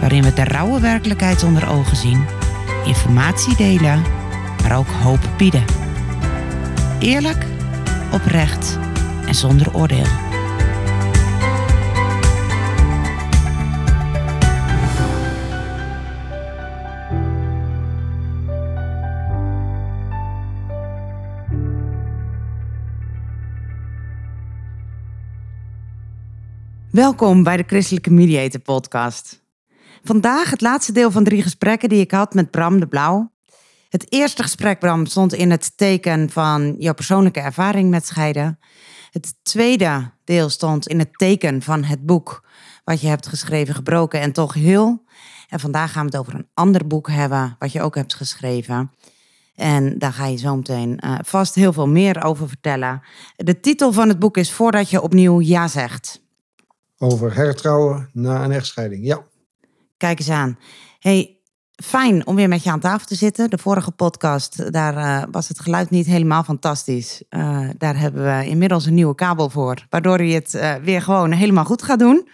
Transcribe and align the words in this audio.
waarin 0.00 0.22
we 0.22 0.32
de 0.32 0.44
rauwe 0.44 0.80
werkelijkheid 0.80 1.42
onder 1.42 1.68
ogen 1.68 1.96
zien, 1.96 2.26
informatie 2.84 3.56
delen, 3.56 4.02
maar 4.62 4.78
ook 4.78 4.88
hoop 4.88 5.30
bieden. 5.36 5.64
Eerlijk, 6.98 7.46
oprecht 8.12 8.78
en 9.26 9.34
zonder 9.34 9.74
oordeel. 9.74 10.28
Welkom 26.90 27.42
bij 27.42 27.56
de 27.56 27.64
Christelijke 27.66 28.10
Mediator 28.10 28.60
Podcast. 28.60 29.40
Vandaag 30.04 30.50
het 30.50 30.60
laatste 30.60 30.92
deel 30.92 31.10
van 31.10 31.24
drie 31.24 31.42
gesprekken 31.42 31.88
die 31.88 32.00
ik 32.00 32.10
had 32.10 32.34
met 32.34 32.50
Bram 32.50 32.80
de 32.80 32.86
Blauw. 32.86 33.32
Het 33.88 34.12
eerste 34.12 34.42
gesprek, 34.42 34.78
Bram, 34.78 35.06
stond 35.06 35.34
in 35.34 35.50
het 35.50 35.72
teken 35.76 36.30
van 36.30 36.74
jouw 36.78 36.94
persoonlijke 36.94 37.40
ervaring 37.40 37.90
met 37.90 38.06
scheiden. 38.06 38.58
Het 39.10 39.34
tweede 39.42 40.10
deel 40.24 40.48
stond 40.48 40.88
in 40.88 40.98
het 40.98 41.18
teken 41.18 41.62
van 41.62 41.84
het 41.84 42.06
boek 42.06 42.48
wat 42.84 43.00
je 43.00 43.08
hebt 43.08 43.26
geschreven, 43.26 43.74
Gebroken 43.74 44.20
en 44.20 44.32
toch 44.32 44.54
heel. 44.54 45.04
En 45.48 45.60
vandaag 45.60 45.92
gaan 45.92 46.06
we 46.06 46.10
het 46.10 46.20
over 46.20 46.34
een 46.34 46.48
ander 46.54 46.86
boek 46.86 47.10
hebben, 47.10 47.56
wat 47.58 47.72
je 47.72 47.82
ook 47.82 47.94
hebt 47.94 48.14
geschreven. 48.14 48.90
En 49.54 49.98
daar 49.98 50.12
ga 50.12 50.26
je 50.26 50.36
zo 50.36 50.56
meteen 50.56 51.00
uh, 51.04 51.18
vast 51.24 51.54
heel 51.54 51.72
veel 51.72 51.88
meer 51.88 52.24
over 52.24 52.48
vertellen. 52.48 53.02
De 53.36 53.60
titel 53.60 53.92
van 53.92 54.08
het 54.08 54.18
boek 54.18 54.36
is 54.36 54.52
Voordat 54.52 54.90
je 54.90 55.00
opnieuw 55.00 55.40
ja 55.40 55.68
zegt. 55.68 56.22
Over 56.98 57.34
hertrouwen 57.34 58.10
na 58.12 58.44
een 58.44 58.52
echtscheiding, 58.52 59.06
ja. 59.06 59.24
Kijk 60.00 60.18
eens 60.18 60.30
aan. 60.30 60.58
Hey, 60.98 61.36
fijn 61.84 62.26
om 62.26 62.36
weer 62.36 62.48
met 62.48 62.62
je 62.62 62.70
aan 62.70 62.80
tafel 62.80 63.06
te 63.06 63.14
zitten. 63.14 63.50
De 63.50 63.58
vorige 63.58 63.90
podcast, 63.90 64.72
daar 64.72 64.94
uh, 64.94 65.22
was 65.30 65.48
het 65.48 65.60
geluid 65.60 65.90
niet 65.90 66.06
helemaal 66.06 66.42
fantastisch. 66.42 67.22
Uh, 67.30 67.68
daar 67.78 67.98
hebben 67.98 68.24
we 68.24 68.46
inmiddels 68.46 68.86
een 68.86 68.94
nieuwe 68.94 69.14
kabel 69.14 69.50
voor, 69.50 69.86
waardoor 69.90 70.22
je 70.22 70.34
het 70.34 70.54
uh, 70.54 70.74
weer 70.74 71.02
gewoon 71.02 71.32
helemaal 71.32 71.64
goed 71.64 71.82
gaat 71.82 71.98
doen. 71.98 72.28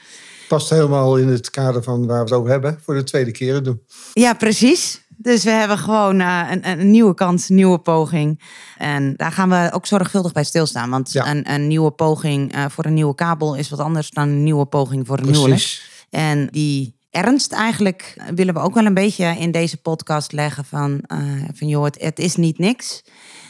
Past 0.48 0.70
helemaal 0.70 1.16
in 1.16 1.28
het 1.28 1.50
kader 1.50 1.82
van 1.82 2.06
waar 2.06 2.16
we 2.16 2.22
het 2.22 2.32
over 2.32 2.50
hebben, 2.50 2.78
voor 2.84 2.94
de 2.94 3.04
tweede 3.04 3.30
keer 3.30 3.62
doen. 3.62 3.82
Ja, 4.12 4.34
precies. 4.34 5.04
Dus 5.16 5.44
we 5.44 5.50
hebben 5.50 5.78
gewoon 5.78 6.20
een, 6.20 6.68
een, 6.68 6.90
nieuwe 6.90 7.14
kans, 7.14 7.48
een 7.48 7.56
nieuwe 7.56 7.78
poging. 7.78 8.42
En 8.78 9.14
daar 9.16 9.32
gaan 9.32 9.48
we 9.48 9.70
ook 9.72 9.86
zorgvuldig 9.86 10.32
bij 10.32 10.44
stilstaan. 10.44 10.90
Want 10.90 11.12
ja. 11.12 11.30
een, 11.30 11.52
een, 11.52 11.66
nieuwe 11.66 11.90
poging 11.90 12.54
voor 12.68 12.84
een 12.84 12.94
nieuwe 12.94 13.14
kabel 13.14 13.54
is 13.54 13.70
wat 13.70 13.80
anders 13.80 14.10
dan 14.10 14.28
een 14.28 14.42
nieuwe 14.42 14.66
poging 14.66 15.06
voor 15.06 15.18
een 15.18 15.30
nieuwe. 15.30 15.48
Precies. 15.48 15.94
En 16.10 16.46
die 16.50 16.95
ernst 17.16 17.52
eigenlijk 17.52 18.16
willen 18.34 18.54
we 18.54 18.60
ook 18.60 18.74
wel 18.74 18.86
een 18.86 18.94
beetje 18.94 19.26
in 19.26 19.50
deze 19.50 19.76
podcast 19.76 20.32
leggen 20.32 20.64
van, 20.64 21.04
uh, 21.12 21.44
van 21.54 21.68
joh, 21.68 21.84
het, 21.84 22.00
het, 22.00 22.18
is 22.18 22.36
niet 22.36 22.58
niks. 22.58 23.04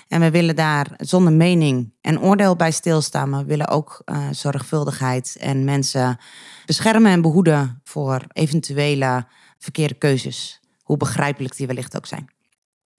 En 0.09 0.21
we 0.21 0.31
willen 0.31 0.57
daar 0.57 0.87
zonder 0.97 1.33
mening 1.33 1.93
en 2.01 2.21
oordeel 2.21 2.57
bij 2.57 2.71
stilstaan, 2.71 3.31
maar 3.31 3.41
we 3.41 3.47
willen 3.47 3.69
ook 3.69 4.03
uh, 4.05 4.29
zorgvuldigheid 4.31 5.37
en 5.41 5.65
mensen 5.65 6.19
beschermen 6.67 7.11
en 7.11 7.23
behoeden 7.23 7.81
voor 7.85 8.23
eventuele 8.33 9.27
verkeerde 9.59 9.95
keuzes, 9.95 10.61
hoe 10.83 10.97
begrijpelijk 10.97 11.57
die 11.57 11.67
wellicht 11.67 11.97
ook 11.97 12.07
zijn. 12.07 12.29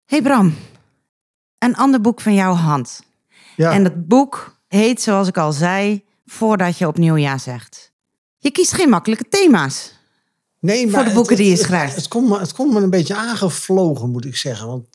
Hey 0.06 0.22
Bram, 0.22 0.56
een 1.58 1.76
ander 1.76 2.02
boek 2.02 2.22
van 2.22 2.34
jouw 2.34 2.54
hand. 2.54 3.04
Ja. 3.56 3.72
En 3.72 3.84
het 3.84 4.08
boek 4.08 4.58
heet, 4.68 5.02
zoals 5.02 5.28
ik 5.28 5.38
al 5.38 5.52
zei, 5.52 6.06
Voordat 6.28 6.78
je 6.78 6.88
opnieuw 6.88 7.16
ja 7.16 7.38
zegt. 7.38 7.92
Je 8.38 8.52
kiest 8.52 8.74
geen 8.74 8.90
makkelijke 8.90 9.30
thema's. 9.30 9.97
Nee, 10.68 10.88
maar 10.88 10.94
voor 10.94 11.10
de 11.10 11.16
boeken 11.16 11.36
het, 11.36 11.44
die 11.44 11.56
je 11.56 11.64
schrijft. 11.64 11.96
Het, 11.96 12.04
het, 12.04 12.08
komt 12.08 12.30
me, 12.30 12.40
het 12.40 12.54
komt 12.54 12.74
me 12.74 12.82
een 12.82 12.90
beetje 12.90 13.16
aangevlogen, 13.16 14.10
moet 14.10 14.26
ik 14.26 14.36
zeggen. 14.36 14.68
Want 14.68 14.88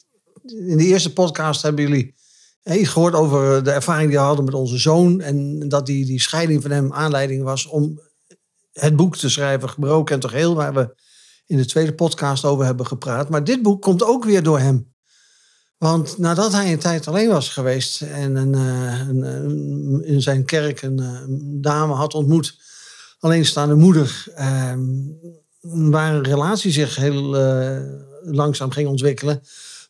in 0.45 0.77
de 0.77 0.85
eerste 0.85 1.13
podcast 1.13 1.63
hebben 1.63 1.89
jullie 1.89 2.15
iets 2.65 2.89
gehoord 2.89 3.15
over 3.15 3.65
de 3.65 3.71
ervaring 3.71 4.09
die 4.09 4.19
we 4.19 4.25
hadden 4.25 4.45
met 4.45 4.55
onze 4.55 4.79
zoon. 4.79 5.21
En 5.21 5.69
dat 5.69 5.87
die, 5.87 6.07
die 6.07 6.21
scheiding 6.21 6.63
van 6.63 6.71
hem 6.71 6.93
aanleiding 6.93 7.43
was 7.43 7.67
om 7.67 8.01
het 8.73 8.97
boek 8.97 9.17
te 9.17 9.29
schrijven, 9.29 9.69
Gebroken 9.69 10.15
en 10.15 10.21
toch 10.21 10.33
heel, 10.33 10.55
waar 10.55 10.75
we 10.75 10.95
in 11.47 11.57
de 11.57 11.67
tweede 11.67 11.95
podcast 11.95 12.45
over 12.45 12.65
hebben 12.65 12.87
gepraat. 12.87 13.29
Maar 13.29 13.45
dit 13.45 13.63
boek 13.63 13.83
komt 13.83 14.03
ook 14.03 14.25
weer 14.25 14.43
door 14.43 14.59
hem. 14.59 14.95
Want 15.79 16.19
nadat 16.19 16.53
hij 16.53 16.73
een 16.73 16.79
tijd 16.79 17.09
alleen 17.09 17.29
was 17.29 17.49
geweest 17.49 18.03
en 18.03 18.37
een, 18.37 18.55
een, 18.55 19.23
een, 19.23 20.05
in 20.05 20.23
zijn 20.23 20.45
kerk 20.45 20.83
een, 20.83 20.99
een, 20.99 21.59
dame 21.61 21.93
had 21.95 22.15
ontmoet, 22.15 22.59
alleenstaande 23.19 23.75
moeder, 23.75 24.25
ehm, 24.35 24.91
waar 25.71 26.15
een 26.15 26.25
relatie 26.25 26.73
zich 26.73 26.97
heel 26.97 27.37
uh, 27.37 27.81
langzaam 28.23 28.71
ging 28.71 28.89
ontwikkelen, 28.89 29.43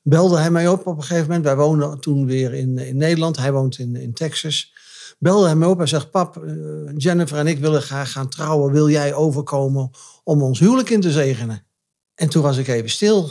belde 0.03 0.39
hij 0.39 0.51
mij 0.51 0.69
op 0.69 0.87
op 0.87 0.97
een 0.97 1.03
gegeven 1.03 1.27
moment. 1.27 1.45
Wij 1.45 1.57
woonden 1.57 2.01
toen 2.01 2.27
weer 2.27 2.55
in, 2.55 2.79
in 2.79 2.97
Nederland, 2.97 3.37
hij 3.37 3.53
woont 3.53 3.79
in, 3.79 3.97
in 3.97 4.13
Texas. 4.13 4.73
Belde 5.19 5.47
hij 5.47 5.57
mij 5.57 5.69
op 5.69 5.81
en 5.81 5.89
zegt: 5.89 6.11
Pap, 6.11 6.45
uh, 6.45 6.91
Jennifer 6.97 7.39
en 7.39 7.47
ik 7.47 7.59
willen 7.59 7.83
graag 7.83 8.13
gaan 8.13 8.29
trouwen. 8.29 8.73
Wil 8.73 8.89
jij 8.91 9.15
overkomen 9.15 9.91
om 10.25 10.43
ons 10.43 10.59
huwelijk 10.59 10.91
in 10.91 11.01
te 11.01 11.11
zegenen? 11.11 11.67
En 12.15 12.29
toen 12.29 12.43
was 12.43 12.57
ik 12.57 12.69
even 12.69 12.91
stil. 12.91 13.31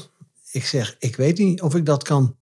Ik 0.51 0.66
zeg: 0.66 0.96
Ik 1.00 1.16
weet 1.16 1.38
niet 1.38 1.62
of 1.62 1.75
ik 1.75 1.85
dat 1.85 2.03
kan. 2.03 2.35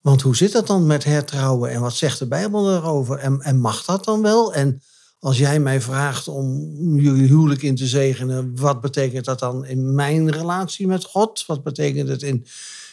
Want 0.00 0.22
hoe 0.22 0.36
zit 0.36 0.52
dat 0.52 0.66
dan 0.66 0.86
met 0.86 1.04
hertrouwen 1.04 1.70
en 1.70 1.80
wat 1.80 1.94
zegt 1.94 2.18
de 2.18 2.28
Bijbel 2.28 2.64
daarover? 2.64 3.18
En, 3.18 3.40
en 3.40 3.60
mag 3.60 3.84
dat 3.84 4.04
dan 4.04 4.22
wel? 4.22 4.54
En 4.54 4.82
als 5.20 5.38
jij 5.38 5.60
mij 5.60 5.80
vraagt 5.80 6.28
om 6.28 6.74
jullie 7.00 7.26
huwelijk 7.26 7.62
in 7.62 7.74
te 7.74 7.86
zegenen, 7.86 8.56
wat 8.56 8.80
betekent 8.80 9.24
dat 9.24 9.38
dan 9.38 9.64
in 9.64 9.94
mijn 9.94 10.30
relatie 10.30 10.86
met 10.86 11.04
God? 11.04 11.44
Wat 11.46 11.62
betekent 11.62 12.08
het 12.08 12.22
in 12.22 12.46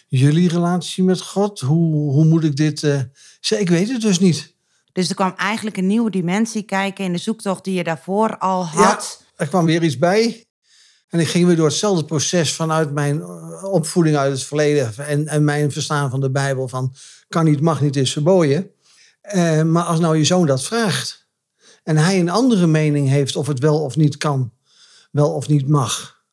jullie 0.08 0.50
relatie 0.50 1.04
met 1.04 1.22
God? 1.22 1.60
Hoe, 1.60 2.12
hoe 2.12 2.26
moet 2.26 2.44
ik 2.44 2.56
dit. 2.56 2.82
Uh... 2.82 3.00
Ik 3.60 3.70
weet 3.70 3.90
het 3.90 4.02
dus 4.02 4.20
niet. 4.20 4.54
Dus 4.92 5.10
er 5.10 5.16
kwam 5.16 5.34
eigenlijk 5.38 5.78
een 5.78 5.88
nieuwe 5.88 6.12
dimensie 6.12 6.64
kijken 6.64 7.06
in 7.06 7.12
de 7.12 7.18
zoektocht 7.18 7.64
die 7.64 7.74
je 7.74 7.84
daarvoor 7.84 8.38
al 8.38 8.66
had. 8.66 9.20
Ja, 9.22 9.44
er 9.44 9.48
kwam 9.48 9.66
weer 9.66 9.84
iets 9.84 9.98
bij. 9.98 10.46
En 11.10 11.20
ik 11.20 11.28
ging 11.28 11.46
weer 11.46 11.56
door 11.56 11.66
hetzelfde 11.66 12.06
proces 12.06 12.54
vanuit 12.54 12.94
mijn 12.94 13.22
eh, 13.22 13.64
opvoeding 13.64 14.16
uit 14.16 14.32
het 14.32 14.44
verleden 14.44 14.94
en, 14.98 15.28
en 15.28 15.44
mijn 15.44 15.72
verstaan 15.72 16.10
van 16.10 16.20
de 16.20 16.32
Bijbel 16.32 16.68
van 16.68 16.94
kan 17.28 17.46
niet, 17.46 17.62
mag 17.62 17.82
niet, 17.82 17.96
is 17.96 18.12
verboden. 18.12 18.72
Uh, 19.36 19.62
maar 19.62 19.84
als 19.84 20.00
nou 20.00 20.18
je 20.18 20.24
zoon 20.24 20.46
dat 20.46 20.64
vraagt, 20.64 21.25
en 21.86 21.98
hij 21.98 22.20
een 22.20 22.30
andere 22.30 22.68
mening 22.68 23.10
heeft 23.10 23.36
of 23.36 23.48
het 23.48 23.60
wel 23.60 23.82
of 23.82 23.96
niet 23.96 24.18
kan, 24.18 24.52
wel 25.12 25.34
of 25.34 25.48
niet 25.48 25.68
mag. 25.68 26.24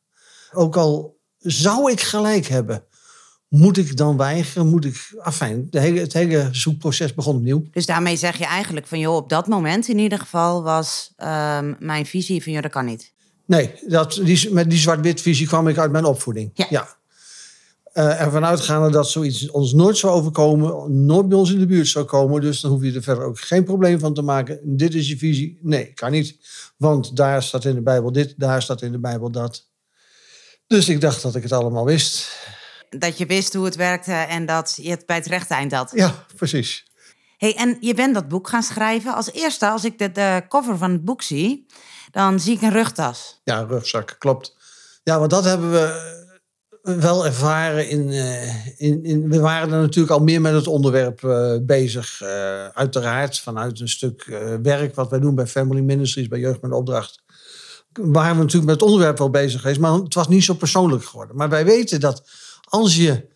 Ook 0.51 0.75
al 0.75 1.19
zou 1.37 1.91
ik 1.91 2.01
gelijk 2.01 2.47
hebben, 2.47 2.83
moet 3.47 3.77
ik 3.77 3.97
dan 3.97 4.17
weigeren? 4.17 4.67
Moet 4.67 4.85
ik. 4.85 5.13
Afijn, 5.21 5.67
de 5.69 5.79
hele, 5.79 5.99
het 5.99 6.13
hele 6.13 6.49
zoekproces 6.51 7.13
begon 7.13 7.35
opnieuw. 7.35 7.63
Dus 7.71 7.85
daarmee 7.85 8.15
zeg 8.15 8.37
je 8.37 8.45
eigenlijk 8.45 8.87
van 8.87 8.99
joh, 8.99 9.15
op 9.15 9.29
dat 9.29 9.47
moment 9.47 9.87
in 9.87 9.97
ieder 9.97 10.19
geval 10.19 10.63
was 10.63 11.13
um, 11.17 11.75
mijn 11.79 12.05
visie 12.05 12.43
van 12.43 12.51
joh, 12.51 12.61
dat 12.61 12.71
kan 12.71 12.85
niet. 12.85 13.13
Nee, 13.45 13.71
dat, 13.87 14.21
die, 14.23 14.53
met 14.53 14.69
die 14.69 14.79
zwart-wit 14.79 15.21
visie 15.21 15.47
kwam 15.47 15.67
ik 15.67 15.77
uit 15.77 15.91
mijn 15.91 16.05
opvoeding. 16.05 16.51
Ja. 16.53 16.65
ja 16.69 16.97
uh, 17.93 18.21
ervan 18.21 18.45
uitgaande 18.45 18.89
dat 18.89 19.09
zoiets 19.09 19.49
ons 19.49 19.73
nooit 19.73 19.97
zou 19.97 20.13
overkomen, 20.13 21.05
nooit 21.05 21.29
bij 21.29 21.37
ons 21.37 21.51
in 21.51 21.59
de 21.59 21.65
buurt 21.65 21.87
zou 21.87 22.05
komen. 22.05 22.41
Dus 22.41 22.61
dan 22.61 22.71
hoef 22.71 22.83
je 22.83 22.93
er 22.93 23.03
verder 23.03 23.23
ook 23.23 23.39
geen 23.39 23.63
probleem 23.63 23.99
van 23.99 24.13
te 24.13 24.21
maken. 24.21 24.59
Dit 24.63 24.93
is 24.93 25.09
je 25.09 25.17
visie. 25.17 25.59
Nee, 25.61 25.93
kan 25.93 26.11
niet. 26.11 26.37
Want 26.77 27.15
daar 27.15 27.43
staat 27.43 27.65
in 27.65 27.75
de 27.75 27.81
Bijbel 27.81 28.11
dit, 28.11 28.33
daar 28.37 28.61
staat 28.61 28.81
in 28.81 28.91
de 28.91 28.99
Bijbel 28.99 29.31
dat. 29.31 29.69
Dus 30.67 30.89
ik 30.89 31.01
dacht 31.01 31.21
dat 31.21 31.35
ik 31.35 31.43
het 31.43 31.51
allemaal 31.51 31.85
wist. 31.85 32.37
Dat 32.89 33.17
je 33.17 33.25
wist 33.25 33.53
hoe 33.53 33.65
het 33.65 33.75
werkte 33.75 34.13
en 34.13 34.45
dat 34.45 34.77
je 34.81 34.89
het 34.89 35.05
bij 35.05 35.15
het 35.15 35.25
rechte 35.25 35.53
eind 35.53 35.71
had. 35.71 35.91
Ja, 35.95 36.25
precies. 36.35 36.91
Hey, 37.37 37.55
en 37.55 37.77
je 37.79 37.93
bent 37.93 38.13
dat 38.13 38.27
boek 38.27 38.49
gaan 38.49 38.63
schrijven. 38.63 39.13
Als 39.13 39.31
eerste, 39.31 39.69
als 39.69 39.83
ik 39.83 39.97
de, 39.97 40.11
de 40.11 40.43
cover 40.49 40.77
van 40.77 40.91
het 40.91 41.05
boek 41.05 41.21
zie, 41.21 41.65
dan 42.11 42.39
zie 42.39 42.55
ik 42.55 42.61
een 42.61 42.71
rugtas. 42.71 43.41
Ja, 43.43 43.59
een 43.59 43.67
rugzak, 43.67 44.15
klopt. 44.19 44.55
Ja, 45.03 45.19
want 45.19 45.31
dat 45.31 45.43
hebben 45.43 45.71
we 45.71 46.21
wel 46.83 47.25
ervaren 47.25 47.89
in, 47.89 48.07
uh, 48.07 48.65
in, 48.77 49.03
in, 49.03 49.29
We 49.29 49.39
waren 49.39 49.71
er 49.71 49.81
natuurlijk 49.81 50.13
al 50.13 50.23
meer 50.23 50.41
met 50.41 50.53
het 50.53 50.67
onderwerp 50.67 51.21
uh, 51.21 51.55
bezig. 51.61 52.21
Uh, 52.21 52.67
uiteraard 52.67 53.39
vanuit 53.39 53.79
een 53.79 53.89
stuk 53.89 54.25
werk 54.61 54.95
wat 54.95 55.09
wij 55.09 55.19
doen 55.19 55.35
bij 55.35 55.47
Family 55.47 55.81
Ministries, 55.81 56.27
bij 56.27 56.39
Jeugd 56.39 56.61
met 56.61 56.71
Opdracht. 56.71 57.23
waren 57.91 58.35
we 58.35 58.41
natuurlijk 58.41 58.71
met 58.71 58.79
het 58.79 58.83
onderwerp 58.89 59.17
wel 59.17 59.29
bezig 59.29 59.61
geweest, 59.61 59.79
maar 59.79 59.93
het 59.93 60.13
was 60.13 60.27
niet 60.27 60.43
zo 60.43 60.53
persoonlijk 60.53 61.05
geworden. 61.05 61.35
Maar 61.35 61.49
wij 61.49 61.65
weten 61.65 61.99
dat 61.99 62.23
als 62.61 62.95
je 62.95 63.27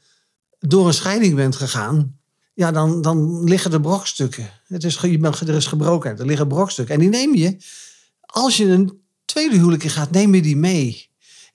door 0.59 0.87
een 0.87 0.93
scheiding 0.93 1.35
bent 1.35 1.55
gegaan, 1.55 2.19
ja, 2.53 2.71
dan, 2.71 3.01
dan 3.01 3.43
liggen 3.43 3.71
er 3.71 3.81
brokstukken. 3.81 4.49
Het 4.67 4.83
is, 4.83 4.97
je 5.01 5.17
bent, 5.17 5.39
er 5.39 5.55
is 5.55 5.67
gebrokenheid, 5.67 6.19
er 6.19 6.25
liggen 6.25 6.47
brokstukken. 6.47 6.95
En 6.95 7.01
die 7.01 7.09
neem 7.09 7.35
je, 7.35 7.57
als 8.21 8.57
je 8.57 8.65
een 8.65 9.01
tweede 9.25 9.55
huwelijk 9.55 9.83
gaat, 9.83 10.11
neem 10.11 10.35
je 10.35 10.41
die 10.41 10.57
mee. 10.57 11.06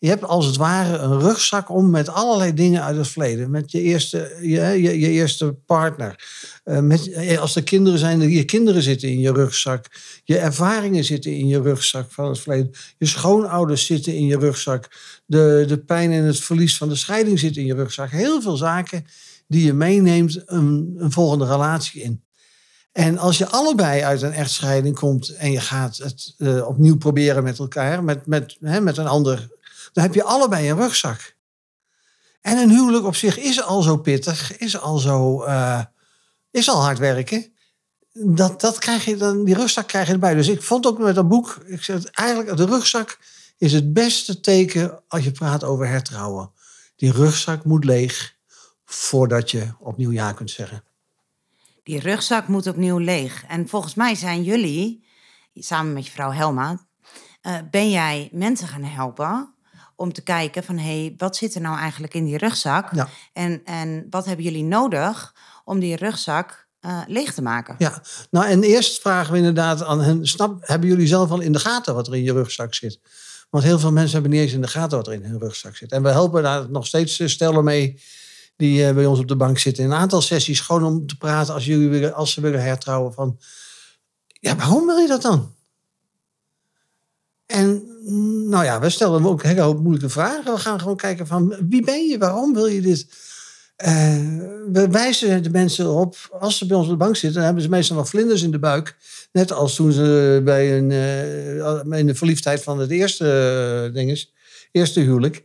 Je 0.02 0.08
hebt 0.08 0.25
als 0.25 0.46
het 0.46 0.56
ware 0.56 0.99
een 0.99 1.20
rugzak 1.20 1.70
om 1.70 1.90
met 1.90 2.08
allerlei 2.08 2.54
dingen 2.54 2.82
uit 2.82 2.96
het 2.96 3.08
verleden. 3.08 3.50
Met 3.50 3.70
je 3.70 3.81
eerste, 3.81 4.37
je, 4.40 4.60
je, 4.60 5.00
je 5.00 5.08
eerste 5.08 5.52
partner. 5.66 6.25
Uh, 6.64 6.78
met, 6.78 7.12
eh, 7.12 7.38
als 7.38 7.56
er 7.56 7.62
kinderen 7.62 7.99
zijn, 7.99 8.31
je 8.31 8.44
kinderen 8.44 8.82
zitten 8.82 9.08
in 9.08 9.20
je 9.20 9.32
rugzak. 9.32 9.87
Je 10.25 10.38
ervaringen 10.38 11.04
zitten 11.04 11.32
in 11.32 11.46
je 11.46 11.60
rugzak 11.60 12.10
van 12.10 12.28
het 12.28 12.38
verleden. 12.40 12.70
Je 12.99 13.06
schoonouders 13.06 13.87
zitten 13.87 14.14
in 14.14 14.26
je 14.26 14.38
rugzak. 14.38 14.88
De, 15.26 15.64
de 15.66 15.78
pijn 15.78 16.12
en 16.12 16.25
het 16.25 16.40
verlies 16.40 16.76
van 16.76 16.88
de 16.88 16.96
scheiding 16.96 17.38
zit 17.38 17.56
in 17.56 17.66
je 17.66 17.75
rugzak. 17.75 18.10
Heel 18.10 18.43
veel 18.43 18.56
zaken 18.56 19.06
die 19.46 19.64
je 19.64 19.72
meeneemt 19.72 20.43
een, 20.46 20.94
een 20.96 21.12
volgende 21.12 21.46
relatie 21.46 22.02
in. 22.02 22.25
En 22.93 23.19
als 23.19 23.38
je 23.38 23.49
allebei 23.49 24.02
uit 24.02 24.22
een 24.22 24.32
echtscheiding 24.32 24.94
komt 24.94 25.28
en 25.28 25.52
je 25.52 25.60
gaat 25.60 25.96
het 25.96 26.34
uh, 26.38 26.66
opnieuw 26.69 26.96
proberen 26.96 27.43
met 27.43 27.58
elkaar, 27.58 28.04
met, 28.04 28.26
met, 28.26 28.56
hè, 28.60 28.81
met 28.81 28.96
een 28.96 29.06
ander 29.06 29.60
dan 29.92 30.04
heb 30.04 30.14
je 30.14 30.24
allebei 30.24 30.70
een 30.70 30.76
rugzak. 30.76 31.36
En 32.40 32.58
een 32.58 32.70
huwelijk 32.70 33.04
op 33.04 33.16
zich 33.16 33.38
is 33.38 33.62
al 33.62 33.82
zo 33.82 33.96
pittig, 33.96 34.56
is 34.56 34.78
al 34.78 34.98
zo, 34.98 35.44
uh, 35.44 35.82
is 36.50 36.68
al 36.68 36.82
hard 36.82 36.98
werken. 36.98 37.52
Dat, 38.12 38.60
dat 38.60 38.78
krijg 38.78 39.04
je 39.04 39.16
dan, 39.16 39.44
die 39.44 39.54
rugzak 39.54 39.88
krijg 39.88 40.06
je 40.06 40.12
erbij. 40.12 40.34
Dus 40.34 40.48
ik 40.48 40.62
vond 40.62 40.86
ook 40.86 40.98
met 40.98 41.14
dat 41.14 41.28
boek, 41.28 41.58
ik 41.66 41.82
zeg 41.82 42.04
eigenlijk, 42.04 42.56
de 42.56 42.66
rugzak 42.66 43.18
is 43.58 43.72
het 43.72 43.92
beste 43.92 44.40
teken 44.40 45.02
als 45.08 45.24
je 45.24 45.30
praat 45.30 45.64
over 45.64 45.88
hertrouwen. 45.88 46.50
Die 46.96 47.12
rugzak 47.12 47.64
moet 47.64 47.84
leeg 47.84 48.36
voordat 48.84 49.50
je 49.50 49.68
opnieuw 49.78 50.10
ja 50.10 50.32
kunt 50.32 50.50
zeggen. 50.50 50.84
Die 51.82 52.00
rugzak 52.00 52.48
moet 52.48 52.66
opnieuw 52.66 52.98
leeg. 52.98 53.44
En 53.48 53.68
volgens 53.68 53.94
mij 53.94 54.14
zijn 54.14 54.42
jullie, 54.42 55.04
samen 55.54 55.92
met 55.92 56.06
je 56.06 56.12
vrouw 56.12 56.30
Helma, 56.30 56.86
uh, 57.42 57.58
ben 57.70 57.90
jij 57.90 58.28
mensen 58.32 58.68
gaan 58.68 58.84
helpen 58.84 59.51
om 60.02 60.12
te 60.12 60.22
kijken 60.22 60.64
van 60.64 60.78
hé, 60.78 61.00
hey, 61.00 61.14
wat 61.16 61.37
zit 61.37 61.54
er 61.54 61.60
nou 61.60 61.78
eigenlijk 61.78 62.14
in 62.14 62.25
die 62.25 62.38
rugzak? 62.38 62.94
Ja. 62.94 63.08
En, 63.32 63.64
en 63.64 64.06
wat 64.10 64.25
hebben 64.25 64.44
jullie 64.44 64.64
nodig 64.64 65.34
om 65.64 65.81
die 65.81 65.96
rugzak 65.96 66.69
uh, 66.81 67.00
leeg 67.06 67.34
te 67.34 67.43
maken? 67.43 67.75
Ja, 67.78 68.02
nou 68.31 68.46
en 68.46 68.62
eerst 68.62 69.00
vragen 69.00 69.32
we 69.32 69.38
inderdaad 69.38 69.82
aan 69.82 70.00
hen, 70.00 70.26
snap, 70.26 70.56
hebben 70.60 70.88
jullie 70.88 71.06
zelf 71.06 71.31
al 71.31 71.40
in 71.40 71.52
de 71.52 71.58
gaten 71.58 71.94
wat 71.94 72.06
er 72.06 72.16
in 72.16 72.22
je 72.22 72.32
rugzak 72.32 72.75
zit? 72.75 73.00
Want 73.50 73.64
heel 73.64 73.78
veel 73.78 73.93
mensen 73.93 74.12
hebben 74.12 74.31
niet 74.31 74.40
eens 74.40 74.52
in 74.52 74.60
de 74.60 74.69
gaten 74.69 74.96
wat 74.96 75.06
er 75.06 75.12
in 75.12 75.25
hun 75.25 75.38
rugzak 75.38 75.76
zit. 75.76 75.93
En 75.93 76.02
we 76.02 76.08
helpen 76.08 76.43
daar 76.43 76.70
nog 76.70 76.87
steeds 76.87 77.20
eh, 77.20 77.28
stellen 77.28 77.64
mee 77.64 78.00
die 78.56 78.88
uh, 78.88 78.94
bij 78.94 79.06
ons 79.06 79.19
op 79.19 79.28
de 79.28 79.37
bank 79.37 79.58
zitten. 79.58 79.84
In 79.84 79.90
een 79.90 79.96
aantal 79.96 80.20
sessies 80.20 80.60
gewoon 80.60 80.84
om 80.84 81.06
te 81.06 81.16
praten 81.16 81.54
als, 81.54 81.64
jullie 81.64 81.88
willen, 81.88 82.14
als 82.14 82.32
ze 82.32 82.40
willen 82.40 82.62
hertrouwen 82.62 83.12
van... 83.12 83.38
Ja, 84.26 84.56
waarom 84.56 84.87
wil 84.87 84.96
je 84.96 85.08
dat 85.08 85.22
dan? 85.22 85.54
En 87.52 87.82
nou 88.49 88.64
ja, 88.64 88.81
we 88.81 88.90
stellen 88.90 89.25
ook 89.25 89.43
een 89.43 89.49
hele 89.49 89.60
hoop 89.60 89.81
moeilijke 89.81 90.08
vragen. 90.08 90.52
We 90.52 90.58
gaan 90.58 90.81
gewoon 90.81 90.96
kijken 90.96 91.26
van 91.26 91.54
wie 91.69 91.84
ben 91.84 92.08
je? 92.08 92.19
Waarom 92.19 92.54
wil 92.54 92.66
je 92.66 92.81
dit? 92.81 93.06
Uh, 93.84 93.88
we 94.72 94.88
wijzen 94.90 95.43
de 95.43 95.50
mensen 95.50 95.90
op, 95.90 96.16
als 96.40 96.58
ze 96.58 96.66
bij 96.66 96.76
ons 96.76 96.87
op 96.87 96.93
de 96.93 96.99
bank 96.99 97.16
zitten, 97.16 97.34
dan 97.34 97.44
hebben 97.44 97.62
ze 97.62 97.69
meestal 97.69 97.96
nog 97.96 98.08
vlinders 98.08 98.43
in 98.43 98.50
de 98.50 98.58
buik. 98.58 98.96
Net 99.32 99.52
als 99.52 99.75
toen 99.75 99.93
ze 99.93 100.40
bij 100.44 100.78
een, 100.78 100.90
uh, 100.90 101.99
in 101.99 102.06
de 102.06 102.14
verliefdheid 102.14 102.62
van 102.62 102.78
het 102.78 102.90
eerste 102.90 103.93
uh, 103.94 104.16
eerste 104.72 105.00
huwelijk. 105.00 105.44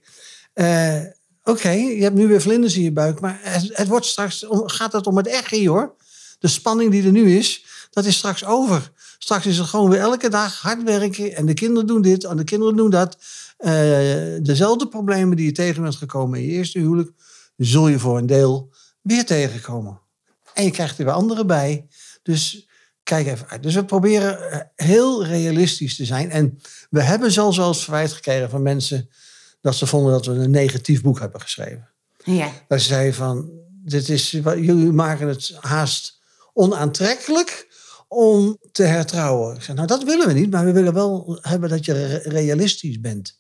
Oké, 1.44 1.70
je 1.70 2.04
hebt 2.04 2.16
nu 2.16 2.28
weer 2.28 2.42
vlinders 2.42 2.76
in 2.76 2.84
je 2.84 2.92
buik, 2.92 3.20
maar 3.20 3.40
het, 3.42 3.70
het 3.74 3.88
wordt 3.88 4.06
straks, 4.06 4.46
gaat 4.50 4.94
het 4.94 5.08
om 5.08 5.18
het 5.18 5.28
echt 5.28 5.66
hoor. 5.66 5.96
De 6.40 6.48
spanning 6.48 6.92
die 6.92 7.04
er 7.06 7.12
nu 7.12 7.38
is, 7.38 7.66
dat 7.92 8.06
is 8.06 8.18
straks 8.18 8.46
over. 8.46 8.92
Straks 9.18 9.46
is 9.46 9.58
het 9.58 9.68
gewoon 9.68 9.90
weer 9.90 10.00
elke 10.00 10.30
dag 10.30 10.62
hard 10.62 10.84
werken. 10.84 11.36
En 11.36 11.46
de 11.46 11.54
kinderen 11.54 11.88
doen 11.88 12.02
dit 12.02 12.24
en 12.24 12.38
de 12.38 12.44
kinderen 12.44 12.76
doen 12.76 12.90
dat. 12.90 13.18
Uh, 13.60 13.72
dezelfde 14.42 14.88
problemen 14.88 15.38
die 15.38 15.46
je 15.46 15.52
tegen 15.52 15.82
bent 15.82 15.96
gekomen 15.96 16.40
in 16.40 16.46
je 16.46 16.52
eerste 16.52 16.80
huwelijk, 16.80 17.12
zul 17.58 17.88
je 17.88 18.00
voor 18.00 18.18
een 18.18 18.26
deel 18.26 18.70
weer 19.02 19.26
tegenkomen. 19.26 20.00
En 20.54 20.64
je 20.64 20.72
krijgt 20.72 20.98
er 20.98 21.06
weer 21.06 21.14
anderen 21.14 21.48
bij. 21.48 21.88
Dus 22.24 22.68
kijk 23.04 23.28
even 23.28 23.48
uit. 23.48 23.64
Dus 23.64 23.76
we 23.76 23.86
proberen 23.86 24.52
eh, 24.52 24.60
heel 24.76 25.26
realistisch 25.26 25.96
te 25.96 26.06
zijn. 26.06 26.32
En 26.32 26.60
we 26.90 27.02
hebben 27.02 27.32
zelfs 27.32 27.58
wel 27.58 27.68
eens 27.68 27.84
verwijt 27.84 28.14
gekregen 28.14 28.50
van 28.50 28.62
mensen 28.62 29.10
dat 29.62 29.76
ze 29.76 29.86
vonden 29.86 30.12
dat 30.12 30.26
we 30.26 30.34
een 30.34 30.52
negatief 30.52 31.02
boek 31.02 31.20
hebben 31.20 31.42
geschreven. 31.42 31.90
Ja. 32.24 32.52
Dat 32.68 32.82
ze 32.82 32.88
zeiden 32.88 33.14
van, 33.14 33.50
dit 33.70 34.10
is, 34.10 34.32
jullie 34.32 34.92
maken 34.92 35.28
het 35.28 35.58
haast 35.60 36.20
onaantrekkelijk 36.54 37.67
om 38.08 38.58
te 38.72 38.84
hertrouwen. 38.84 39.56
Ik 39.56 39.62
zei, 39.62 39.76
nou 39.78 39.88
dat 39.88 40.04
willen 40.04 40.28
we 40.28 40.34
niet, 40.34 40.52
maar 40.52 40.66
we 40.66 40.72
willen 40.72 40.94
wel 40.94 41.40
hebben 41.42 41.70
dat 41.70 41.86
je 41.86 42.22
realistisch 42.24 43.00
bent. 43.00 43.40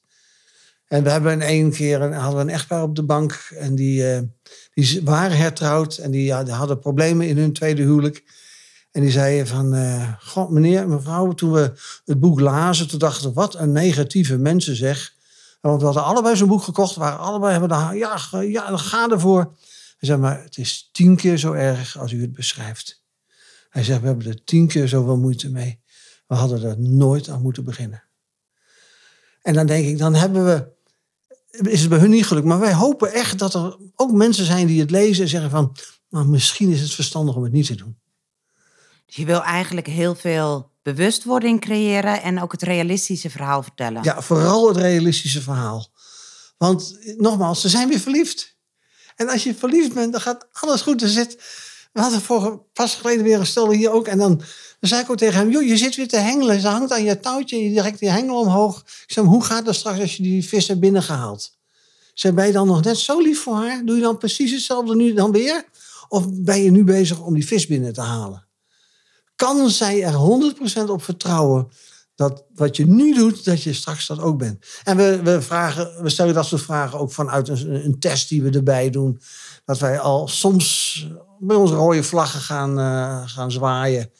En 0.88 1.04
we 1.04 1.10
hebben 1.10 1.31
in 1.31 1.42
één 1.42 1.72
keer 1.72 2.02
een, 2.02 2.14
hadden 2.14 2.36
we 2.36 2.42
een 2.42 2.56
echtpaar 2.56 2.84
op 2.84 2.96
de 2.96 3.04
bank 3.04 3.50
en 3.58 3.75
die, 3.75 4.14
uh, 4.14 4.19
die 4.74 5.02
waren 5.04 5.38
hertrouwd 5.38 5.98
en 5.98 6.12
die, 6.12 6.34
hadden 6.34 6.80
problemen 6.80 7.28
in 7.28 7.38
hun 7.38 7.54
tweede 7.54 7.81
huwelijk. 7.81 8.24
En 8.92 9.02
die 9.02 9.12
zeiden 9.12 9.48
van, 9.48 9.75
uh, 9.75 10.14
god 10.19 10.50
meneer, 10.50 10.88
mevrouw, 10.88 11.31
toen 11.31 11.52
we 11.52 11.72
het 12.06 12.19
boek 12.19 12.40
lazen, 12.40 12.88
toen 12.88 13.00
dachten 13.00 13.28
we, 13.28 13.34
wat 13.34 13.56
een 13.56 13.72
negatieve 13.72 14.38
mensen 14.38 14.75
zeg. 14.75 15.14
Want 15.62 15.80
we 15.80 15.86
hadden 15.86 16.04
allebei 16.04 16.36
zo'n 16.36 16.48
boek 16.48 16.64
gekocht, 16.64 16.96
waren 16.96 17.19
allebei 17.19 17.52
hebben 17.52 17.69
daar, 17.69 17.96
ja, 17.96 18.19
ja, 18.42 18.78
ga 18.78 19.10
ervoor. 19.10 19.44
Hij 19.98 20.10
zei, 20.10 20.19
maar 20.19 20.44
het 20.44 20.58
is 20.58 20.90
tien 20.92 21.16
keer 21.16 21.38
zo 21.38 21.54
erg 21.54 21.98
als 21.98 22.12
u 22.12 22.22
het 22.22 22.34
beschrijft. 22.34 23.06
Hij 23.78 23.86
zegt, 23.86 24.02
we 24.02 24.08
hebben 24.08 24.28
er 24.28 24.44
tien 24.44 24.68
keer 24.68 24.88
zoveel 24.88 25.18
moeite 25.18 25.50
mee. 25.50 25.80
We 26.28 26.36
hadden 26.36 26.64
er 26.64 26.80
nooit 26.80 27.30
aan 27.30 27.42
moeten 27.42 27.64
beginnen. 27.64 28.04
En 29.42 29.54
dan 29.54 29.66
denk 29.66 29.86
ik, 29.86 29.98
dan 29.98 30.14
hebben 30.14 30.46
we, 30.46 30.68
is 31.70 31.80
het 31.80 31.90
bij 31.90 32.00
hun 32.00 32.10
niet 32.10 32.26
gelukt. 32.26 32.46
Maar 32.46 32.60
wij 32.60 32.74
hopen 32.74 33.14
echt 33.14 33.40
dat 33.40 33.54
er 33.54 33.78
ook 33.96 34.12
mensen 34.12 34.46
zijn 34.46 34.68
die 34.68 34.80
het 34.80 34.92
lezen 34.92 35.24
en 35.24 35.30
zeggen 35.30 35.50
van, 35.50 35.76
nou, 36.10 36.28
misschien 36.28 36.72
is 36.72 36.82
het 36.82 36.94
verstandig 36.94 37.36
om 37.36 37.44
het 37.44 37.52
niet 37.52 37.66
te 37.66 37.76
doen. 37.76 38.00
Dus 39.06 39.16
je 39.16 39.26
wil 39.26 39.44
eigenlijk 39.44 39.88
heel 39.88 40.16
veel 40.16 40.72
bewustwording 40.82 41.62
creëren 41.62 42.22
en 42.22 42.42
ook 42.42 42.52
het 42.52 42.62
realistische 42.62 43.30
verhaal 43.30 43.64
vertellen. 43.64 44.04
Ja, 44.04 44.22
vooral 44.22 44.68
het 44.68 44.78
realistische 44.78 45.42
verhaal. 45.42 45.88
Want 46.57 46.98
nogmaals, 47.18 47.62
ze 47.62 47.69
zijn 47.69 47.90
weer 47.90 48.00
verliefd. 48.00 48.57
En 49.16 49.30
als 49.30 49.44
je 49.44 49.56
verliefd 49.56 49.94
bent, 49.94 50.12
dan 50.12 50.22
gaat 50.22 50.48
alles 50.52 50.81
goed. 50.81 51.02
Er 51.02 51.10
zit, 51.10 51.44
we 51.97 52.04
hadden 52.04 52.21
voor 52.21 52.66
pas 52.73 52.95
geleden 52.95 53.23
weer 53.23 53.39
een 53.39 53.45
stel 53.45 53.71
hier 53.71 53.92
ook. 53.92 54.07
En 54.07 54.18
dan, 54.18 54.42
zei 54.80 55.01
ik 55.01 55.09
ook 55.09 55.18
tegen 55.18 55.39
hem, 55.39 55.49
joh, 55.49 55.63
je 55.63 55.77
zit 55.77 55.95
weer 55.95 56.07
te 56.07 56.18
hengelen. 56.18 56.59
Ze 56.59 56.68
hangt 56.68 56.92
aan 56.92 57.04
je 57.04 57.19
touwtje, 57.19 57.63
je 57.63 57.69
direct 57.69 57.99
die 57.99 58.09
hengel 58.09 58.39
omhoog. 58.39 58.80
Ik 58.80 59.11
zei, 59.11 59.27
hoe 59.27 59.44
gaat 59.44 59.66
het 59.66 59.75
straks 59.75 59.99
als 59.99 60.18
je 60.18 60.23
die 60.23 60.47
vis 60.47 60.68
hebt 60.68 60.80
binnengehaald? 60.80 61.57
Zei, 62.13 62.33
ben 62.33 62.45
je 62.45 62.51
dan 62.51 62.68
nog 62.68 62.83
net 62.83 62.97
zo 62.97 63.19
lief 63.19 63.42
voor 63.42 63.56
haar? 63.56 63.85
Doe 63.85 63.95
je 63.95 64.01
dan 64.01 64.18
precies 64.18 64.51
hetzelfde 64.51 64.95
nu 64.95 65.13
dan 65.13 65.31
weer? 65.31 65.66
Of 66.07 66.25
ben 66.31 66.63
je 66.63 66.71
nu 66.71 66.83
bezig 66.83 67.19
om 67.19 67.33
die 67.33 67.47
vis 67.47 67.68
binnen 67.68 67.94
te 67.94 68.01
halen? 68.01 68.47
Kan 69.35 69.69
zij 69.69 70.04
er 70.04 70.54
100% 70.85 70.89
op 70.89 71.04
vertrouwen 71.04 71.68
dat 72.16 72.44
wat 72.56 72.75
je 72.75 72.85
nu 72.85 73.13
doet, 73.13 73.45
dat 73.45 73.63
je 73.63 73.73
straks 73.73 74.07
dat 74.07 74.19
ook 74.19 74.37
bent. 74.37 74.66
En 74.83 74.97
we, 74.97 75.21
we, 75.21 75.42
vragen, 75.42 76.04
we 76.04 76.09
stellen 76.09 76.33
dat 76.33 76.45
soort 76.45 76.61
vragen 76.61 76.99
ook 76.99 77.11
vanuit 77.11 77.47
een, 77.47 77.85
een 77.85 77.99
test 77.99 78.30
die 78.30 78.42
we 78.42 78.49
erbij 78.49 78.89
doen. 78.89 79.21
Dat 79.66 79.80
wij 79.80 79.99
al 79.99 80.27
soms 80.27 81.07
bij 81.40 81.56
onze 81.56 81.74
rode 81.74 82.04
vlaggen 82.04 82.42
gaan, 82.42 82.80
uh, 82.80 83.22
gaan 83.26 83.52
zwaaien. 83.52 84.12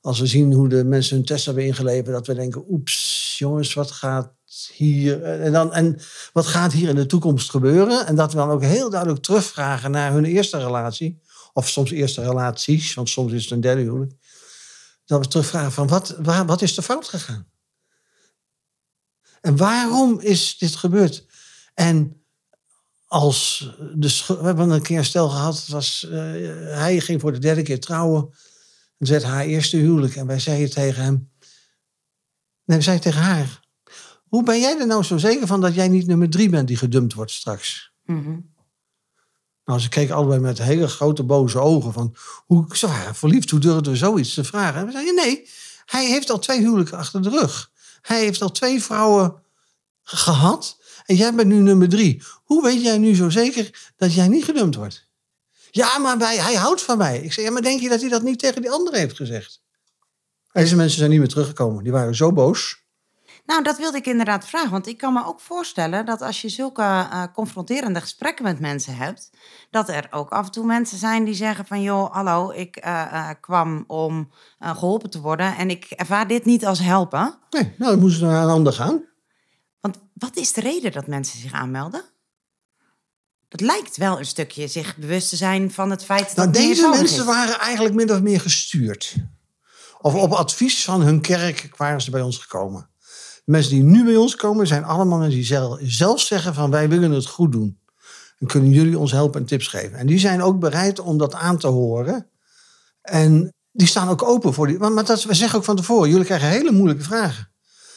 Als 0.00 0.20
we 0.20 0.26
zien 0.26 0.52
hoe 0.52 0.68
de 0.68 0.84
mensen 0.84 1.16
hun 1.16 1.24
test 1.24 1.44
hebben 1.44 1.66
ingeleverd. 1.66 2.14
Dat 2.14 2.26
we 2.26 2.34
denken, 2.34 2.64
oeps, 2.68 3.34
jongens, 3.38 3.74
wat 3.74 3.90
gaat 3.90 4.32
hier... 4.74 5.22
En, 5.22 5.52
dan, 5.52 5.72
en 5.72 6.00
wat 6.32 6.46
gaat 6.46 6.72
hier 6.72 6.88
in 6.88 6.94
de 6.94 7.06
toekomst 7.06 7.50
gebeuren? 7.50 8.06
En 8.06 8.14
dat 8.14 8.32
we 8.32 8.38
dan 8.38 8.50
ook 8.50 8.62
heel 8.62 8.90
duidelijk 8.90 9.22
terugvragen 9.22 9.90
naar 9.90 10.12
hun 10.12 10.24
eerste 10.24 10.58
relatie. 10.58 11.20
Of 11.52 11.68
soms 11.68 11.90
eerste 11.90 12.22
relaties, 12.22 12.94
want 12.94 13.08
soms 13.08 13.32
is 13.32 13.42
het 13.42 13.52
een 13.52 13.60
derde 13.60 13.82
huwelijk. 13.82 14.12
Dat 15.04 15.20
we 15.20 15.28
terugvragen 15.28 15.72
van, 15.72 15.88
wat, 15.88 16.16
waar, 16.18 16.46
wat 16.46 16.62
is 16.62 16.76
er 16.76 16.82
fout 16.82 17.08
gegaan? 17.08 17.48
En 19.40 19.56
waarom 19.56 20.20
is 20.20 20.58
dit 20.58 20.76
gebeurd? 20.76 21.26
En 21.74 22.22
als 23.08 23.70
de 23.94 24.24
we 24.26 24.44
hebben 24.44 24.70
een 24.70 24.82
keer 24.82 24.98
een 24.98 25.04
stel 25.04 25.28
gehad, 25.28 25.66
was, 25.68 26.06
uh, 26.08 26.12
hij 26.78 27.00
ging 27.00 27.20
voor 27.20 27.32
de 27.32 27.38
derde 27.38 27.62
keer 27.62 27.80
trouwen. 27.80 28.34
Het 28.98 29.08
werd 29.08 29.22
haar 29.22 29.44
eerste 29.44 29.76
huwelijk. 29.76 30.16
En 30.16 30.26
wij 30.26 30.38
zeiden 30.38 30.70
tegen 30.70 31.02
hem, 31.02 31.30
nee, 32.64 32.76
we 32.76 32.82
zeiden 32.82 33.04
tegen 33.04 33.22
haar, 33.26 33.60
hoe 34.28 34.42
ben 34.42 34.60
jij 34.60 34.78
er 34.78 34.86
nou 34.86 35.02
zo 35.02 35.18
zeker 35.18 35.46
van 35.46 35.60
dat 35.60 35.74
jij 35.74 35.88
niet 35.88 36.06
nummer 36.06 36.30
drie 36.30 36.48
bent 36.48 36.68
die 36.68 36.76
gedumpt 36.76 37.14
wordt 37.14 37.30
straks? 37.30 37.92
Mm 38.04 38.56
Nou, 39.64 39.80
ze 39.80 39.88
keken 39.88 40.14
allebei 40.14 40.40
met 40.40 40.58
hele 40.58 40.88
grote 40.88 41.22
boze 41.22 41.58
ogen 41.58 41.92
van, 41.92 42.16
hoe, 42.46 42.66
ze 42.76 42.86
waren 42.86 43.14
verliefd, 43.14 43.50
hoe 43.50 43.60
durfden 43.60 43.92
we 43.92 43.98
zoiets 43.98 44.34
te 44.34 44.44
vragen? 44.44 44.80
En 44.80 44.86
we 44.86 44.92
zeiden, 44.92 45.14
nee, 45.14 45.48
hij 45.84 46.06
heeft 46.06 46.30
al 46.30 46.38
twee 46.38 46.60
huwelijken 46.60 46.98
achter 46.98 47.22
de 47.22 47.28
rug. 47.28 47.70
Hij 48.02 48.20
heeft 48.20 48.42
al 48.42 48.50
twee 48.50 48.82
vrouwen 48.82 49.42
gehad 50.02 50.78
en 51.08 51.16
jij 51.16 51.34
bent 51.34 51.48
nu 51.48 51.54
nummer 51.54 51.88
drie. 51.88 52.22
Hoe 52.44 52.62
weet 52.62 52.82
jij 52.82 52.98
nu 52.98 53.14
zo 53.14 53.30
zeker 53.30 53.92
dat 53.96 54.14
jij 54.14 54.28
niet 54.28 54.44
gedumpt 54.44 54.76
wordt? 54.76 55.08
Ja, 55.70 55.98
maar 55.98 56.18
hij 56.18 56.54
houdt 56.54 56.82
van 56.82 56.98
mij. 56.98 57.18
Ik 57.18 57.32
zeg, 57.32 57.44
ja, 57.44 57.50
maar 57.50 57.62
denk 57.62 57.80
je 57.80 57.88
dat 57.88 58.00
hij 58.00 58.08
dat 58.08 58.22
niet 58.22 58.38
tegen 58.38 58.62
die 58.62 58.70
andere 58.70 58.98
heeft 58.98 59.16
gezegd? 59.16 59.62
Deze 60.52 60.76
mensen 60.76 60.98
zijn 60.98 61.10
niet 61.10 61.18
meer 61.18 61.28
teruggekomen. 61.28 61.82
Die 61.82 61.92
waren 61.92 62.14
zo 62.14 62.32
boos. 62.32 62.86
Nou, 63.46 63.62
dat 63.62 63.78
wilde 63.78 63.96
ik 63.96 64.06
inderdaad 64.06 64.46
vragen. 64.46 64.70
Want 64.70 64.86
ik 64.86 64.98
kan 64.98 65.12
me 65.12 65.26
ook 65.26 65.40
voorstellen 65.40 66.06
dat 66.06 66.22
als 66.22 66.42
je 66.42 66.48
zulke 66.48 66.82
uh, 66.82 67.24
confronterende 67.34 68.00
gesprekken 68.00 68.44
met 68.44 68.60
mensen 68.60 68.96
hebt, 68.96 69.30
dat 69.70 69.88
er 69.88 70.06
ook 70.10 70.30
af 70.30 70.46
en 70.46 70.52
toe 70.52 70.66
mensen 70.66 70.98
zijn 70.98 71.24
die 71.24 71.34
zeggen 71.34 71.66
van 71.66 71.82
joh, 71.82 72.12
hallo, 72.14 72.50
ik 72.50 72.84
uh, 72.84 72.84
uh, 73.12 73.28
kwam 73.40 73.84
om 73.86 74.30
geholpen 74.58 75.10
te 75.10 75.20
worden 75.20 75.56
en 75.56 75.70
ik 75.70 75.84
ervaar 75.84 76.26
dit 76.28 76.44
niet 76.44 76.66
als 76.66 76.78
helpen. 76.78 77.38
Nee, 77.50 77.74
nou 77.78 77.90
dan 77.90 78.00
moeten 78.00 78.18
ze 78.18 78.24
naar 78.24 78.42
een 78.42 78.50
ander 78.50 78.72
gaan. 78.72 79.02
Wat 80.18 80.36
is 80.36 80.52
de 80.52 80.60
reden 80.60 80.92
dat 80.92 81.06
mensen 81.06 81.38
zich 81.38 81.52
aanmelden? 81.52 82.04
Dat 83.48 83.60
lijkt 83.60 83.96
wel 83.96 84.18
een 84.18 84.26
stukje 84.26 84.68
zich 84.68 84.96
bewust 84.96 85.28
te 85.28 85.36
zijn 85.36 85.72
van 85.72 85.90
het 85.90 86.04
feit 86.04 86.36
nou, 86.36 86.50
dat 86.50 86.60
deze 86.60 86.88
mensen 86.88 87.26
waren 87.26 87.58
eigenlijk 87.58 87.94
min 87.94 88.12
of 88.12 88.20
meer 88.20 88.40
gestuurd. 88.40 89.14
Of 90.00 90.14
op 90.14 90.32
advies 90.32 90.84
van 90.84 91.00
hun 91.00 91.20
kerk 91.20 91.76
waren 91.76 92.00
ze 92.00 92.10
bij 92.10 92.20
ons 92.20 92.38
gekomen. 92.38 92.90
De 93.44 93.52
mensen 93.52 93.70
die 93.70 93.82
nu 93.82 94.04
bij 94.04 94.16
ons 94.16 94.36
komen 94.36 94.66
zijn 94.66 94.84
allemaal 94.84 95.18
mensen 95.18 95.36
die 95.36 95.46
zelf, 95.46 95.78
zelf 95.82 96.20
zeggen 96.20 96.54
van 96.54 96.70
wij 96.70 96.88
willen 96.88 97.10
het 97.10 97.26
goed 97.26 97.52
doen. 97.52 97.78
En 98.38 98.46
kunnen 98.46 98.70
jullie 98.70 98.98
ons 98.98 99.12
helpen 99.12 99.40
en 99.40 99.46
tips 99.46 99.66
geven. 99.66 99.98
En 99.98 100.06
die 100.06 100.18
zijn 100.18 100.42
ook 100.42 100.58
bereid 100.58 101.00
om 101.00 101.18
dat 101.18 101.34
aan 101.34 101.58
te 101.58 101.66
horen. 101.66 102.26
En 103.02 103.54
die 103.72 103.86
staan 103.86 104.08
ook 104.08 104.22
open 104.22 104.54
voor 104.54 104.66
die. 104.66 104.78
Maar 104.78 105.04
dat, 105.04 105.24
we 105.24 105.34
zeggen 105.34 105.58
ook 105.58 105.64
van 105.64 105.76
tevoren, 105.76 106.10
jullie 106.10 106.24
krijgen 106.24 106.48
hele 106.48 106.72
moeilijke 106.72 107.02
vragen. 107.02 107.50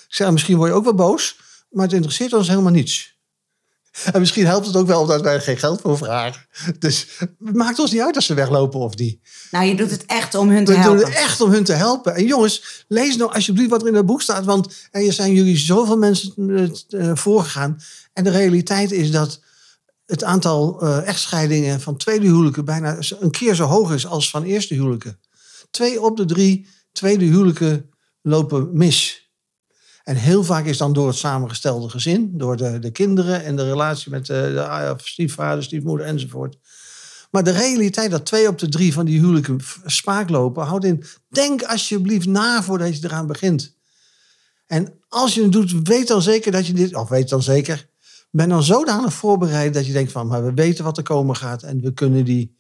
Ik 0.08 0.16
zeg, 0.16 0.32
misschien 0.32 0.58
word 0.58 0.70
je 0.70 0.76
ook 0.76 0.84
wel 0.84 0.94
boos, 0.94 1.38
maar 1.72 1.86
het 1.86 1.94
interesseert 1.94 2.34
ons 2.34 2.48
helemaal 2.48 2.72
niets. 2.72 3.20
En 4.14 4.20
misschien 4.20 4.46
helpt 4.46 4.66
het 4.66 4.76
ook 4.76 4.88
wel 4.88 5.02
omdat 5.02 5.22
wij 5.22 5.34
er 5.34 5.42
geen 5.42 5.58
geld 5.58 5.82
voor 5.82 5.98
vragen. 5.98 6.46
Dus 6.80 7.08
het 7.18 7.56
maakt 7.56 7.80
ons 7.80 7.92
niet 7.92 8.02
uit 8.02 8.16
als 8.16 8.26
ze 8.26 8.34
weglopen 8.34 8.80
of 8.80 8.96
niet. 8.96 9.20
Nou, 9.52 9.66
je 9.66 9.76
doet 9.76 9.92
het 9.92 10.06
echt 10.06 10.36
om 10.36 10.50
hun 10.50 10.66
te 10.66 10.74
helpen. 10.74 10.98
We 10.98 11.04
doen 11.04 11.14
het 11.14 11.24
echt 11.24 11.42
om 11.42 11.52
hun 11.52 11.64
te 11.64 11.74
helpen. 11.74 12.16
En 12.16 12.26
jongens, 12.26 12.86
lees 12.88 13.18
nou 13.18 13.34
alsjeblieft 13.34 13.70
wat 13.70 13.82
er 13.82 13.88
in 13.88 13.96
het 13.96 14.06
boek 14.06 14.22
staat. 14.22 14.46
Want 14.46 14.88
er 14.92 15.14
zijn 15.14 15.34
jullie 15.34 15.58
zoveel 15.58 15.98
mensen 15.98 16.34
uh, 16.90 17.12
voorgegaan. 17.16 17.78
En 18.14 18.24
de 18.24 18.30
realiteit 18.30 18.92
is 18.92 19.12
dat 19.12 19.42
het 20.06 20.24
aantal 20.24 20.84
uh, 20.84 21.08
echtscheidingen 21.08 21.82
van 21.82 21.98
tweede 21.98 22.26
huwelijken 22.26 22.66
bijna 22.66 22.98
een 23.20 23.32
keer 23.32 23.56
zo 23.56 23.66
hoog 23.66 23.94
is 23.94 24.06
als 24.06 24.30
van 24.30 24.44
eerste 24.44 24.74
huwelijken. 24.74 25.20
Twee 25.72 26.02
op 26.02 26.18
de 26.18 26.26
drie 26.26 26.68
tweede 26.92 27.26
huwelijken 27.26 27.90
lopen 28.22 28.70
mis. 28.74 29.21
En 30.04 30.16
heel 30.16 30.44
vaak 30.44 30.66
is 30.66 30.78
dan 30.78 30.94
door 30.94 31.08
het 31.08 31.18
samengestelde 31.18 31.90
gezin, 31.90 32.38
door 32.38 32.58
de, 32.58 32.80
de 32.80 32.92
kinderen 32.92 33.44
en 33.44 33.56
de 33.56 33.64
relatie 33.64 34.12
met 34.12 34.26
de, 34.26 34.52
de 34.54 34.68
ah 34.68 34.98
stiefvader, 34.98 35.64
stiefmoeder 35.64 36.06
enzovoort. 36.06 36.58
Maar 37.32 37.44
de 37.44 37.52
realiteit 37.52 38.12
dat 38.12 38.26
twee 38.26 38.48
op 38.48 38.58
de 38.58 38.70
drie 38.70 38.94
van 38.94 39.06
die 39.06 39.20
huwelijken 39.20 39.60
spaak 39.86 40.30
lopen, 40.30 40.66
houdt 40.66 40.86
in, 40.86 41.04
denk 41.30 41.64
alsjeblieft 41.64 42.28
na 42.28 42.64
voordat 42.64 42.98
je 42.98 43.08
eraan 43.08 43.28
begint. 43.28 43.76
En 44.68 45.00
als 45.08 45.34
je 45.34 45.42
het 45.42 45.52
doet, 45.52 45.88
weet 45.88 46.08
dan 46.08 46.22
zeker 46.22 46.52
dat 46.52 46.68
je 46.68 46.74
dit, 46.74 46.96
of 46.96 47.10
weet 47.10 47.30
dan 47.30 47.42
zeker, 47.42 47.90
ben 48.30 48.50
dan 48.50 48.64
zodanig 48.64 49.14
voorbereid 49.14 49.74
dat 49.74 49.86
je 49.86 49.94
denkt 49.94 50.12
van, 50.12 50.28
maar 50.28 50.46
we 50.46 50.54
weten 50.54 50.84
wat 50.84 50.98
er 50.98 51.04
komen 51.04 51.36
gaat 51.36 51.64
en 51.64 51.82
we 51.82 51.94
kunnen 51.94 52.26
die 52.26 52.58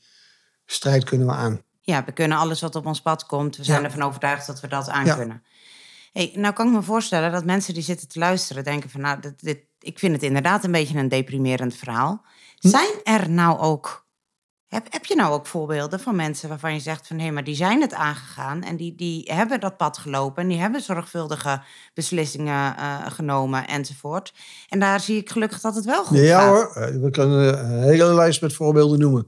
strijd 0.65 1.03
kunnen 1.03 1.27
we 1.27 1.33
aan. 1.33 1.61
Ja, 1.81 2.05
we 2.05 2.11
kunnen 2.11 2.37
alles 2.37 2.61
wat 2.61 2.75
op 2.75 2.85
ons 2.85 3.01
pad 3.01 3.25
komt, 3.25 3.57
we 3.57 3.63
zijn 3.63 3.79
ja. 3.81 3.85
ervan 3.85 4.01
overtuigd 4.01 4.47
dat 4.47 4.59
we 4.59 4.67
dat 4.67 4.89
aan 4.89 5.05
ja. 5.05 5.15
kunnen. 5.15 5.43
Hey, 6.11 6.31
nou 6.35 6.53
kan 6.53 6.67
ik 6.67 6.73
me 6.73 6.81
voorstellen 6.81 7.31
dat 7.31 7.45
mensen 7.45 7.73
die 7.73 7.83
zitten 7.83 8.07
te 8.07 8.19
luisteren 8.19 8.63
denken 8.63 8.89
van 8.89 9.01
nou, 9.01 9.19
dit, 9.19 9.43
dit, 9.43 9.59
ik 9.79 9.99
vind 9.99 10.13
het 10.13 10.23
inderdaad 10.23 10.63
een 10.63 10.71
beetje 10.71 10.97
een 10.97 11.09
deprimerend 11.09 11.75
verhaal. 11.75 12.25
Hm? 12.59 12.67
Zijn 12.67 12.93
er 13.03 13.29
nou 13.29 13.59
ook, 13.59 14.07
heb, 14.67 14.87
heb 14.89 15.05
je 15.05 15.15
nou 15.15 15.33
ook 15.33 15.45
voorbeelden 15.45 15.99
van 15.99 16.15
mensen 16.15 16.49
waarvan 16.49 16.73
je 16.73 16.79
zegt 16.79 17.07
van 17.07 17.17
hé, 17.17 17.23
hey, 17.23 17.31
maar 17.31 17.43
die 17.43 17.55
zijn 17.55 17.81
het 17.81 17.93
aangegaan 17.93 18.63
en 18.63 18.75
die, 18.75 18.95
die 18.95 19.31
hebben 19.33 19.59
dat 19.59 19.77
pad 19.77 19.97
gelopen 19.97 20.43
en 20.43 20.49
die 20.49 20.59
hebben 20.59 20.81
zorgvuldige 20.81 21.61
beslissingen 21.93 22.75
uh, 22.79 23.11
genomen 23.11 23.67
enzovoort. 23.67 24.33
En 24.69 24.79
daar 24.79 24.99
zie 24.99 25.17
ik 25.17 25.29
gelukkig 25.29 25.61
dat 25.61 25.75
het 25.75 25.85
wel 25.85 26.03
goed 26.03 26.17
ja, 26.17 26.39
gaat. 26.39 26.49
hoor, 26.49 27.01
we 27.01 27.09
kunnen 27.09 27.65
een 27.65 27.81
hele 27.81 28.13
lijst 28.13 28.41
met 28.41 28.53
voorbeelden 28.53 28.99
noemen. 28.99 29.27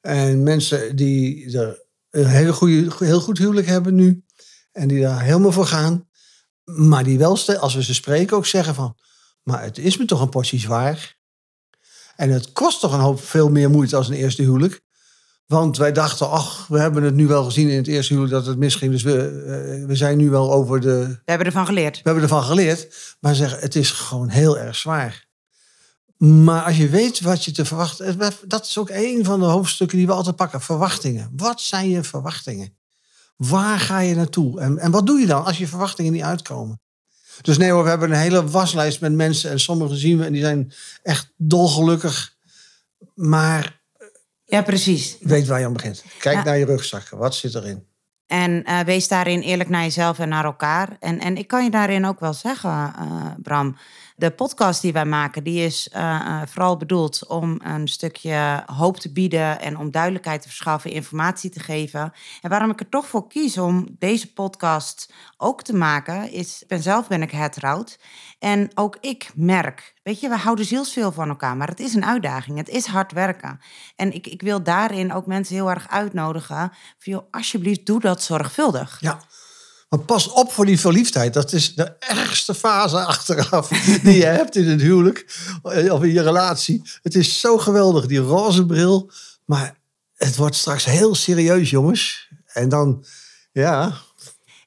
En 0.00 0.42
mensen 0.42 0.96
die 0.96 1.58
er 1.58 1.82
een 2.10 2.26
hele 2.26 2.52
goede, 2.52 2.90
heel 2.98 3.20
goed 3.20 3.38
huwelijk 3.38 3.66
hebben 3.66 3.94
nu, 3.94 4.24
en 4.74 4.88
die 4.88 5.00
daar 5.00 5.22
helemaal 5.22 5.52
voor 5.52 5.66
gaan. 5.66 6.08
Maar 6.64 7.04
die 7.04 7.18
wel, 7.18 7.38
als 7.58 7.74
we 7.74 7.82
ze 7.82 7.94
spreken, 7.94 8.36
ook 8.36 8.46
zeggen 8.46 8.74
van... 8.74 8.96
Maar 9.42 9.62
het 9.62 9.78
is 9.78 9.96
me 9.96 10.04
toch 10.04 10.20
een 10.20 10.28
portie 10.28 10.60
zwaar. 10.60 11.16
En 12.16 12.30
het 12.30 12.52
kost 12.52 12.80
toch 12.80 12.92
een 12.92 13.00
hoop 13.00 13.22
veel 13.22 13.50
meer 13.50 13.70
moeite 13.70 13.96
als 13.96 14.08
een 14.08 14.14
eerste 14.14 14.42
huwelijk. 14.42 14.82
Want 15.46 15.76
wij 15.76 15.92
dachten, 15.92 16.30
ach, 16.30 16.66
we 16.66 16.78
hebben 16.78 17.02
het 17.02 17.14
nu 17.14 17.26
wel 17.26 17.44
gezien 17.44 17.68
in 17.68 17.76
het 17.76 17.86
eerste 17.86 18.12
huwelijk 18.12 18.36
dat 18.36 18.46
het 18.46 18.58
misging. 18.58 18.92
Dus 18.92 19.02
we, 19.02 19.44
uh, 19.80 19.86
we 19.86 19.96
zijn 19.96 20.18
nu 20.18 20.30
wel 20.30 20.52
over 20.52 20.80
de... 20.80 21.06
We 21.06 21.20
hebben 21.24 21.46
ervan 21.46 21.66
geleerd. 21.66 21.96
We 21.96 22.02
hebben 22.04 22.22
ervan 22.22 22.42
geleerd. 22.42 23.16
Maar 23.20 23.34
zeggen, 23.34 23.58
het 23.58 23.74
is 23.74 23.90
gewoon 23.90 24.28
heel 24.28 24.58
erg 24.58 24.76
zwaar. 24.76 25.26
Maar 26.16 26.62
als 26.62 26.76
je 26.76 26.88
weet 26.88 27.20
wat 27.20 27.44
je 27.44 27.52
te 27.52 27.64
verwachten... 27.64 28.18
Dat 28.46 28.64
is 28.64 28.78
ook 28.78 28.90
een 28.90 29.24
van 29.24 29.40
de 29.40 29.46
hoofdstukken 29.46 29.98
die 29.98 30.06
we 30.06 30.12
altijd 30.12 30.36
pakken. 30.36 30.60
Verwachtingen. 30.60 31.32
Wat 31.36 31.60
zijn 31.60 31.88
je 31.88 32.02
verwachtingen? 32.02 32.76
Waar 33.36 33.78
ga 33.78 33.98
je 33.98 34.14
naartoe? 34.14 34.60
En, 34.60 34.78
en 34.78 34.90
wat 34.90 35.06
doe 35.06 35.20
je 35.20 35.26
dan 35.26 35.44
als 35.44 35.58
je 35.58 35.66
verwachtingen 35.66 36.12
niet 36.12 36.22
uitkomen? 36.22 36.80
Dus 37.42 37.58
nee 37.58 37.70
hoor, 37.70 37.82
we 37.82 37.88
hebben 37.88 38.10
een 38.10 38.18
hele 38.18 38.48
waslijst 38.48 39.00
met 39.00 39.12
mensen. 39.12 39.50
En 39.50 39.60
sommigen 39.60 39.96
zien 39.96 40.18
we 40.18 40.24
en 40.24 40.32
die 40.32 40.42
zijn 40.42 40.72
echt 41.02 41.32
dolgelukkig. 41.36 42.36
Maar... 43.14 43.82
Ja, 44.44 44.62
precies. 44.62 45.16
Weet 45.20 45.46
waar 45.46 45.58
je 45.58 45.66
aan 45.66 45.72
begint. 45.72 46.04
Kijk 46.18 46.44
naar 46.44 46.58
je 46.58 46.64
rugzakken. 46.64 47.18
Wat 47.18 47.34
zit 47.34 47.54
erin? 47.54 47.86
En 48.26 48.62
uh, 48.66 48.80
wees 48.80 49.08
daarin 49.08 49.40
eerlijk 49.40 49.68
naar 49.68 49.82
jezelf 49.82 50.18
en 50.18 50.28
naar 50.28 50.44
elkaar. 50.44 50.96
En, 51.00 51.20
en 51.20 51.36
ik 51.36 51.46
kan 51.46 51.64
je 51.64 51.70
daarin 51.70 52.06
ook 52.06 52.20
wel 52.20 52.32
zeggen, 52.32 52.70
uh, 52.70 53.26
Bram 53.42 53.76
de 54.16 54.30
podcast 54.30 54.82
die 54.82 54.92
wij 54.92 55.04
maken, 55.04 55.44
die 55.44 55.64
is 55.64 55.88
uh, 55.96 56.42
vooral 56.46 56.76
bedoeld 56.76 57.26
om 57.26 57.60
een 57.62 57.88
stukje 57.88 58.62
hoop 58.66 58.96
te 58.96 59.12
bieden 59.12 59.60
en 59.60 59.78
om 59.78 59.90
duidelijkheid 59.90 60.42
te 60.42 60.48
verschaffen, 60.48 60.90
informatie 60.90 61.50
te 61.50 61.60
geven. 61.60 62.12
En 62.40 62.50
waarom 62.50 62.70
ik 62.70 62.80
er 62.80 62.88
toch 62.88 63.06
voor 63.06 63.28
kies 63.28 63.58
om 63.58 63.86
deze 63.98 64.32
podcast 64.32 65.12
ook 65.36 65.62
te 65.62 65.74
maken, 65.76 66.30
is, 66.30 66.64
ben 66.66 66.82
zelf 66.82 67.08
ben 67.08 67.22
ik 67.22 67.30
hertrouwd. 67.30 67.98
En 68.38 68.70
ook 68.74 68.96
ik 69.00 69.30
merk, 69.34 69.94
weet 70.02 70.20
je, 70.20 70.28
we 70.28 70.36
houden 70.36 70.64
zielsveel 70.64 71.12
van 71.12 71.28
elkaar, 71.28 71.56
maar 71.56 71.68
het 71.68 71.80
is 71.80 71.94
een 71.94 72.06
uitdaging. 72.06 72.58
Het 72.58 72.68
is 72.68 72.86
hard 72.86 73.12
werken. 73.12 73.60
En 73.96 74.12
ik, 74.12 74.26
ik 74.26 74.42
wil 74.42 74.62
daarin 74.62 75.12
ook 75.12 75.26
mensen 75.26 75.54
heel 75.54 75.70
erg 75.70 75.88
uitnodigen. 75.88 76.72
Van, 76.98 77.12
joh, 77.12 77.24
alsjeblieft, 77.30 77.86
doe 77.86 78.00
dat 78.00 78.22
zorgvuldig. 78.22 79.00
Ja. 79.00 79.20
Maar 79.94 80.04
pas 80.04 80.28
op 80.28 80.52
voor 80.52 80.66
die 80.66 80.80
verliefdheid. 80.80 81.32
Dat 81.32 81.52
is 81.52 81.74
de 81.74 81.92
ergste 81.98 82.54
fase 82.54 83.04
achteraf 83.04 83.68
die 84.02 84.16
je 84.16 84.24
hebt 84.24 84.56
in 84.56 84.68
het 84.68 84.80
huwelijk 84.80 85.26
of 85.90 86.02
in 86.02 86.12
je 86.12 86.22
relatie. 86.22 86.82
Het 87.02 87.14
is 87.14 87.40
zo 87.40 87.58
geweldig, 87.58 88.06
die 88.06 88.18
roze 88.18 88.66
bril. 88.66 89.10
Maar 89.44 89.76
het 90.14 90.36
wordt 90.36 90.54
straks 90.54 90.84
heel 90.84 91.14
serieus, 91.14 91.70
jongens. 91.70 92.28
En 92.46 92.68
dan, 92.68 93.04
ja, 93.52 93.98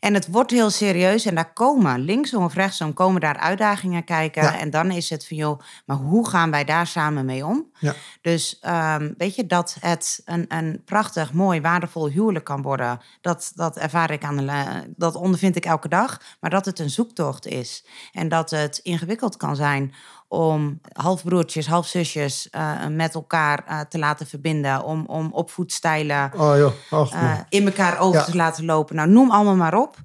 en 0.08 0.14
het 0.14 0.28
wordt 0.28 0.52
heel 0.52 0.70
serieus 0.70 1.26
en 1.26 1.36
daar 1.36 1.54
komen, 1.54 2.00
linksom 2.00 2.44
of 2.44 2.54
rechtsom, 2.54 2.94
komen 2.94 3.22
daar 3.22 3.38
uitdagingen 3.38 4.04
kijken. 4.04 4.54
En 4.54 4.70
dan 4.70 4.92
is 4.92 5.10
het 5.10 5.28
van, 5.28 5.38
joh, 5.38 5.60
maar 5.86 5.98
hoe 5.98 6.30
gaan 6.30 6.52
wij 6.52 6.64
daar 6.64 6.88
samen 6.88 7.26
mee 7.26 7.46
om? 7.46 7.72
Ja. 7.80 7.94
Dus 8.22 8.62
um, 8.68 9.14
weet 9.18 9.36
je, 9.36 9.46
dat 9.46 9.78
het 9.80 10.22
een, 10.26 10.46
een 10.48 10.82
prachtig, 10.86 11.34
mooi, 11.34 11.62
waardevol 11.62 12.10
huwelijk 12.10 12.46
kan 12.46 12.62
worden, 12.62 13.00
dat, 13.22 13.52
dat 13.56 13.78
ervaar 13.78 14.12
ik 14.12 14.24
aan 14.24 14.38
de, 14.38 14.94
dat 14.96 15.16
ondervind 15.16 15.56
ik 15.56 15.66
elke 15.66 15.88
dag. 15.88 16.22
Maar 16.40 16.50
dat 16.50 16.66
het 16.66 16.80
een 16.80 16.90
zoektocht 16.90 17.46
is 17.46 17.86
en 18.12 18.30
dat 18.30 18.50
het 18.50 18.78
ingewikkeld 18.84 19.38
kan 19.38 19.56
zijn 19.56 19.94
om 20.28 20.80
halfbroertjes, 20.94 21.68
halfzusjes 21.68 22.48
uh, 22.52 22.88
met 22.88 23.14
elkaar 23.14 23.66
uh, 23.70 23.80
te 23.80 23.98
laten 23.98 24.28
verbinden. 24.28 24.84
Om, 24.84 25.06
om 25.06 25.34
opvoedstijlen 25.34 26.32
oh, 26.36 26.58
joh. 26.58 27.14
uh, 27.14 27.40
in 27.50 27.66
elkaar 27.66 28.00
over 28.00 28.20
ja. 28.20 28.26
te 28.26 28.36
laten 28.36 28.66
lopen. 28.66 28.96
Nou, 28.96 29.10
noem 29.10 29.32
allemaal 29.32 29.56
maar 29.56 29.76
op. 29.76 29.96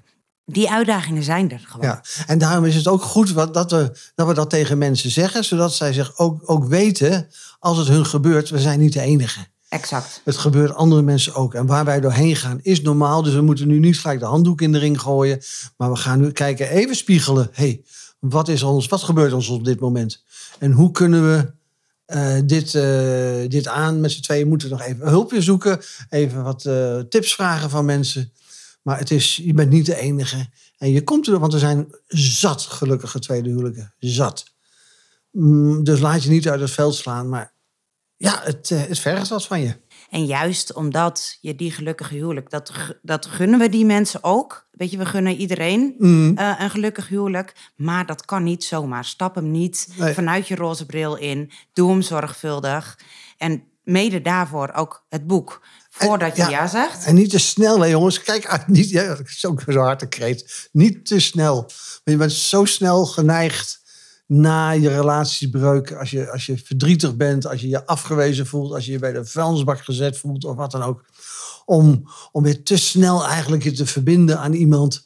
Die 0.45 0.71
uitdagingen 0.71 1.23
zijn 1.23 1.51
er 1.51 1.63
gewoon. 1.67 1.85
Ja, 1.85 2.03
en 2.27 2.37
daarom 2.37 2.65
is 2.65 2.75
het 2.75 2.87
ook 2.87 3.01
goed 3.01 3.31
wat, 3.31 3.53
dat, 3.53 3.71
we, 3.71 3.97
dat 4.15 4.27
we 4.27 4.33
dat 4.33 4.49
tegen 4.49 4.77
mensen 4.77 5.09
zeggen. 5.09 5.43
Zodat 5.43 5.73
zij 5.73 5.93
zich 5.93 6.17
ook, 6.17 6.41
ook 6.45 6.65
weten, 6.65 7.27
als 7.59 7.77
het 7.77 7.87
hun 7.87 8.05
gebeurt, 8.05 8.49
we 8.49 8.59
zijn 8.59 8.79
niet 8.79 8.93
de 8.93 9.01
enige. 9.01 9.39
Exact. 9.73 10.21
Het 10.23 10.37
gebeurt 10.37 10.73
andere 10.73 11.01
mensen 11.01 11.35
ook. 11.35 11.53
En 11.53 11.65
waar 11.65 11.85
wij 11.85 11.99
doorheen 11.99 12.35
gaan 12.35 12.59
is 12.61 12.81
normaal. 12.81 13.23
Dus 13.23 13.33
we 13.33 13.41
moeten 13.41 13.67
nu 13.67 13.79
niet 13.79 13.99
gelijk 13.99 14.19
de 14.19 14.25
handdoek 14.25 14.61
in 14.61 14.71
de 14.71 14.79
ring 14.79 15.01
gooien. 15.01 15.41
Maar 15.77 15.91
we 15.91 15.95
gaan 15.95 16.19
nu 16.19 16.31
kijken, 16.31 16.69
even 16.69 16.95
spiegelen. 16.95 17.49
hey, 17.51 17.83
wat, 18.29 18.47
is 18.47 18.63
ons, 18.63 18.87
wat 18.87 19.03
gebeurt 19.03 19.33
ons 19.33 19.47
op 19.47 19.65
dit 19.65 19.79
moment? 19.79 20.23
En 20.59 20.71
hoe 20.71 20.91
kunnen 20.91 21.23
we 21.31 21.51
uh, 22.15 22.47
dit, 22.47 22.73
uh, 22.73 23.49
dit 23.49 23.67
aan 23.67 23.99
met 23.99 24.11
z'n 24.11 24.21
tweeën? 24.21 24.47
Moeten 24.47 24.69
nog 24.69 24.81
even 24.81 25.07
hulpje 25.07 25.41
zoeken. 25.41 25.79
Even 26.09 26.43
wat 26.43 26.65
uh, 26.65 26.99
tips 26.99 27.33
vragen 27.33 27.69
van 27.69 27.85
mensen. 27.85 28.31
Maar 28.81 28.97
het 28.99 29.11
is, 29.11 29.35
je 29.35 29.53
bent 29.53 29.69
niet 29.69 29.85
de 29.85 29.95
enige. 29.95 30.49
En 30.77 30.91
je 30.91 31.03
komt 31.03 31.27
er, 31.27 31.39
want 31.39 31.53
er 31.53 31.59
zijn 31.59 31.87
zat 32.07 32.61
gelukkige 32.61 33.19
tweede 33.19 33.49
huwelijken. 33.49 33.93
Zat. 33.99 34.45
Mm, 35.31 35.83
dus 35.83 35.99
laat 35.99 36.23
je 36.23 36.29
niet 36.29 36.49
uit 36.49 36.59
het 36.59 36.71
veld 36.71 36.95
slaan. 36.95 37.29
Maar 37.29 37.53
ja, 38.17 38.41
het, 38.43 38.71
eh, 38.71 38.81
het 38.81 38.99
vergt 38.99 39.29
wat 39.29 39.45
van 39.45 39.61
je. 39.61 39.75
En 40.13 40.25
juist 40.25 40.73
omdat 40.73 41.37
je 41.41 41.55
die 41.55 41.71
gelukkige 41.71 42.13
huwelijk, 42.13 42.49
dat, 42.49 42.71
dat 43.01 43.25
gunnen 43.25 43.59
we 43.59 43.69
die 43.69 43.85
mensen 43.85 44.23
ook. 44.23 44.67
Weet 44.71 44.91
je, 44.91 44.97
we 44.97 45.05
gunnen 45.05 45.35
iedereen 45.35 45.95
mm. 45.97 46.37
eh, 46.37 46.55
een 46.59 46.69
gelukkig 46.69 47.07
huwelijk. 47.07 47.53
Maar 47.75 48.05
dat 48.05 48.25
kan 48.25 48.43
niet 48.43 48.63
zomaar. 48.63 49.05
Stap 49.05 49.35
hem 49.35 49.51
niet 49.51 49.87
vanuit 49.97 50.47
je 50.47 50.55
roze 50.55 50.85
bril 50.85 51.15
in. 51.15 51.51
Doe 51.73 51.89
hem 51.89 52.01
zorgvuldig. 52.01 52.99
En 53.37 53.63
mede 53.83 54.21
daarvoor 54.21 54.71
ook 54.73 55.05
het 55.09 55.27
boek. 55.27 55.61
Voordat 55.89 56.35
je 56.35 56.49
ja, 56.49 56.67
zegt. 56.67 57.05
En 57.05 57.15
niet 57.15 57.29
te 57.29 57.39
snel, 57.39 57.79
hè, 57.79 57.87
jongens. 57.87 58.21
Kijk, 58.21 58.45
ah, 58.45 58.67
niet, 58.67 58.89
ja, 58.89 59.07
dat 59.07 59.27
is 59.27 59.45
ook 59.45 59.61
zo 59.67 59.79
hard 59.79 60.09
kreet. 60.09 60.69
Niet 60.71 61.05
te 61.05 61.19
snel. 61.19 61.55
Want 61.55 62.01
je 62.03 62.17
bent 62.17 62.31
zo 62.31 62.65
snel 62.65 63.05
geneigd 63.05 63.82
na 64.33 64.71
je 64.71 64.89
relatiebreuk, 64.89 65.91
als 65.91 66.11
je, 66.11 66.31
als 66.31 66.45
je 66.45 66.57
verdrietig 66.57 67.15
bent, 67.15 67.47
als 67.47 67.61
je 67.61 67.67
je 67.67 67.85
afgewezen 67.85 68.47
voelt, 68.47 68.73
als 68.73 68.85
je 68.85 68.91
je 68.91 68.99
bij 68.99 69.11
de 69.11 69.25
vuilnisbak 69.25 69.83
gezet 69.83 70.17
voelt 70.17 70.45
of 70.45 70.55
wat 70.55 70.71
dan 70.71 70.83
ook, 70.83 71.05
om, 71.65 72.09
om 72.31 72.43
weer 72.43 72.63
te 72.63 72.77
snel 72.77 73.25
eigenlijk 73.25 73.63
je 73.63 73.71
te 73.71 73.85
verbinden 73.85 74.39
aan 74.39 74.53
iemand. 74.53 75.05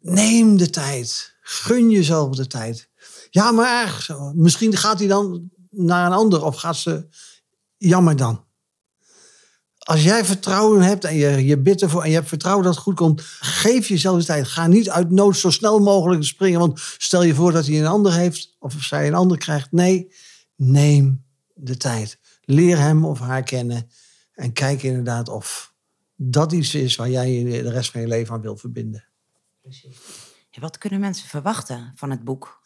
Neem 0.00 0.56
de 0.56 0.70
tijd. 0.70 1.36
Gun 1.40 1.90
jezelf 1.90 2.36
de 2.36 2.46
tijd. 2.46 2.88
Ja, 3.30 3.50
maar 3.50 4.06
misschien 4.34 4.76
gaat 4.76 4.98
hij 4.98 5.08
dan 5.08 5.50
naar 5.70 6.06
een 6.06 6.12
ander 6.12 6.44
of 6.44 6.56
gaat 6.56 6.76
ze. 6.76 7.08
Jammer 7.76 8.16
dan. 8.16 8.44
Als 9.88 10.02
jij 10.02 10.24
vertrouwen 10.24 10.82
hebt 10.82 11.04
en 11.04 11.14
je, 11.14 11.44
je 11.44 11.58
bidt 11.58 11.82
ervoor 11.82 12.02
en 12.02 12.08
je 12.08 12.14
hebt 12.14 12.28
vertrouwen 12.28 12.64
dat 12.64 12.74
het 12.74 12.82
goed 12.82 12.94
komt, 12.94 13.20
geef 13.40 13.88
jezelf 13.88 14.18
de 14.18 14.24
tijd. 14.24 14.48
Ga 14.48 14.66
niet 14.66 14.90
uit 14.90 15.10
nood 15.10 15.36
zo 15.36 15.50
snel 15.50 15.78
mogelijk 15.78 16.24
springen, 16.24 16.60
want 16.60 16.80
stel 16.98 17.22
je 17.22 17.34
voor 17.34 17.52
dat 17.52 17.66
hij 17.66 17.78
een 17.78 17.86
ander 17.86 18.12
heeft 18.12 18.56
of 18.58 18.74
zij 18.78 19.06
een 19.06 19.14
ander 19.14 19.38
krijgt. 19.38 19.72
Nee, 19.72 20.14
neem 20.56 21.24
de 21.54 21.76
tijd. 21.76 22.18
Leer 22.44 22.78
hem 22.78 23.04
of 23.04 23.18
haar 23.18 23.42
kennen 23.42 23.90
en 24.32 24.52
kijk 24.52 24.82
inderdaad 24.82 25.28
of 25.28 25.74
dat 26.16 26.52
iets 26.52 26.74
is 26.74 26.96
waar 26.96 27.10
jij 27.10 27.44
de 27.44 27.70
rest 27.70 27.90
van 27.90 28.00
je 28.00 28.06
leven 28.06 28.34
aan 28.34 28.40
wil 28.40 28.56
verbinden. 28.56 29.04
Precies. 29.62 29.96
wat 30.60 30.78
kunnen 30.78 31.00
mensen 31.00 31.28
verwachten 31.28 31.92
van 31.94 32.10
het 32.10 32.24
boek? 32.24 32.57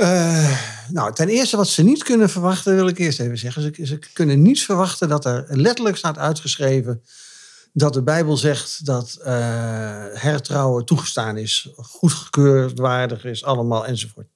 Uh, 0.00 0.60
nou, 0.90 1.12
ten 1.12 1.28
eerste 1.28 1.56
wat 1.56 1.68
ze 1.68 1.82
niet 1.82 2.02
kunnen 2.02 2.30
verwachten, 2.30 2.74
wil 2.74 2.88
ik 2.88 2.98
eerst 2.98 3.20
even 3.20 3.38
zeggen. 3.38 3.62
Ze, 3.62 3.86
ze, 3.86 3.98
kunnen 4.12 4.42
niet 4.42 4.62
verwachten 4.62 5.08
dat 5.08 5.24
er 5.24 5.44
letterlijk 5.48 5.96
staat 5.96 6.18
uitgeschreven 6.18 7.02
dat 7.72 7.92
de 7.92 8.02
Bijbel 8.02 8.36
zegt 8.36 8.86
dat 8.86 9.18
uh, 9.20 9.26
hertrouwen 10.12 10.84
toegestaan 10.84 11.36
is, 11.36 11.68
goedgekeurd, 11.76 12.78
waardig 12.78 13.24
is, 13.24 13.44
allemaal 13.44 13.86
enzovoort. 13.86 14.26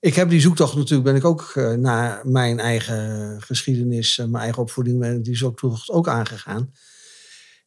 Ik 0.00 0.14
heb 0.14 0.30
die 0.30 0.40
zoektocht 0.40 0.74
natuurlijk, 0.74 1.04
ben 1.04 1.16
ik 1.16 1.24
ook 1.24 1.52
uh, 1.54 1.72
naar 1.72 2.20
mijn 2.24 2.60
eigen 2.60 3.36
geschiedenis, 3.42 4.16
mijn 4.16 4.42
eigen 4.42 4.62
opvoeding, 4.62 4.98
ben 4.98 5.22
die 5.22 5.36
zoektocht 5.36 5.90
ook 5.90 6.08
aangegaan. 6.08 6.72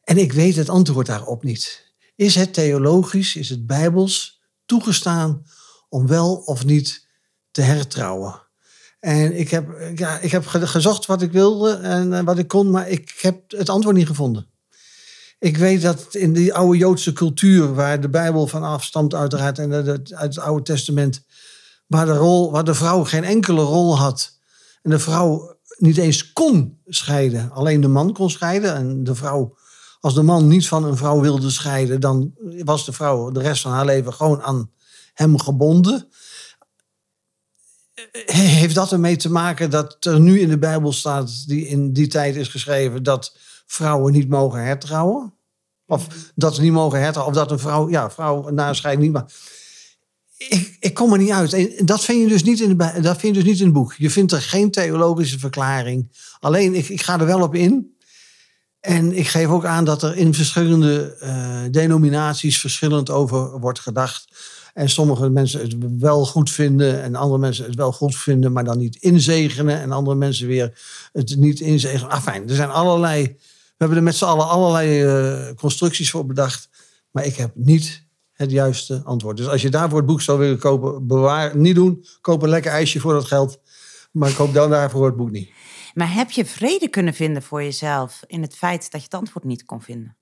En 0.04 0.18
ik 0.18 0.32
weet 0.32 0.56
het 0.56 0.68
antwoord 0.68 1.06
daarop 1.06 1.42
niet. 1.42 1.92
Is 2.16 2.34
het 2.34 2.54
theologisch, 2.54 3.36
is 3.36 3.48
het 3.48 3.66
bijbels 3.66 4.42
toegestaan 4.66 5.44
om 5.92 6.06
wel 6.06 6.34
of 6.34 6.64
niet 6.64 7.06
te 7.50 7.60
hertrouwen. 7.60 8.40
En 9.00 9.38
ik 9.38 9.50
heb, 9.50 9.68
ja, 9.94 10.18
ik 10.18 10.30
heb 10.30 10.46
gezocht 10.46 11.06
wat 11.06 11.22
ik 11.22 11.32
wilde 11.32 11.72
en 11.72 12.12
eh, 12.12 12.24
wat 12.24 12.38
ik 12.38 12.48
kon, 12.48 12.70
maar 12.70 12.88
ik 12.88 13.18
heb 13.20 13.50
het 13.50 13.68
antwoord 13.68 13.96
niet 13.96 14.06
gevonden. 14.06 14.46
Ik 15.38 15.56
weet 15.56 15.82
dat 15.82 16.14
in 16.14 16.32
die 16.32 16.54
oude 16.54 16.78
Joodse 16.78 17.12
cultuur, 17.12 17.74
waar 17.74 18.00
de 18.00 18.08
Bijbel 18.08 18.46
van 18.46 18.62
afstamt 18.62 19.14
uiteraard 19.14 19.58
en 19.58 19.72
uit 19.72 20.10
het 20.14 20.38
Oude 20.38 20.62
Testament, 20.62 21.24
waar 21.86 22.06
de, 22.06 22.16
rol, 22.16 22.50
waar 22.50 22.64
de 22.64 22.74
vrouw 22.74 23.04
geen 23.04 23.24
enkele 23.24 23.62
rol 23.62 23.98
had 23.98 24.38
en 24.82 24.90
de 24.90 24.98
vrouw 24.98 25.56
niet 25.78 25.96
eens 25.96 26.32
kon 26.32 26.80
scheiden, 26.86 27.50
alleen 27.50 27.80
de 27.80 27.88
man 27.88 28.12
kon 28.12 28.30
scheiden 28.30 28.74
en 28.74 29.04
de 29.04 29.14
vrouw, 29.14 29.56
als 30.00 30.14
de 30.14 30.22
man 30.22 30.46
niet 30.46 30.68
van 30.68 30.84
een 30.84 30.96
vrouw 30.96 31.20
wilde 31.20 31.50
scheiden, 31.50 32.00
dan 32.00 32.34
was 32.64 32.84
de 32.84 32.92
vrouw 32.92 33.30
de 33.30 33.40
rest 33.40 33.62
van 33.62 33.72
haar 33.72 33.84
leven 33.84 34.12
gewoon 34.12 34.42
aan 34.42 34.70
hem 35.12 35.38
gebonden. 35.38 36.08
Heeft 38.24 38.74
dat 38.74 38.92
ermee 38.92 39.16
te 39.16 39.30
maken 39.30 39.70
dat 39.70 39.96
er 40.00 40.20
nu 40.20 40.40
in 40.40 40.48
de 40.48 40.58
Bijbel 40.58 40.92
staat, 40.92 41.46
die 41.46 41.66
in 41.66 41.92
die 41.92 42.06
tijd 42.06 42.36
is 42.36 42.48
geschreven, 42.48 43.02
dat 43.02 43.36
vrouwen 43.66 44.12
niet 44.12 44.28
mogen 44.28 44.64
hertrouwen? 44.64 45.34
Of 45.86 46.06
dat 46.34 46.54
ze 46.54 46.60
niet 46.60 46.72
mogen 46.72 47.00
hertrouwen, 47.00 47.34
of 47.34 47.40
dat 47.40 47.50
een 47.50 47.58
vrouw, 47.58 47.90
ja, 47.90 48.10
vrouw 48.10 48.50
na 48.50 48.74
niet 48.94 49.12
mag. 49.12 49.24
Ik, 50.48 50.76
ik 50.80 50.94
kom 50.94 51.12
er 51.12 51.18
niet 51.18 51.30
uit. 51.30 51.52
En 51.52 51.86
dat 51.86 52.04
vind, 52.04 52.20
je 52.20 52.28
dus 52.28 52.42
niet 52.42 52.60
in 52.60 52.78
de, 52.78 53.00
dat 53.00 53.18
vind 53.18 53.36
je 53.36 53.42
dus 53.42 53.50
niet 53.50 53.58
in 53.58 53.64
het 53.64 53.74
boek. 53.74 53.94
Je 53.94 54.10
vindt 54.10 54.32
er 54.32 54.42
geen 54.42 54.70
theologische 54.70 55.38
verklaring. 55.38 56.12
Alleen, 56.40 56.74
ik, 56.74 56.88
ik 56.88 57.02
ga 57.02 57.20
er 57.20 57.26
wel 57.26 57.42
op 57.42 57.54
in. 57.54 57.96
En 58.80 59.12
ik 59.16 59.28
geef 59.28 59.46
ook 59.46 59.64
aan 59.64 59.84
dat 59.84 60.02
er 60.02 60.16
in 60.16 60.34
verschillende 60.34 61.16
uh, 61.22 61.60
denominaties 61.70 62.60
verschillend 62.60 63.10
over 63.10 63.60
wordt 63.60 63.80
gedacht. 63.80 64.24
En 64.72 64.88
sommige 64.88 65.30
mensen 65.30 65.60
het 65.60 65.74
wel 65.98 66.26
goed 66.26 66.50
vinden 66.50 67.02
en 67.02 67.14
andere 67.14 67.38
mensen 67.38 67.64
het 67.64 67.74
wel 67.74 67.92
goed 67.92 68.16
vinden, 68.16 68.52
maar 68.52 68.64
dan 68.64 68.78
niet 68.78 68.96
inzegenen. 68.96 69.80
En 69.80 69.92
andere 69.92 70.16
mensen 70.16 70.46
weer 70.46 70.80
het 71.12 71.36
niet 71.36 71.60
inzegenen. 71.60 72.10
Ah, 72.10 72.22
fijn. 72.22 72.48
Er 72.48 72.54
zijn 72.54 72.70
allerlei, 72.70 73.24
we 73.26 73.74
hebben 73.76 73.96
er 73.96 74.02
met 74.02 74.14
z'n 74.14 74.24
allen 74.24 74.48
allerlei 74.48 75.04
uh, 75.04 75.54
constructies 75.54 76.10
voor 76.10 76.26
bedacht. 76.26 76.68
Maar 77.10 77.26
ik 77.26 77.36
heb 77.36 77.50
niet 77.54 78.06
het 78.32 78.50
juiste 78.50 79.00
antwoord. 79.04 79.36
Dus 79.36 79.48
als 79.48 79.62
je 79.62 79.70
daarvoor 79.70 79.98
het 79.98 80.06
boek 80.06 80.20
zou 80.20 80.38
willen 80.38 80.58
kopen, 80.58 81.06
bewaar, 81.06 81.56
niet 81.56 81.74
doen. 81.74 82.04
Koop 82.20 82.42
een 82.42 82.48
lekker 82.48 82.72
ijsje 82.72 83.00
voor 83.00 83.12
dat 83.12 83.24
geld. 83.24 83.60
Maar 84.12 84.32
koop 84.32 84.54
dan 84.54 84.70
daarvoor 84.70 85.06
het 85.06 85.16
boek 85.16 85.30
niet. 85.30 85.50
Maar 85.94 86.14
heb 86.14 86.30
je 86.30 86.44
vrede 86.44 86.88
kunnen 86.88 87.14
vinden 87.14 87.42
voor 87.42 87.62
jezelf 87.62 88.22
in 88.26 88.42
het 88.42 88.54
feit 88.54 88.90
dat 88.90 89.00
je 89.00 89.06
het 89.10 89.14
antwoord 89.14 89.44
niet 89.44 89.64
kon 89.64 89.82
vinden? 89.82 90.16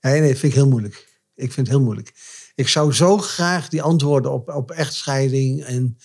Nee, 0.00 0.20
nee, 0.20 0.30
dat 0.30 0.38
vind 0.38 0.52
ik 0.52 0.58
heel 0.58 0.68
moeilijk. 0.68 1.20
Ik 1.34 1.52
vind 1.52 1.66
het 1.66 1.76
heel 1.76 1.84
moeilijk. 1.84 2.12
Ik 2.58 2.68
zou 2.68 2.92
zo 2.92 3.18
graag 3.18 3.68
die 3.68 3.82
antwoorden 3.82 4.32
op, 4.32 4.48
op 4.48 4.70
echtscheiding 4.70 5.64
en, 5.64 5.98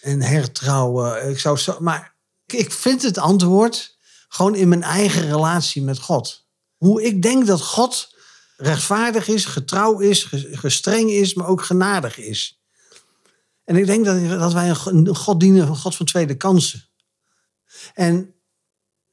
en 0.00 0.22
hertrouwen. 0.22 1.30
Ik 1.30 1.38
zou 1.38 1.56
zo, 1.56 1.76
maar 1.80 2.16
ik 2.46 2.72
vind 2.72 3.02
het 3.02 3.18
antwoord 3.18 3.96
gewoon 4.28 4.54
in 4.54 4.68
mijn 4.68 4.82
eigen 4.82 5.26
relatie 5.26 5.82
met 5.82 5.98
God. 5.98 6.46
Hoe 6.76 7.02
ik 7.02 7.22
denk 7.22 7.46
dat 7.46 7.62
God 7.62 8.14
rechtvaardig 8.56 9.28
is, 9.28 9.44
getrouw 9.44 9.98
is, 9.98 10.28
gestreng 10.50 11.10
is, 11.10 11.34
maar 11.34 11.48
ook 11.48 11.62
genadig 11.62 12.18
is. 12.18 12.60
En 13.64 13.76
ik 13.76 13.86
denk 13.86 14.04
dat, 14.04 14.28
dat 14.28 14.52
wij 14.52 14.68
een 14.84 15.16
God 15.16 15.40
dienen, 15.40 15.66
een 15.66 15.76
God 15.76 15.96
van 15.96 16.06
tweede 16.06 16.36
kansen. 16.36 16.88
En 17.94 18.34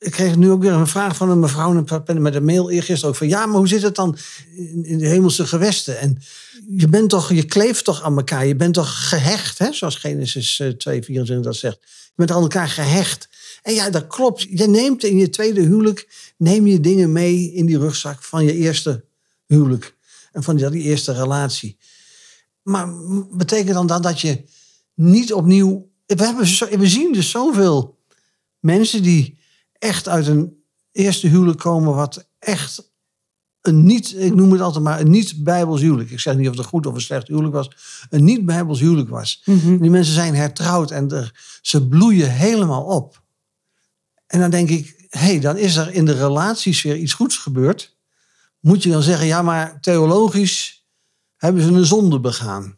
ik 0.03 0.11
kreeg 0.11 0.35
nu 0.35 0.51
ook 0.51 0.61
weer 0.61 0.71
een 0.71 0.87
vraag 0.87 1.15
van 1.15 1.29
een 1.29 1.39
mevrouw 1.39 1.83
met 2.17 2.35
een 2.35 2.45
mail 2.45 2.69
eergisteren 2.69 3.09
ook 3.09 3.15
van 3.15 3.27
ja, 3.27 3.45
maar 3.45 3.57
hoe 3.57 3.67
zit 3.67 3.81
het 3.81 3.95
dan 3.95 4.17
in, 4.83 4.97
de 4.97 5.07
hemelse 5.07 5.47
gewesten? 5.47 5.99
En 5.99 6.21
je 6.67 6.87
bent 6.87 7.09
toch, 7.09 7.33
je 7.33 7.45
kleeft 7.45 7.83
toch 7.83 8.01
aan 8.01 8.17
elkaar, 8.17 8.45
je 8.45 8.55
bent 8.55 8.73
toch 8.73 9.09
gehecht, 9.09 9.57
hè? 9.57 9.73
zoals 9.73 9.95
Genesis 9.95 10.61
2:24 10.61 10.71
eh, 11.09 11.41
dat 11.41 11.55
zegt. 11.55 11.77
Je 11.81 12.11
bent 12.15 12.31
aan 12.31 12.41
elkaar 12.41 12.67
gehecht. 12.67 13.29
En 13.61 13.73
ja, 13.73 13.89
dat 13.89 14.07
klopt. 14.07 14.41
Je 14.41 14.67
neemt 14.67 15.03
in 15.03 15.17
je 15.17 15.29
tweede 15.29 15.61
huwelijk 15.61 16.07
neem 16.37 16.67
je 16.67 16.79
dingen 16.79 17.11
mee 17.11 17.53
in 17.53 17.65
die 17.65 17.77
rugzak 17.77 18.23
van 18.23 18.45
je 18.45 18.53
eerste 18.53 19.05
huwelijk 19.45 19.95
en 20.31 20.43
van 20.43 20.55
die 20.55 20.83
eerste 20.83 21.13
relatie. 21.13 21.77
Maar 22.61 22.89
betekent 23.31 23.73
dan 23.73 23.87
dat 23.87 24.03
dat 24.03 24.21
je 24.21 24.43
niet 24.93 25.33
opnieuw. 25.33 25.91
We, 26.05 26.23
hebben, 26.23 26.79
we 26.79 26.87
zien 26.87 27.13
dus 27.13 27.29
zoveel 27.29 27.97
mensen 28.59 29.03
die 29.03 29.41
echt 29.84 30.08
uit 30.08 30.28
een 30.28 30.63
eerste 30.91 31.28
huwelijk 31.28 31.60
komen 31.60 31.96
wat 31.96 32.30
echt 32.39 32.91
een 33.62 33.84
niet, 33.84 34.15
ik 34.17 34.36
noem 34.36 34.52
het 34.52 34.62
altijd 34.62 34.84
maar, 34.84 35.00
een 35.00 35.10
niet-bijbels 35.10 35.82
huwelijk. 35.82 36.12
Ik 36.12 36.19
zeg 36.19 36.36
niet 36.36 36.48
of 36.48 36.56
het 36.56 36.63
een 36.63 36.69
goed 36.69 36.86
of 36.86 36.93
een 36.93 37.02
slecht 37.02 37.28
huwelijk 37.28 37.54
was. 37.54 37.69
Een 38.10 38.24
niet-bijbels 38.24 38.80
huwelijk 38.80 39.10
was. 39.10 39.41
Mhm. 39.46 39.78
Die 39.78 39.89
mensen 39.89 40.13
zijn 40.13 40.36
hertrouwd 40.36 40.91
en 40.91 41.10
er, 41.12 41.60
ze 41.62 41.88
bloeien 41.88 42.32
helemaal 42.32 42.84
op. 42.84 43.22
En 44.28 44.39
dan 44.39 44.50
denk 44.50 44.69
ik, 44.69 45.08
hé, 45.10 45.19
hey, 45.19 45.39
dan 45.39 45.58
is 45.58 45.76
er 45.76 45.93
in 45.93 46.06
de 46.06 46.13
relaties 46.13 46.82
weer 46.82 46.96
iets 46.96 47.13
goeds 47.13 47.38
gebeurd. 47.38 47.98
Moet 48.60 48.84
je 48.84 48.89
dan 48.89 49.04
zeggen, 49.04 49.28
ja, 49.28 49.41
maar 49.41 49.80
theologisch 49.82 50.86
hebben 51.36 51.62
ze 51.62 51.72
een 51.72 51.86
zonde 51.86 52.19
begaan. 52.19 52.78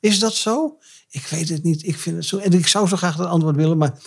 Is 0.00 0.18
dat 0.18 0.34
zo? 0.34 0.78
Ik 1.10 1.26
weet 1.26 1.48
het 1.48 1.62
niet. 1.62 1.86
Ik 1.86 1.98
vind 1.98 2.16
het 2.16 2.24
zo. 2.24 2.38
En 2.38 2.52
ik 2.52 2.66
zou 2.66 2.88
zo 2.88 2.96
graag 2.96 3.16
dat 3.16 3.26
antwoord 3.26 3.56
willen, 3.56 3.78
maar 3.78 4.00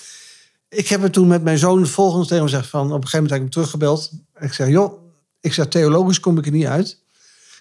ik 0.75 0.87
heb 0.87 1.01
het 1.01 1.13
toen 1.13 1.27
met 1.27 1.43
mijn 1.43 1.57
zoon 1.57 1.81
het 1.81 1.89
volgende 1.89 2.25
tegen 2.25 2.43
hem 2.43 2.47
gezegd. 2.47 2.69
Van, 2.69 2.85
op 2.85 2.91
een 2.91 3.07
gegeven 3.07 3.17
moment 3.17 3.33
heb 3.33 3.41
ik 3.41 3.53
hem 3.53 3.53
teruggebeld. 3.53 4.11
Ik 4.39 4.53
zeg, 4.53 4.67
joh, 4.67 5.03
ik 5.41 5.53
zeg, 5.53 5.67
theologisch 5.67 6.19
kom 6.19 6.37
ik 6.37 6.45
er 6.45 6.51
niet 6.51 6.65
uit. 6.65 6.99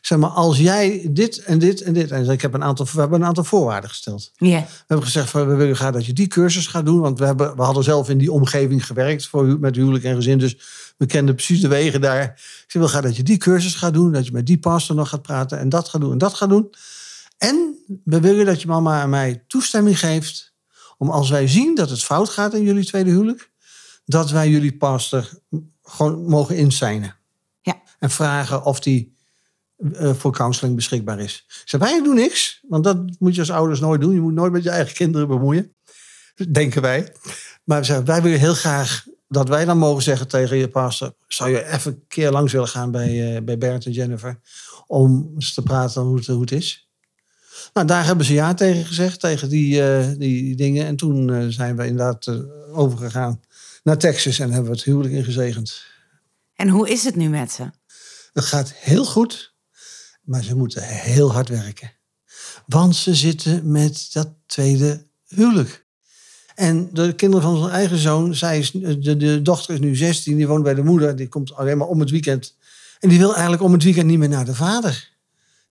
zeg 0.01 0.19
maar, 0.19 0.31
als 0.31 0.59
jij 0.59 1.09
dit 1.11 1.39
en 1.39 1.59
dit 1.59 1.81
en 1.81 1.93
dit. 1.93 2.11
En 2.11 2.31
ik 2.31 2.43
heb 2.43 2.55
een 2.55 2.63
aantal, 2.63 2.87
we 2.93 3.01
hebben 3.01 3.21
een 3.21 3.27
aantal 3.27 3.45
voorwaarden 3.45 3.91
gesteld. 3.91 4.33
We 4.67 4.85
hebben 4.87 5.07
gezegd, 5.07 5.31
van, 5.31 5.49
we 5.49 5.55
willen 5.55 5.77
graag 5.77 5.93
dat 5.93 6.07
je 6.07 6.13
die 6.13 6.27
cursus 6.27 6.67
gaat 6.67 6.85
doen. 6.85 7.01
Want 7.01 7.19
we, 7.19 7.25
hebben, 7.25 7.57
we 7.57 7.63
hadden 7.63 7.85
zelf 7.85 8.09
in 8.09 8.19
die 8.19 8.33
omgeving 8.33 8.87
gewerkt 8.87 9.27
voor, 9.27 9.59
met 9.61 9.77
huwelijk 9.77 10.05
en 10.05 10.15
gezin. 10.15 10.39
Dus 10.39 10.57
we 10.97 11.07
kenden 11.07 11.35
precies 11.35 11.61
de 11.61 11.69
wegen 11.69 12.01
daar. 12.01 12.25
Ik 12.67 12.73
wil 12.73 12.89
graag 12.89 13.03
dat 13.03 13.17
je 13.17 13.23
die 13.23 13.37
cursus 13.37 13.75
gaat 13.75 13.95
doen. 13.95 14.13
Dat 14.13 14.27
je 14.27 14.33
met 14.33 14.47
die 14.47 14.59
pastor 14.59 14.97
nog 14.97 15.09
gaat 15.09 15.23
praten. 15.23 15.59
En 15.59 15.69
dat 15.69 15.89
gaat 15.89 16.01
doen 16.01 16.13
en 16.13 16.19
dat 16.19 16.35
gaat 16.35 16.49
doen. 16.49 16.71
En 17.39 17.79
we 18.05 18.21
willen 18.21 18.47
dat 18.47 18.63
je 18.63 18.69
mama 18.69 19.03
en 19.03 19.11
mij 19.11 19.45
toestemming 19.47 19.99
geeft. 19.99 20.54
Om 20.99 21.11
als 21.11 21.31
wij 21.31 21.49
zien 21.49 21.75
dat 21.75 21.91
het 21.91 22.03
fout 22.03 22.29
gaat 22.29 22.55
in 22.55 22.63
jullie 22.63 22.85
tweede 22.85 23.11
huwelijk. 23.11 23.51
Dat 24.05 24.31
wij 24.31 24.49
jullie 24.49 24.77
pastor 24.77 25.31
gewoon 25.83 26.25
mogen 26.25 26.57
inzijnen. 26.57 27.17
Ja. 27.61 27.83
En 27.99 28.11
vragen 28.11 28.65
of 28.65 28.81
die 28.81 29.17
eh, 29.93 30.15
voor 30.15 30.33
counseling 30.33 30.75
beschikbaar 30.75 31.21
is. 31.21 31.47
Zei, 31.65 31.83
wij 31.83 32.03
doen 32.03 32.15
niks. 32.15 32.61
Want 32.69 32.85
dat 32.85 32.99
moet 33.19 33.35
je 33.35 33.41
als 33.41 33.51
ouders 33.51 33.81
nooit 33.81 34.01
doen. 34.01 34.15
Je 34.15 34.21
moet 34.21 34.33
nooit 34.33 34.53
met 34.53 34.63
je 34.63 34.71
eigen 34.71 34.95
kinderen 34.95 35.29
bemoeien. 35.29 35.75
Denken 36.53 36.83
wij. 36.83 37.13
Maar 37.65 37.79
we 37.79 37.85
zeggen, 37.85 38.05
wij 38.05 38.23
willen 38.23 38.39
heel 38.39 38.55
graag 38.55 39.07
dat 39.29 39.49
wij 39.49 39.65
dan 39.65 39.79
mogen 39.79 40.03
zeggen 40.03 40.29
tegen 40.29 40.57
je 40.57 40.69
pastor... 40.69 41.15
zou 41.29 41.51
je 41.51 41.67
even 41.67 41.93
een 41.93 42.05
keer 42.09 42.31
langs 42.31 42.53
willen 42.53 42.69
gaan 42.69 42.91
bij, 42.91 43.37
eh, 43.37 43.43
bij 43.43 43.59
Bert 43.59 43.87
en 43.87 43.93
Jennifer... 43.93 44.41
om 44.87 45.33
eens 45.35 45.55
te 45.55 45.63
praten 45.63 46.03
hoe 46.03 46.17
het, 46.17 46.27
hoe 46.27 46.41
het 46.41 46.53
is. 46.53 46.84
Nou, 47.73 47.87
daar 47.87 48.05
hebben 48.05 48.27
ze 48.27 48.33
ja 48.33 48.55
tegen 48.55 48.85
gezegd, 48.85 49.21
tegen 49.21 49.49
die, 49.49 49.83
eh, 49.83 50.09
die 50.19 50.57
dingen. 50.57 50.87
En 50.87 50.97
toen 50.97 51.33
eh, 51.33 51.47
zijn 51.49 51.77
we 51.77 51.87
inderdaad 51.87 52.27
eh, 52.27 52.37
overgegaan 52.79 53.41
naar 53.83 53.99
Texas... 53.99 54.39
en 54.39 54.51
hebben 54.51 54.71
we 54.71 54.77
het 54.77 54.85
huwelijk 54.85 55.15
ingezegend. 55.15 55.85
En 56.55 56.69
hoe 56.69 56.89
is 56.89 57.05
het 57.05 57.17
nu 57.17 57.29
met 57.29 57.53
ze? 57.53 57.71
Het 58.33 58.45
gaat 58.45 58.73
heel 58.73 59.05
goed, 59.05 59.55
maar 60.23 60.43
ze 60.43 60.57
moeten 60.57 60.83
heel 60.83 61.33
hard 61.33 61.49
werken. 61.49 61.93
Want 62.67 62.97
ze 62.97 63.15
zitten 63.15 63.71
met 63.71 64.09
dat 64.13 64.29
tweede 64.47 65.07
huwelijk. 65.27 65.87
En 66.55 66.89
de 66.93 67.15
kinderen 67.15 67.45
van 67.45 67.59
zijn 67.59 67.71
eigen 67.71 67.99
zoon, 67.99 68.35
zij 68.35 68.59
is, 68.59 68.71
de, 68.71 69.17
de 69.17 69.43
dochter 69.43 69.75
is 69.75 69.81
nu 69.81 69.97
16, 69.97 70.37
die 70.37 70.47
woont 70.47 70.63
bij 70.63 70.75
de 70.75 70.83
moeder, 70.83 71.17
die 71.17 71.29
komt 71.29 71.55
alleen 71.55 71.79
maar 71.79 71.87
om 71.87 72.01
het 72.01 72.11
weekend. 72.11 72.57
En 73.01 73.09
die 73.09 73.19
wil 73.19 73.33
eigenlijk 73.33 73.63
om 73.63 73.73
het 73.73 73.83
weekend 73.83 74.07
niet 74.07 74.19
meer 74.19 74.29
naar 74.29 74.45
de 74.45 74.55
vader. 74.55 75.14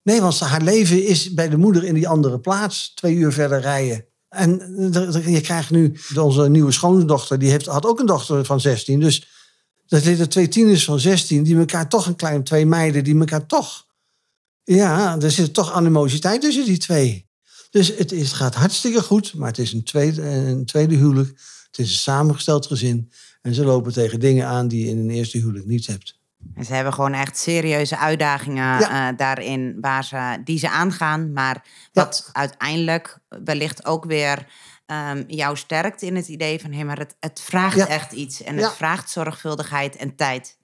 Nee, 0.04 0.20
want 0.20 0.40
haar 0.40 0.62
leven 0.62 1.06
is 1.06 1.34
bij 1.34 1.48
de 1.48 1.56
moeder 1.56 1.84
in 1.84 1.94
die 1.94 2.08
andere 2.08 2.40
plaats, 2.40 2.92
twee 2.94 3.14
uur 3.14 3.32
verder 3.32 3.60
rijden. 3.60 4.04
En 4.28 4.58
je 5.26 5.40
krijgt 5.40 5.70
nu, 5.70 5.96
onze 6.16 6.48
nieuwe 6.48 6.72
schoondochter, 6.72 7.38
die 7.38 7.50
heeft, 7.50 7.66
had 7.66 7.86
ook 7.86 8.00
een 8.00 8.06
dochter 8.06 8.44
van 8.44 8.60
16. 8.60 9.00
Dus 9.00 9.28
dat 9.86 10.02
zitten 10.02 10.28
twee 10.28 10.48
tieners 10.48 10.84
van 10.84 11.00
16 11.00 11.42
die 11.42 11.56
elkaar 11.56 11.88
toch 11.88 12.06
een 12.06 12.16
klein, 12.16 12.44
twee 12.44 12.66
meiden 12.66 13.04
die 13.04 13.18
elkaar 13.18 13.46
toch. 13.46 13.86
Ja, 14.64 15.20
er 15.20 15.30
zit 15.30 15.54
toch 15.54 15.72
animositeit 15.72 16.40
tussen 16.40 16.64
die 16.64 16.78
twee. 16.78 17.28
Dus 17.70 17.96
het, 17.96 18.12
is, 18.12 18.32
gaat 18.32 18.54
hartstikke 18.54 19.02
goed, 19.02 19.34
maar 19.34 19.48
het 19.48 19.58
is 19.58 19.72
een 19.72 19.84
tweede, 19.84 20.22
een 20.22 20.64
tweede 20.64 20.94
huwelijk. 20.94 21.28
Het 21.66 21.78
is 21.78 21.90
een 21.90 21.98
samengesteld 21.98 22.66
gezin. 22.66 23.10
En 23.42 23.54
ze 23.54 23.64
lopen 23.64 23.92
tegen 23.92 24.20
dingen 24.20 24.46
aan 24.46 24.68
die 24.68 24.84
je 24.84 24.90
in 24.90 24.98
een 24.98 25.10
eerste 25.10 25.38
huwelijk 25.38 25.66
niet 25.66 25.86
hebt. 25.86 26.18
En 26.54 26.64
ze 26.64 26.74
hebben 26.74 26.92
gewoon 26.92 27.12
echt 27.12 27.38
serieuze 27.38 27.98
uitdagingen 27.98 28.80
Ja. 28.80 29.10
eh, 29.10 29.16
daarin 29.16 29.76
waar 29.80 30.04
ze, 30.04 30.40
die 30.44 30.58
ze 30.58 30.70
aangaan. 30.70 31.32
Maar 31.32 31.64
wat 31.92 32.28
uiteindelijk 32.32 33.18
wellicht 33.44 33.84
ook 33.86 34.04
weer 34.04 34.46
ehm, 34.86 35.24
jou 35.26 35.56
sterkt 35.56 36.02
in 36.02 36.16
het 36.16 36.28
idee 36.28 36.60
van... 36.60 36.72
hé, 36.72 36.84
maar 36.84 36.98
het, 36.98 37.16
het 37.20 37.40
vraagt 37.40 37.76
Ja. 37.76 37.86
echt 37.88 38.12
iets. 38.12 38.42
En 38.42 38.56
het 38.56 38.72
vraagt 38.72 39.10
zorgvuldigheid 39.10 39.96
en 39.96 40.16
tijd. 40.16 40.56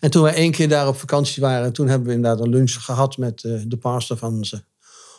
En 0.00 0.10
toen 0.10 0.22
we 0.22 0.30
één 0.30 0.50
keer 0.50 0.68
daar 0.68 0.88
op 0.88 0.98
vakantie 0.98 1.42
waren, 1.42 1.72
toen 1.72 1.88
hebben 1.88 2.08
we 2.08 2.14
inderdaad 2.14 2.40
een 2.44 2.50
lunch 2.50 2.72
gehad 2.84 3.16
met 3.16 3.44
eh, 3.44 3.52
de 3.66 3.76
pastor 3.76 4.16
van 4.16 4.44
ze. 4.44 4.64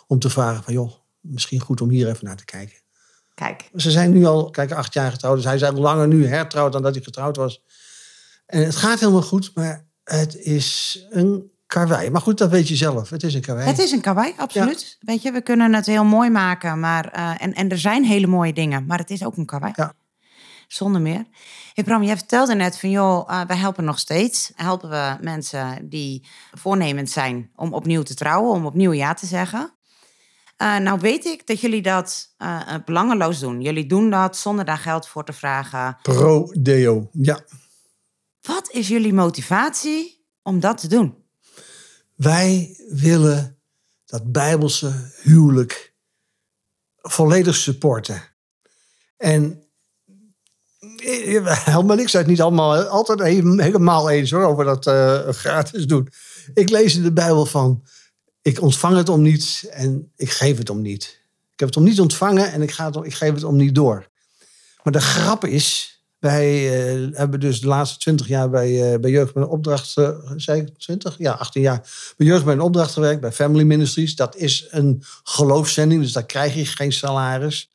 Om 0.07 0.19
te 0.19 0.29
vragen 0.29 0.63
van, 0.63 0.73
joh, 0.73 0.91
misschien 1.19 1.59
goed 1.59 1.81
om 1.81 1.89
hier 1.89 2.07
even 2.09 2.25
naar 2.25 2.35
te 2.35 2.45
kijken. 2.45 2.79
Kijk, 3.33 3.69
Ze 3.75 3.91
zijn 3.91 4.11
nu 4.11 4.25
al, 4.25 4.49
kijk, 4.49 4.71
acht 4.71 4.93
jaar 4.93 5.11
getrouwd. 5.11 5.35
Dus 5.35 5.45
hij 5.45 5.55
is 5.55 5.61
eigenlijk 5.61 5.93
langer 5.93 6.07
nu 6.07 6.27
hertrouwd 6.27 6.71
dan 6.71 6.81
dat 6.81 6.93
hij 6.95 7.03
getrouwd 7.03 7.35
was. 7.35 7.61
En 8.51 8.65
het 8.65 8.75
gaat 8.75 8.99
helemaal 8.99 9.21
goed, 9.21 9.51
maar 9.53 9.85
het 10.03 10.35
is 10.35 10.99
een 11.09 11.51
karwei. 11.65 12.09
Maar 12.09 12.21
goed, 12.21 12.37
dat 12.37 12.49
weet 12.49 12.67
je 12.67 12.75
zelf. 12.75 13.09
Het 13.09 13.23
is 13.23 13.33
een 13.33 13.41
karwei. 13.41 13.67
het 13.67 13.79
is 13.79 13.91
een 13.91 14.01
kawaii, 14.01 14.33
absoluut. 14.37 14.97
Weet 14.99 15.21
je, 15.21 15.31
we 15.31 15.41
kunnen 15.41 15.73
het 15.73 15.85
heel 15.85 16.03
mooi 16.03 16.29
maken. 16.29 16.79
Maar, 16.79 17.07
eh, 17.07 17.31
en, 17.37 17.53
en 17.53 17.69
er 17.69 17.77
zijn 17.77 18.03
hele 18.03 18.27
mooie 18.27 18.53
dingen, 18.53 18.85
maar 18.85 18.97
het 18.97 19.09
is 19.09 19.25
ook 19.25 19.37
een 19.37 19.45
kawaii. 19.45 19.73
Ja. 19.75 19.93
Zonder 20.67 21.01
meer. 21.01 21.25
Hey 21.73 21.83
Bram, 21.83 22.03
jij 22.03 22.17
vertelde 22.17 22.55
net 22.55 22.79
van, 22.79 22.89
joh, 22.89 23.29
eh, 23.29 23.41
wij 23.47 23.57
helpen 23.57 23.83
nog 23.83 23.99
steeds. 23.99 24.51
Helpen 24.55 24.89
we 24.89 25.17
mensen 25.21 25.89
die 25.89 26.27
voornemend 26.51 27.09
zijn 27.09 27.49
om 27.55 27.73
opnieuw 27.73 28.03
te 28.03 28.15
trouwen, 28.15 28.51
om 28.51 28.65
opnieuw 28.65 28.91
ja 28.91 29.13
te 29.13 29.25
zeggen. 29.25 29.73
Eh, 30.57 30.77
nou 30.77 30.99
weet 30.99 31.25
ik 31.25 31.47
dat 31.47 31.61
jullie 31.61 31.81
dat 31.81 32.35
belangeloos 32.85 33.39
doen. 33.39 33.61
Jullie 33.61 33.85
doen 33.85 34.09
dat 34.09 34.37
zonder 34.37 34.65
daar 34.65 34.77
geld 34.77 35.07
voor 35.07 35.25
te 35.25 35.33
vragen. 35.33 35.97
Pro 36.01 36.47
deo. 36.59 37.09
Ja. 37.11 37.39
Wat 38.41 38.71
is 38.71 38.87
jullie 38.87 39.13
motivatie 39.13 40.25
om 40.41 40.59
dat 40.59 40.77
te 40.77 40.87
doen? 40.87 41.15
Wij 42.15 42.75
willen 42.89 43.59
dat 44.05 44.31
bijbelse 44.31 45.11
huwelijk 45.21 45.93
volledig 46.95 47.55
supporten. 47.55 48.23
En 49.17 49.63
eh, 50.79 51.65
helemaal 51.65 51.95
niks 51.95 52.15
uit, 52.15 52.27
niet 52.27 52.41
allemaal, 52.41 52.83
altijd 52.83 53.19
he- 53.19 53.63
helemaal 53.63 54.09
eens 54.09 54.31
hoor, 54.31 54.43
over 54.43 54.65
dat 54.65 54.87
eh, 54.87 55.29
gratis 55.29 55.85
doen. 55.85 56.07
Ik 56.53 56.69
lees 56.69 56.95
in 56.95 57.03
de 57.03 57.13
Bijbel 57.13 57.45
van, 57.45 57.83
ik 58.41 58.61
ontvang 58.61 58.97
het 58.97 59.09
om 59.09 59.21
niets 59.21 59.67
en 59.67 60.11
ik 60.15 60.31
geef 60.31 60.57
het 60.57 60.69
om 60.69 60.81
niet. 60.81 61.19
Ik 61.53 61.59
heb 61.59 61.67
het 61.67 61.77
om 61.77 61.83
niet 61.83 61.99
ontvangen 61.99 62.51
en 62.51 62.61
ik, 62.61 62.71
ga 62.71 62.85
het 62.91 63.05
ik 63.05 63.13
geef 63.13 63.33
het 63.33 63.43
om 63.43 63.55
niet 63.55 63.75
door. 63.75 64.07
Maar 64.83 64.93
de 64.93 65.01
grap 65.01 65.45
is, 65.45 65.99
wij 66.21 66.69
eh, 66.69 67.17
hebben 67.17 67.39
dus 67.39 67.61
de 67.61 67.67
laatste 67.67 67.99
twintig 67.99 68.27
jaar 68.27 68.49
bij, 68.49 68.93
eh, 68.93 68.99
bij 68.99 69.11
Jeugd 69.11 69.33
met 69.33 69.43
een 69.43 69.49
Opdracht, 69.49 69.97
eh, 69.97 70.09
zei 70.35 70.61
ik 70.61 70.77
20? 70.77 71.17
Ja, 71.17 71.31
18 71.33 71.61
jaar. 71.61 72.13
Bij 72.17 72.27
Jeugd 72.27 72.45
met 72.45 72.55
een 72.55 72.61
Opdracht 72.61 72.93
gewerkt, 72.93 73.21
bij 73.21 73.31
Family 73.31 73.63
Ministries. 73.63 74.15
Dat 74.15 74.35
is 74.35 74.67
een 74.69 75.03
geloofszending, 75.23 76.01
dus 76.01 76.11
daar 76.11 76.25
krijg 76.25 76.55
je 76.55 76.65
geen 76.65 76.91
salaris. 76.91 77.71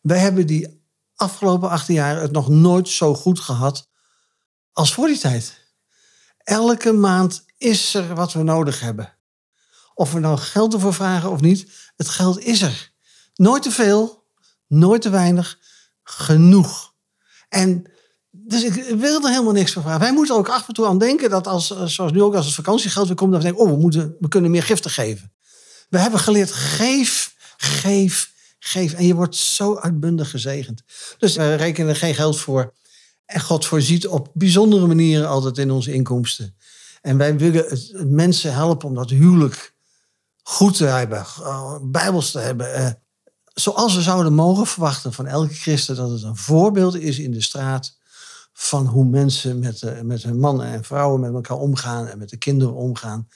Wij 0.00 0.18
hebben 0.18 0.46
die 0.46 0.82
afgelopen 1.14 1.68
18 1.68 1.94
jaar 1.94 2.20
het 2.20 2.32
nog 2.32 2.48
nooit 2.48 2.88
zo 2.88 3.14
goed 3.14 3.40
gehad 3.40 3.88
als 4.72 4.94
voor 4.94 5.06
die 5.06 5.18
tijd. 5.18 5.72
Elke 6.38 6.92
maand 6.92 7.44
is 7.58 7.94
er 7.94 8.14
wat 8.14 8.32
we 8.32 8.42
nodig 8.42 8.80
hebben. 8.80 9.16
Of 9.94 10.12
we 10.12 10.18
nou 10.18 10.38
geld 10.38 10.74
ervoor 10.74 10.94
vragen 10.94 11.30
of 11.30 11.40
niet, 11.40 11.70
het 11.96 12.08
geld 12.08 12.40
is 12.40 12.62
er. 12.62 12.92
Nooit 13.34 13.62
te 13.62 13.70
veel, 13.70 14.26
nooit 14.66 15.02
te 15.02 15.10
weinig, 15.10 15.58
genoeg. 16.02 16.93
En 17.54 17.84
dus 18.30 18.62
ik 18.62 18.74
wil 18.74 19.22
er 19.24 19.30
helemaal 19.30 19.52
niks 19.52 19.72
van 19.72 19.82
vragen. 19.82 20.00
Wij 20.00 20.12
moeten 20.12 20.34
ook 20.34 20.48
af 20.48 20.68
en 20.68 20.74
toe 20.74 20.86
aan 20.86 20.98
denken 20.98 21.30
dat 21.30 21.46
als, 21.46 21.70
eh, 21.70 21.84
zoals 21.86 22.12
nu 22.12 22.22
ook 22.22 22.34
als 22.34 22.46
het 22.46 22.54
vakantiegeld 22.54 23.06
weer 23.06 23.16
komt, 23.16 23.34
we 23.34 23.38
denken, 23.38 23.60
oh, 23.60 23.70
we, 23.70 23.76
moeten, 23.76 24.16
we 24.20 24.28
kunnen 24.28 24.50
meer 24.50 24.62
giften 24.62 24.90
geven. 24.90 25.32
We 25.88 25.98
hebben 25.98 26.20
geleerd, 26.20 26.52
geef, 26.52 27.34
geef, 27.56 28.32
geef. 28.58 28.92
En 28.92 29.06
je 29.06 29.14
wordt 29.14 29.36
zo 29.36 29.76
uitbundig 29.76 30.30
gezegend. 30.30 30.82
Dus 31.18 31.36
we 31.36 31.54
rekenen 31.54 31.88
er 31.88 31.96
geen 31.96 32.14
geld 32.14 32.40
voor. 32.40 32.74
En 33.26 33.40
God 33.40 33.66
voorziet 33.66 34.06
op 34.06 34.30
bijzondere 34.32 34.86
manieren 34.86 35.28
altijd 35.28 35.58
in 35.58 35.70
onze 35.70 35.92
inkomsten. 35.92 36.56
En 37.00 37.16
wij 37.16 37.36
willen 37.36 37.78
mensen 38.14 38.54
helpen 38.54 38.88
om 38.88 38.94
dat 38.94 39.10
huwelijk 39.10 39.74
goed 40.42 40.76
te 40.76 40.84
hebben, 40.84 41.18
eh, 41.18 41.76
bijbels 41.82 42.30
te 42.30 42.38
hebben. 42.38 43.02
Zoals 43.54 43.94
we 43.94 44.02
zouden 44.02 44.34
mogen 44.34 44.66
verwachten 44.66 45.12
van 45.12 45.26
elke 45.26 45.54
christen 45.54 45.96
dat 45.96 46.10
het 46.10 46.22
een 46.22 46.36
voorbeeld 46.36 46.94
is 46.94 47.18
in 47.18 47.30
de 47.30 47.42
straat 47.42 47.98
van 48.52 48.86
hoe 48.86 49.04
mensen 49.04 49.58
met, 49.58 49.82
eh, 49.82 50.00
met 50.00 50.22
hun 50.22 50.38
mannen 50.38 50.66
en 50.66 50.84
vrouwen 50.84 51.20
met 51.20 51.32
elkaar 51.32 51.56
omgaan 51.56 52.06
en 52.06 52.18
met 52.18 52.28
de 52.28 52.36
kinderen 52.36 52.74
omgaan. 52.74 53.28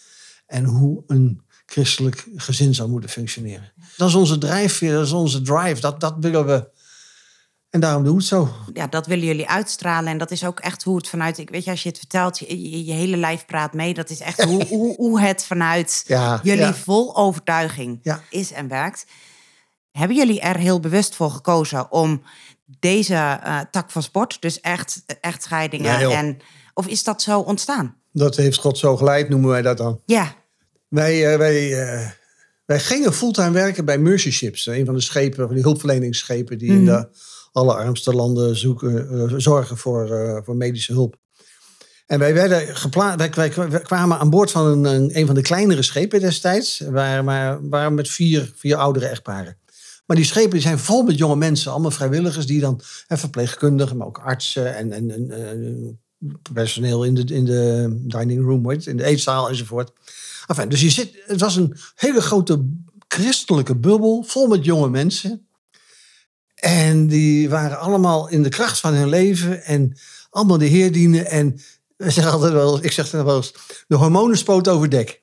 En 0.47 0.65
hoe 0.65 1.03
een 1.07 1.43
christelijk 1.67 2.29
gezin 2.37 2.75
zou 2.75 2.89
moeten 2.89 3.11
functioneren. 3.11 3.73
Dat 3.97 4.09
is 4.09 4.15
onze 4.15 4.39
drijfveer, 4.39 4.93
dat 4.93 5.07
is 5.07 5.13
onze 5.13 5.41
drive, 5.43 5.81
dat, 5.81 6.01
dat 6.01 6.15
willen 6.21 6.47
we. 6.47 6.69
En 7.71 7.81
daarom 7.81 8.05
doen 8.05 8.13
we 8.13 8.19
het 8.19 8.29
zo. 8.29 8.49
Ja, 8.73 8.87
dat 8.87 9.07
willen 9.07 9.25
jullie 9.27 9.49
uitstralen. 9.49 10.11
En 10.13 10.19
dat 10.19 10.31
is 10.31 10.45
ook 10.45 10.61
echt 10.61 10.83
hoe 10.83 10.97
het 10.97 11.09
vanuit... 11.09 11.39
Ik 11.39 11.51
weet 11.51 11.65
je, 11.65 11.71
als 11.71 11.83
je 11.83 11.89
het 11.89 11.99
vertelt, 11.99 12.39
je, 12.39 12.71
je, 12.71 12.85
je 12.85 12.93
hele 12.93 13.17
lijf 13.17 13.47
praat 13.47 13.73
mee. 13.73 13.95
Dat 13.95 14.11
is 14.11 14.21
echt 14.21 14.43
hoe, 14.43 14.65
hoe, 14.75 14.97
hoe 14.97 15.21
het 15.21 15.45
vanuit 15.45 16.05
Ja, 16.07 16.41
jullie 16.43 16.61
ja. 16.61 16.75
vol 16.75 17.17
overtuiging 17.17 17.99
Ja. 18.03 18.21
is 18.31 18.53
en 18.53 18.69
werkt. 18.69 19.07
Hebben 19.99 20.17
jullie 20.17 20.41
er 20.41 20.57
heel 20.57 20.81
bewust 20.81 21.15
voor 21.15 21.31
gekozen 21.31 21.93
om 21.93 22.23
deze 22.79 23.15
eh, 23.15 23.61
tak 23.71 23.91
van 23.91 24.03
sport, 24.03 24.37
dus 24.41 24.61
echt 24.61 25.03
echtscheidingen 25.21 25.93
Nee, 25.93 26.03
joh. 26.03 26.19
en 26.19 26.37
of 26.75 26.87
is 26.87 27.05
dat 27.05 27.23
zo 27.23 27.41
ontstaan? 27.41 27.97
Dat 28.13 28.37
heeft 28.37 28.59
God 28.59 28.79
zo 28.79 28.97
geleid, 28.97 29.29
noemen 29.29 29.51
wij 29.51 29.63
dat 29.63 29.77
dan. 29.77 30.01
Ja, 30.07 30.35
Wij, 30.89 31.33
eh, 31.33 31.39
wij, 31.39 31.83
eh, 31.83 32.11
wij 32.65 32.81
gingen 32.81 33.13
fulltime 33.13 33.51
werken 33.51 33.85
bij 33.85 33.99
Mercy 33.99 34.31
Ships. 34.31 34.67
Een 34.67 34.85
van 34.85 34.95
de 34.95 35.01
schepen, 35.01 35.47
van 35.47 35.55
die 35.55 35.65
hulpverleningsschepen 35.65 36.59
die 36.59 36.71
in 36.71 36.85
de 36.85 37.09
allerarmste 37.53 38.15
landen 38.15 38.57
zoeken, 38.57 39.41
zorgen 39.41 39.77
voor, 39.77 40.41
voor 40.45 40.57
medische 40.57 40.93
hulp. 40.93 41.17
En 42.07 42.19
wij, 42.19 42.35
werden 42.35 42.75
wij, 43.35 43.49
kwamen 43.83 44.19
aan 44.19 44.31
boord 44.31 44.51
van 44.51 44.67
een, 44.67 45.19
een, 45.19 45.27
van 45.27 45.35
de 45.35 45.43
kleinere 45.43 45.83
schepen 45.83 46.21
destijds. 46.21 46.83
Waar, 46.91 47.25
maar, 47.25 47.93
met 47.93 48.09
vier, 48.09 48.53
vier 48.57 48.77
oudere 48.77 49.07
echtparen. 49.07 49.57
Maar 50.09 50.17
die 50.17 50.27
schepen 50.27 50.61
zijn 50.61 50.79
vol 50.79 51.03
met 51.03 51.19
jonge 51.19 51.37
mensen, 51.37 51.73
allemaal 51.73 51.91
vrijwilligers 51.91 52.47
die 52.47 52.61
dan, 52.61 52.81
en 53.07 53.19
verpleegkundigen, 53.19 53.97
maar 53.97 54.07
ook 54.07 54.19
artsen 54.19 54.77
en, 54.77 54.93
en, 54.93 55.11
en 55.31 56.01
personeel 56.53 57.05
in 57.05 57.15
de, 57.15 57.35
in 57.35 57.45
de 57.45 57.89
dining 58.07 58.45
room, 58.45 58.71
in 58.71 58.97
de 58.97 59.05
eetzaal 59.05 59.49
enzovoort. 59.49 59.93
Enfin, 60.47 60.69
dus 60.69 60.81
je 60.81 60.91
zit, 60.91 61.23
het 61.27 61.41
was 61.41 61.57
een 61.57 61.77
hele 61.95 62.21
grote 62.21 62.65
christelijke 63.09 63.77
bubbel, 63.77 64.23
vol 64.23 64.47
met 64.47 64.65
jonge 64.65 64.89
mensen. 64.89 65.49
En 66.55 67.07
die 67.07 67.49
waren 67.49 67.79
allemaal 67.79 68.29
in 68.29 68.43
de 68.43 68.49
kracht 68.49 68.81
van 68.81 68.95
hun 68.95 69.09
leven 69.09 69.65
en 69.65 69.99
allemaal 70.31 70.59
de 70.59 70.65
Heer 70.65 70.93
dienen. 70.93 71.27
En 71.27 71.61
altijd 72.25 72.53
wel, 72.53 72.85
ik 72.85 72.93
zeg 72.93 73.11
het 73.11 73.25
wel 73.25 73.37
eens, 73.37 73.55
de 73.87 73.97
hormonen 73.97 74.39
spoot 74.39 74.69
over 74.69 74.91
dek. 74.91 75.23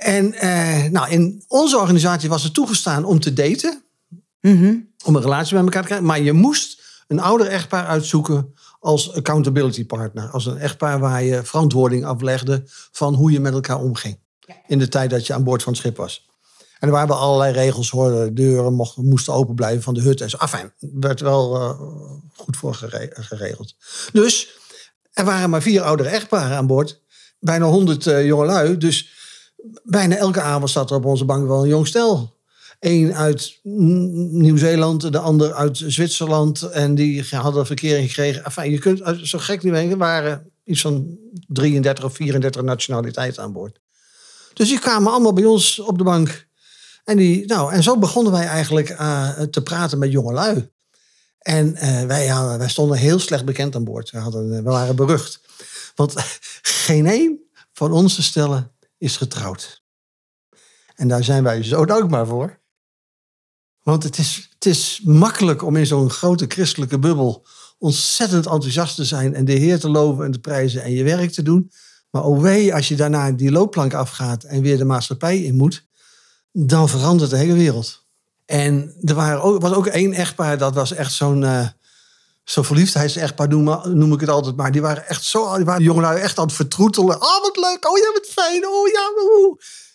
En 0.00 0.32
eh, 0.32 0.90
nou, 0.90 1.10
in 1.10 1.44
onze 1.48 1.78
organisatie 1.78 2.28
was 2.28 2.42
het 2.42 2.54
toegestaan 2.54 3.04
om 3.04 3.20
te 3.20 3.32
daten. 3.32 3.82
Mhm. 4.40 4.76
Om 5.04 5.16
een 5.16 5.22
relatie 5.22 5.54
met 5.54 5.64
elkaar 5.64 5.80
te 5.80 5.86
krijgen. 5.86 6.06
Maar 6.06 6.20
je 6.20 6.32
moest 6.32 6.82
een 7.06 7.20
ouder 7.20 7.46
echtpaar 7.46 7.86
uitzoeken 7.86 8.54
als 8.78 9.14
accountability 9.14 9.86
partner. 9.86 10.28
Als 10.28 10.46
een 10.46 10.58
echtpaar 10.58 10.98
waar 10.98 11.22
je 11.22 11.44
verantwoording 11.44 12.04
aflegde 12.04 12.62
van 12.92 13.14
hoe 13.14 13.30
je 13.30 13.40
met 13.40 13.52
elkaar 13.52 13.80
omging. 13.80 14.18
In 14.66 14.78
de 14.78 14.88
tijd 14.88 15.10
dat 15.10 15.26
je 15.26 15.34
aan 15.34 15.44
boord 15.44 15.62
van 15.62 15.72
het 15.72 15.80
schip 15.80 15.96
was. 15.96 16.28
En 16.78 16.88
er 16.88 16.94
waren 16.94 17.18
allerlei 17.18 17.52
regels 17.52 17.90
hoor. 17.90 18.10
De 18.10 18.32
deuren 18.32 18.74
mochten, 18.74 19.08
moesten 19.08 19.32
open 19.32 19.54
blijven 19.54 19.82
van 19.82 19.94
de 19.94 20.00
hut 20.00 20.20
en 20.20 20.30
zo. 20.30 20.36
Enfin, 20.36 20.72
werd 20.78 21.20
wel 21.20 21.56
uh, 21.56 21.80
goed 22.36 22.56
voor 22.56 22.74
geregeld. 23.10 23.74
Dus 24.12 24.58
er 25.12 25.24
waren 25.24 25.50
maar 25.50 25.62
vier 25.62 25.82
oudere 25.82 26.08
echtparen 26.08 26.56
aan 26.56 26.66
boord. 26.66 27.00
Bijna 27.38 27.66
honderd 27.66 28.06
uh, 28.06 28.26
jongelui. 28.26 28.76
Dus 28.76 29.19
bijna 29.82 30.16
elke 30.16 30.40
avond 30.40 30.70
zat 30.70 30.90
er 30.90 30.96
op 30.96 31.04
onze 31.04 31.24
bank 31.24 31.46
wel 31.46 31.62
een 31.62 31.68
jong 31.68 31.86
stel. 31.86 32.38
Eén 32.80 33.14
uit 33.14 33.58
Nieuw-Zeeland, 33.62 35.12
de 35.12 35.18
ander 35.18 35.52
uit 35.52 35.82
Zwitserland. 35.86 36.62
En 36.62 36.94
die 36.94 37.24
hadden 37.30 37.66
verkering 37.66 38.08
gekregen. 38.08 38.44
Enfin, 38.44 38.70
je 38.70 38.78
kunt 38.78 39.02
zo 39.22 39.38
gek 39.38 39.62
niet 39.62 39.72
weten, 39.72 39.90
er 39.90 39.96
waren 39.96 40.50
iets 40.64 40.80
van 40.80 41.18
33 41.46 42.04
of 42.04 42.14
34 42.14 42.62
nationaliteiten 42.62 43.42
aan 43.42 43.52
boord. 43.52 43.80
Dus 44.54 44.68
die 44.68 44.78
kwamen 44.78 45.12
allemaal 45.12 45.32
bij 45.32 45.44
ons 45.44 45.78
op 45.78 45.98
de 45.98 46.04
bank. 46.04 46.48
En, 47.04 47.16
die, 47.16 47.46
nou, 47.46 47.72
en 47.72 47.82
zo 47.82 47.98
begonnen 47.98 48.32
wij 48.32 48.46
eigenlijk 48.46 48.90
uh, 48.90 49.30
te 49.40 49.62
praten 49.62 49.98
met 49.98 50.12
jongelui. 50.12 50.70
En 51.38 51.74
uh, 51.74 52.02
wij, 52.02 52.26
hadden, 52.26 52.58
wij 52.58 52.68
stonden 52.68 52.98
heel 52.98 53.18
slecht 53.18 53.44
bekend 53.44 53.74
aan 53.74 53.84
boord. 53.84 54.10
We, 54.10 54.18
hadden, 54.18 54.50
we 54.50 54.62
waren 54.62 54.96
berucht. 54.96 55.40
Want 55.94 56.14
geen 56.84 57.06
één 57.06 57.40
van 57.72 57.92
onze 57.92 58.22
stellen 58.22 58.72
is 59.00 59.16
getrouwd. 59.16 59.82
En 60.94 61.08
daar 61.08 61.24
zijn 61.24 61.42
wij 61.42 61.62
zo 61.62 61.84
dankbaar 61.84 62.26
voor. 62.26 62.60
Want 63.82 64.02
het 64.02 64.18
is, 64.18 64.48
het 64.54 64.66
is 64.66 65.00
makkelijk 65.04 65.62
om 65.62 65.76
in 65.76 65.86
zo'n 65.86 66.10
grote 66.10 66.44
christelijke 66.48 66.98
bubbel 66.98 67.46
ontzettend 67.78 68.46
enthousiast 68.46 68.94
te 68.94 69.04
zijn 69.04 69.34
en 69.34 69.44
de 69.44 69.52
Heer 69.52 69.78
te 69.78 69.90
loven 69.90 70.24
en 70.24 70.30
te 70.30 70.40
prijzen 70.40 70.82
en 70.82 70.92
je 70.92 71.04
werk 71.04 71.30
te 71.30 71.42
doen. 71.42 71.70
Maar 72.10 72.24
oh 72.24 72.40
wee, 72.40 72.74
als 72.74 72.88
je 72.88 72.96
daarna 72.96 73.30
die 73.30 73.50
loopplank 73.50 73.94
afgaat 73.94 74.44
en 74.44 74.62
weer 74.62 74.78
de 74.78 74.84
maatschappij 74.84 75.42
in 75.42 75.56
moet, 75.56 75.86
dan 76.52 76.88
verandert 76.88 77.30
de 77.30 77.36
hele 77.36 77.54
wereld. 77.54 78.06
En 78.44 78.96
er 79.00 79.14
waren 79.14 79.42
ook, 79.42 79.60
was 79.60 79.72
ook 79.72 79.86
één 79.86 80.12
echtpaar, 80.12 80.58
dat 80.58 80.74
was 80.74 80.92
echt 80.92 81.12
zo'n 81.12 81.42
uh, 81.42 81.66
zo'n 82.50 82.64
verliefdheidsechtpaar, 82.64 83.48
noem, 83.48 83.80
noem 83.98 84.12
ik 84.12 84.20
het 84.20 84.28
altijd 84.28 84.56
maar. 84.56 84.72
Die 84.72 84.80
waren 84.80 85.08
echt 85.08 85.24
zo, 85.24 85.56
die 85.56 85.64
waren 85.64 85.82
jongelui 85.82 86.20
echt 86.20 86.38
aan 86.38 86.46
het 86.46 86.54
vertroetelen. 86.54 87.16
Oh, 87.16 87.42
wat 87.42 87.56
leuk, 87.56 87.88
oh 87.88 87.98
ja, 87.98 88.12
wat 88.12 88.26
fijn, 88.26 88.66
oh 88.66 88.88
ja. 88.88 89.10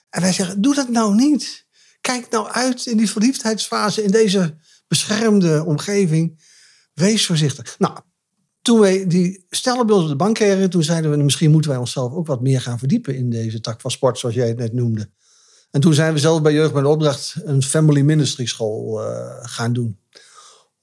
En 0.09 0.21
wij 0.21 0.33
zeggen, 0.33 0.61
doe 0.61 0.75
dat 0.75 0.89
nou 0.89 1.15
niet 1.15 1.65
kijk 2.01 2.29
nou 2.29 2.47
uit 2.47 2.85
in 2.85 2.97
die 2.97 3.09
verliefdheidsfase, 3.09 4.03
in 4.03 4.11
deze 4.11 4.57
beschermde 4.87 5.63
omgeving. 5.65 6.43
Wees 6.93 7.25
voorzichtig. 7.25 7.75
Nou, 7.79 7.99
toen 8.61 8.79
wij 8.79 9.07
die 9.07 9.45
stellen 9.49 9.89
op 9.89 10.07
de 10.07 10.15
bank 10.15 10.35
kregen, 10.35 10.69
toen 10.69 10.83
zeiden 10.83 11.11
we, 11.11 11.17
misschien 11.17 11.51
moeten 11.51 11.71
wij 11.71 11.79
onszelf 11.79 12.13
ook 12.13 12.27
wat 12.27 12.41
meer 12.41 12.61
gaan 12.61 12.79
verdiepen 12.79 13.15
in 13.15 13.29
deze 13.29 13.59
tak 13.59 13.81
van 13.81 13.91
sport, 13.91 14.19
zoals 14.19 14.35
jij 14.35 14.47
het 14.47 14.57
net 14.57 14.73
noemde. 14.73 15.09
En 15.71 15.81
toen 15.81 15.93
zijn 15.93 16.13
we 16.13 16.19
zelf 16.19 16.41
bij 16.41 16.53
Jeugd 16.53 16.73
met 16.73 16.83
de 16.83 16.89
Opdracht 16.89 17.35
een 17.43 17.63
family 17.63 18.01
ministry 18.01 18.45
school 18.45 19.01
uh, 19.01 19.27
gaan 19.41 19.73
doen. 19.73 19.99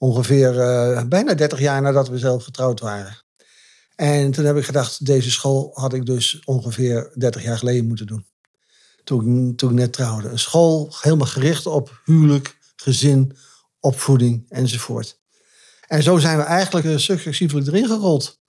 Ongeveer 0.03 0.53
uh, 0.55 1.03
bijna 1.03 1.33
30 1.33 1.59
jaar 1.59 1.81
nadat 1.81 2.09
we 2.09 2.17
zelf 2.17 2.43
getrouwd 2.43 2.79
waren. 2.79 3.17
En 3.95 4.31
toen 4.31 4.45
heb 4.45 4.57
ik 4.57 4.63
gedacht, 4.63 5.05
deze 5.05 5.31
school 5.31 5.71
had 5.73 5.93
ik 5.93 6.05
dus 6.05 6.41
ongeveer 6.45 7.11
30 7.13 7.43
jaar 7.43 7.57
geleden 7.57 7.87
moeten 7.87 8.07
doen 8.07 8.25
toen, 9.03 9.55
toen 9.55 9.69
ik 9.69 9.75
net 9.75 9.93
trouwde. 9.93 10.29
Een 10.29 10.39
school 10.39 10.95
helemaal 11.01 11.27
gericht 11.27 11.65
op 11.65 12.01
huwelijk, 12.05 12.57
gezin, 12.75 13.35
opvoeding 13.79 14.45
enzovoort. 14.49 15.19
En 15.87 16.03
zo 16.03 16.17
zijn 16.17 16.37
we 16.37 16.43
eigenlijk 16.43 16.85
uh, 16.85 16.97
successievelijk 16.97 17.67
erin 17.67 17.87
gerold. 17.87 18.41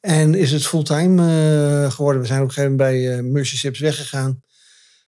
En 0.00 0.34
is 0.34 0.52
het 0.52 0.66
fulltime 0.66 1.22
uh, 1.22 1.90
geworden. 1.90 2.20
We 2.20 2.26
zijn 2.26 2.42
op 2.42 2.48
een 2.48 2.52
gegeven 2.54 2.76
moment 2.76 2.90
bij 2.90 3.18
uh, 3.18 3.32
Mercy 3.32 3.56
Ships 3.56 3.78
weggegaan. 3.78 4.42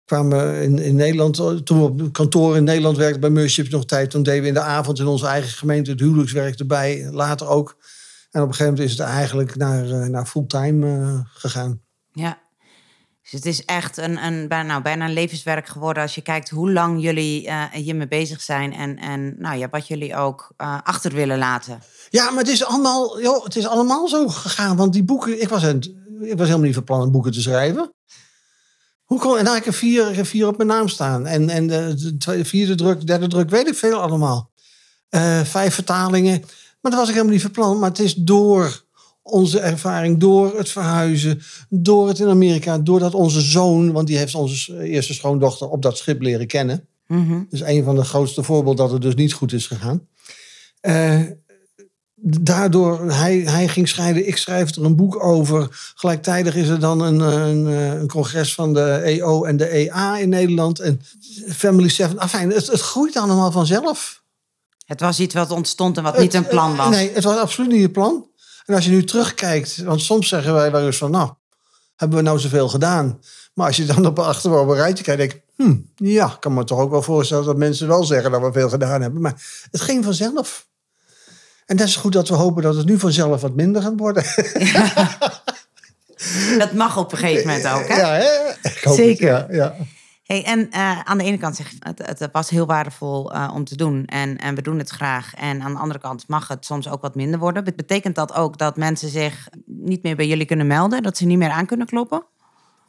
Kwamen 0.04 0.62
in, 0.62 0.78
in 0.78 0.94
Nederland, 0.94 1.66
toen 1.66 1.78
we 1.78 2.02
op 2.04 2.12
kantoor 2.12 2.56
in 2.56 2.64
Nederland 2.64 2.96
werkten 2.96 3.20
bij 3.20 3.30
Mercy 3.30 3.48
Ships 3.48 3.68
nog 3.68 3.84
tijd. 3.84 4.10
Toen 4.10 4.22
deden 4.22 4.42
we 4.42 4.48
in 4.48 4.54
de 4.54 4.60
avond 4.60 4.98
in 4.98 5.06
onze 5.06 5.26
eigen 5.26 5.50
gemeente 5.50 5.90
het 5.90 6.00
huwelijkswerk 6.00 6.58
erbij. 6.58 7.08
Later 7.10 7.48
ook. 7.48 7.76
En 8.30 8.42
op 8.42 8.48
een 8.48 8.54
gegeven 8.54 8.72
moment 8.72 8.90
is 8.90 8.98
het 8.98 9.08
eigenlijk 9.08 9.56
naar, 9.56 10.10
naar 10.10 10.26
fulltime 10.26 11.22
gegaan. 11.34 11.80
Ja, 12.12 12.38
dus 13.22 13.32
het 13.32 13.46
is 13.46 13.64
echt 13.64 13.96
een, 13.96 14.24
een, 14.24 14.48
bijna, 14.48 14.68
nou, 14.68 14.82
bijna 14.82 15.04
een 15.04 15.12
levenswerk 15.12 15.66
geworden 15.66 16.02
als 16.02 16.14
je 16.14 16.20
kijkt 16.20 16.50
hoe 16.50 16.72
lang 16.72 17.02
jullie 17.02 17.46
uh, 17.46 17.64
hiermee 17.72 18.08
bezig 18.08 18.40
zijn 18.40 18.72
en, 18.72 18.98
en 18.98 19.34
nou, 19.38 19.58
ja, 19.58 19.68
wat 19.70 19.88
jullie 19.88 20.16
ook 20.16 20.52
uh, 20.58 20.78
achter 20.82 21.12
willen 21.12 21.38
laten. 21.38 21.82
Ja, 22.10 22.30
maar 22.30 22.38
het 22.38 22.52
is, 22.52 22.64
allemaal, 22.64 23.20
joh, 23.20 23.44
het 23.44 23.56
is 23.56 23.66
allemaal 23.66 24.08
zo 24.08 24.28
gegaan. 24.28 24.76
Want 24.76 24.92
die 24.92 25.04
boeken, 25.04 25.42
ik 25.42 25.48
was, 25.48 25.62
het, 25.62 25.84
ik 26.20 26.36
was 26.36 26.46
helemaal 26.46 26.66
niet 26.66 26.74
van 26.74 26.84
plan 26.84 27.00
om 27.00 27.10
boeken 27.10 27.32
te 27.32 27.40
schrijven. 27.40 27.92
Hoe 29.12 29.20
kon, 29.20 29.38
en 29.38 29.44
dan 29.44 29.54
heb 29.54 29.62
ik 29.62 29.68
er 29.68 29.74
vier, 29.74 30.24
vier 30.24 30.46
op 30.46 30.56
mijn 30.56 30.68
naam 30.68 30.88
staan. 30.88 31.26
En, 31.26 31.48
en 31.48 31.66
de, 31.66 32.16
tweede, 32.18 32.44
vierde 32.44 32.74
druk, 32.74 33.06
derde 33.06 33.28
druk, 33.28 33.50
weet 33.50 33.68
ik 33.68 33.74
veel 33.74 34.00
allemaal. 34.00 34.50
Uh, 35.10 35.40
vijf 35.40 35.74
vertalingen. 35.74 36.40
Maar 36.80 36.90
dat 36.90 37.00
was 37.00 37.08
ik 37.08 37.14
helemaal 37.14 37.32
niet 37.32 37.42
van 37.42 37.50
plan. 37.50 37.78
Maar 37.78 37.88
het 37.88 37.98
is 37.98 38.14
door 38.14 38.84
onze 39.22 39.60
ervaring 39.60 40.18
door 40.18 40.56
het 40.56 40.68
verhuizen, 40.68 41.42
door 41.68 42.08
het 42.08 42.18
in 42.18 42.28
Amerika, 42.28 42.78
doordat 42.78 43.14
onze 43.14 43.40
zoon, 43.40 43.92
want 43.92 44.06
die 44.06 44.18
heeft 44.18 44.34
onze 44.34 44.82
eerste 44.82 45.14
schoondochter 45.14 45.68
op 45.68 45.82
dat 45.82 45.98
schip 45.98 46.20
leren 46.20 46.46
kennen. 46.46 46.86
Mm 47.06 47.46
Dus 47.50 47.60
een 47.60 47.84
van 47.84 47.94
de 47.94 48.04
grootste 48.04 48.42
voorbeelden 48.42 48.84
dat 48.84 48.92
het 48.92 49.02
dus 49.02 49.14
niet 49.14 49.32
goed 49.32 49.52
is 49.52 49.66
gegaan. 49.66 50.06
Uh, 50.82 51.20
daardoor, 52.24 53.10
hij, 53.10 53.36
hij 53.38 53.68
ging 53.68 53.88
schrijven, 53.88 54.28
ik 54.28 54.36
schrijf 54.36 54.76
er 54.76 54.84
een 54.84 54.96
boek 54.96 55.24
over. 55.24 55.92
Gelijktijdig 55.94 56.54
is 56.54 56.68
er 56.68 56.80
dan 56.80 57.00
een, 57.00 57.20
een, 57.20 57.66
een, 57.66 58.08
congres 58.08 58.54
van 58.54 58.74
de 58.74 58.94
EO 58.94 59.44
en 59.44 59.56
de 59.56 59.68
EA 59.68 60.18
in 60.18 60.28
Nederland. 60.28 60.78
En 60.78 61.00
Family 61.48 61.88
Seven. 61.88 62.18
Enfin, 62.18 62.50
het, 62.50 62.66
het 62.66 62.80
groeit 62.80 63.16
allemaal 63.16 63.52
vanzelf. 63.52 64.22
Het 64.86 65.00
was 65.00 65.20
iets 65.20 65.34
wat 65.34 65.50
ontstond 65.50 65.96
en 65.96 66.02
wat 66.02 66.18
niet 66.18 66.34
een 66.34 66.46
plan 66.46 66.76
was. 66.76 66.88
Nee, 66.88 67.10
het 67.14 67.24
was 67.24 67.36
absoluut 67.36 67.70
niet 67.70 67.84
een 67.84 67.90
plan. 67.90 68.26
En 68.66 68.74
als 68.74 68.84
je 68.84 68.90
nu 68.90 69.04
terugkijkt, 69.04 69.82
want 69.82 70.02
soms 70.02 70.28
zeggen 70.28 70.54
wij 70.54 70.70
wel 70.70 70.86
eens 70.86 70.96
van, 70.96 71.10
nou, 71.10 71.30
hebben 71.96 72.18
we 72.18 72.24
nou 72.24 72.38
zoveel 72.38 72.68
gedaan? 72.68 73.20
Maar 73.54 73.66
als 73.66 73.76
je 73.76 73.84
dan 73.84 74.06
op 74.06 74.18
achter 74.18 74.58
op 74.58 74.68
een 74.68 74.74
rijtje 74.74 75.04
kijkt, 75.04 75.20
denk 75.20 75.32
ik, 75.32 75.42
hm, 75.56 75.76
ja, 75.94 76.26
ik 76.26 76.40
kan 76.40 76.54
me 76.54 76.64
toch 76.64 76.78
ook 76.78 76.90
wel 76.90 77.02
voorstellen 77.02 77.44
dat 77.44 77.56
mensen 77.56 77.88
wel 77.88 78.04
zeggen 78.04 78.30
dat 78.30 78.40
we 78.40 78.52
veel 78.52 78.68
gedaan 78.68 79.02
hebben. 79.02 79.20
Maar 79.20 79.66
het 79.70 79.80
ging 79.80 80.04
vanzelf. 80.04 80.70
En 81.72 81.78
dat 81.78 81.86
is 81.86 81.96
goed 81.96 82.12
dat 82.12 82.28
we 82.28 82.34
hopen 82.34 82.62
dat 82.62 82.76
het 82.76 82.86
nu 82.86 82.98
vanzelf 82.98 83.40
wat 83.40 83.54
minder 83.54 83.82
gaat 83.82 83.92
worden. 83.96 84.24
Dat 86.58 86.72
mag 86.72 86.96
op 86.96 87.12
een 87.12 87.18
gegeven 87.18 87.46
moment 87.46 87.68
ook, 87.68 87.88
hè? 87.88 87.96
Ja, 87.96 88.12
hè? 88.12 88.50
Ik 88.62 88.80
hoop 88.82 88.96
Zeker. 88.96 89.36
Het, 89.36 89.46
ja, 89.50 89.56
ja. 89.56 89.74
Hey, 90.24 90.44
en 90.44 90.68
uh, 90.70 91.00
aan 91.00 91.18
de 91.18 91.24
ene 91.24 91.38
kant 91.38 91.56
zeg 91.56 91.72
het, 91.78 92.18
het 92.18 92.28
was 92.32 92.50
heel 92.50 92.66
waardevol 92.66 93.34
uh, 93.34 93.50
om 93.54 93.64
te 93.64 93.76
doen 93.76 94.04
en, 94.04 94.38
en 94.38 94.54
we 94.54 94.62
doen 94.62 94.78
het 94.78 94.88
graag. 94.88 95.34
En 95.34 95.62
aan 95.62 95.72
de 95.72 95.78
andere 95.78 96.00
kant 96.00 96.28
mag 96.28 96.48
het 96.48 96.64
soms 96.64 96.88
ook 96.88 97.02
wat 97.02 97.14
minder 97.14 97.40
worden. 97.40 97.64
Betekent 97.64 98.14
dat 98.14 98.34
ook 98.34 98.58
dat 98.58 98.76
mensen 98.76 99.08
zich 99.08 99.48
niet 99.66 100.02
meer 100.02 100.16
bij 100.16 100.26
jullie 100.26 100.46
kunnen 100.46 100.66
melden? 100.66 101.02
Dat 101.02 101.16
ze 101.16 101.24
niet 101.24 101.38
meer 101.38 101.50
aan 101.50 101.66
kunnen 101.66 101.86
kloppen? 101.86 102.24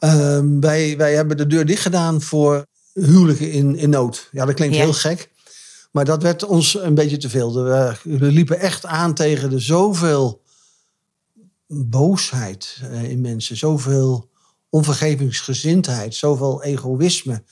Uh, 0.00 0.38
wij, 0.60 0.96
wij 0.96 1.14
hebben 1.14 1.36
de 1.36 1.46
deur 1.46 1.66
dicht 1.66 1.82
gedaan 1.82 2.20
voor 2.20 2.66
huwelijken 2.92 3.50
in, 3.50 3.76
in 3.76 3.90
nood. 3.90 4.28
Ja, 4.30 4.44
dat 4.44 4.54
klinkt 4.54 4.76
heel 4.76 4.92
gek. 4.92 5.32
Maar 5.94 6.04
dat 6.04 6.22
werd 6.22 6.44
ons 6.44 6.82
een 6.82 6.94
beetje 6.94 7.16
te 7.16 7.28
veel. 7.28 7.54
We, 7.54 7.96
we 8.02 8.26
liepen 8.26 8.58
echt 8.58 8.86
aan 8.86 9.14
tegen 9.14 9.50
de 9.50 9.58
zoveel 9.58 10.42
boosheid 11.66 12.80
uh, 12.82 13.10
in 13.10 13.20
mensen. 13.20 13.56
Zoveel 13.56 14.30
onvergevingsgezindheid, 14.68 16.14
zoveel 16.14 16.62
egoïsme. 16.62 17.42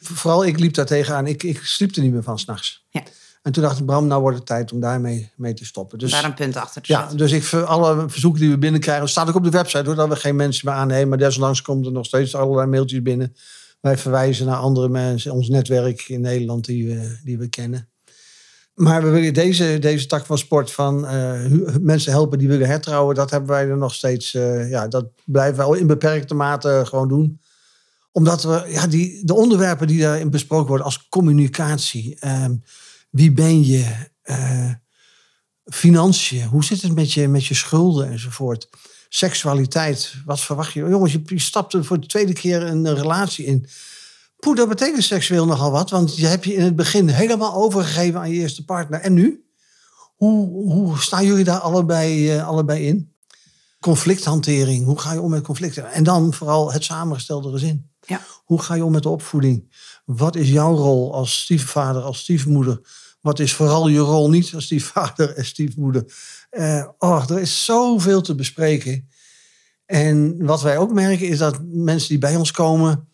Vooral 0.00 0.44
ik 0.44 0.58
liep 0.58 0.74
daar 0.74 0.86
tegenaan. 0.86 1.26
Ik, 1.26 1.42
ik 1.42 1.60
sliep 1.62 1.96
er 1.96 2.02
niet 2.02 2.12
meer 2.12 2.22
van 2.22 2.38
s'nachts. 2.38 2.84
Ja. 2.90 3.02
En 3.42 3.52
toen 3.52 3.62
dacht 3.62 3.78
ik, 3.78 3.86
Bram, 3.86 4.06
nou 4.06 4.20
wordt 4.20 4.36
het 4.36 4.46
tijd 4.46 4.72
om 4.72 4.80
daarmee 4.80 5.30
mee 5.36 5.54
te 5.54 5.64
stoppen. 5.64 5.98
Dus, 5.98 6.10
Daar 6.10 6.24
een 6.24 6.34
punt 6.34 6.56
achter 6.56 6.82
te 6.82 6.92
ja, 6.92 6.98
zetten. 7.00 7.18
dus 7.18 7.32
ik, 7.32 7.52
alle 7.52 8.08
verzoeken 8.08 8.40
die 8.40 8.50
we 8.50 8.58
binnenkrijgen, 8.58 9.08
staat 9.08 9.28
ook 9.28 9.34
op 9.34 9.44
de 9.44 9.50
website, 9.50 9.84
hoor, 9.84 9.94
dat 9.94 10.08
we 10.08 10.16
geen 10.16 10.36
mensen 10.36 10.68
meer 10.68 10.78
aannemen. 10.78 11.08
Maar 11.08 11.18
desondanks 11.18 11.62
komt 11.62 11.86
er 11.86 11.92
nog 11.92 12.06
steeds 12.06 12.34
allerlei 12.34 12.66
mailtjes 12.66 13.02
binnen. 13.02 13.34
Wij 13.82 13.98
verwijzen 13.98 14.46
naar 14.46 14.56
andere 14.56 14.88
mensen, 14.88 15.32
ons 15.32 15.48
netwerk 15.48 16.08
in 16.08 16.20
Nederland 16.20 16.64
die 16.64 16.86
we, 16.86 17.18
die 17.24 17.38
we 17.38 17.48
kennen. 17.48 17.88
Maar 18.74 19.02
we 19.02 19.08
willen 19.08 19.34
deze, 19.34 19.78
deze 19.78 20.06
tak 20.06 20.26
van 20.26 20.38
sport 20.38 20.70
van 20.70 21.06
eh, 21.06 21.40
mensen 21.80 22.12
helpen 22.12 22.38
die 22.38 22.48
willen 22.48 22.66
hertrouwen, 22.66 23.14
dat 23.14 23.30
hebben 23.30 23.50
wij 23.50 23.68
er 23.68 23.76
nog 23.76 23.94
steeds, 23.94 24.34
eh, 24.34 24.70
ja, 24.70 24.88
dat 24.88 25.06
blijven 25.24 25.56
we 25.56 25.62
wel 25.62 25.74
in 25.74 25.86
beperkte 25.86 26.34
mate 26.34 26.82
gewoon 26.86 27.08
doen. 27.08 27.40
Omdat 28.12 28.42
we, 28.42 28.64
ja, 28.68 28.86
die, 28.86 29.24
de 29.24 29.34
onderwerpen 29.34 29.86
die 29.86 30.00
daarin 30.00 30.30
besproken 30.30 30.68
worden 30.68 30.86
als 30.86 31.08
communicatie, 31.08 32.16
ehm, 32.18 32.56
wie 33.10 33.32
ben 33.32 33.66
je, 33.66 33.84
eh, 34.22 34.70
financiën, 35.64 36.46
hoe 36.46 36.64
zit 36.64 36.82
het 36.82 36.94
met 36.94 37.12
je, 37.12 37.28
met 37.28 37.46
je 37.46 37.54
schulden 37.54 38.10
enzovoort. 38.10 38.68
Seksualiteit, 39.14 40.14
wat 40.24 40.40
verwacht 40.40 40.72
je? 40.72 40.80
Jongens, 40.88 41.12
je, 41.12 41.22
je 41.24 41.40
stapt 41.40 41.72
er 41.72 41.84
voor 41.84 42.00
de 42.00 42.06
tweede 42.06 42.32
keer 42.32 42.62
een 42.62 42.94
relatie 42.94 43.44
in. 43.44 43.66
Poeh, 44.36 44.56
dat 44.56 44.68
betekent 44.68 45.04
seksueel 45.04 45.46
nogal 45.46 45.70
wat, 45.70 45.90
want 45.90 46.16
je 46.16 46.26
hebt 46.26 46.44
je 46.44 46.54
in 46.54 46.64
het 46.64 46.76
begin 46.76 47.08
helemaal 47.08 47.54
overgegeven 47.54 48.20
aan 48.20 48.30
je 48.30 48.40
eerste 48.40 48.64
partner. 48.64 49.00
En 49.00 49.12
nu? 49.12 49.44
Hoe, 50.16 50.48
hoe 50.72 50.98
staan 50.98 51.26
jullie 51.26 51.44
daar 51.44 51.58
allebei, 51.58 52.30
eh, 52.30 52.48
allebei 52.48 52.86
in? 52.86 53.12
Conflicthantering, 53.80 54.84
hoe 54.84 54.98
ga 54.98 55.12
je 55.12 55.20
om 55.20 55.30
met 55.30 55.42
conflicten? 55.42 55.90
En 55.90 56.04
dan 56.04 56.32
vooral 56.32 56.72
het 56.72 56.84
samengestelde 56.84 57.50
gezin. 57.50 57.90
Ja. 58.00 58.20
Hoe 58.44 58.62
ga 58.62 58.74
je 58.74 58.84
om 58.84 58.92
met 58.92 59.02
de 59.02 59.08
opvoeding? 59.08 59.74
Wat 60.04 60.36
is 60.36 60.48
jouw 60.48 60.74
rol 60.74 61.14
als 61.14 61.40
stiefvader, 61.40 62.02
als 62.02 62.18
stiefmoeder? 62.18 62.80
Wat 63.22 63.38
is 63.38 63.54
vooral 63.54 63.88
je 63.88 63.98
rol 63.98 64.30
niet 64.30 64.54
als 64.54 64.64
stiefvader 64.64 65.34
en 65.36 65.44
stiefmoeder? 65.44 66.14
Eh, 66.50 66.88
oh, 66.98 67.30
er 67.30 67.38
is 67.38 67.64
zoveel 67.64 68.20
te 68.20 68.34
bespreken. 68.34 69.08
En 69.86 70.44
wat 70.46 70.62
wij 70.62 70.78
ook 70.78 70.92
merken 70.92 71.28
is 71.28 71.38
dat 71.38 71.58
mensen 71.62 72.08
die 72.08 72.18
bij 72.18 72.36
ons 72.36 72.50
komen, 72.50 73.08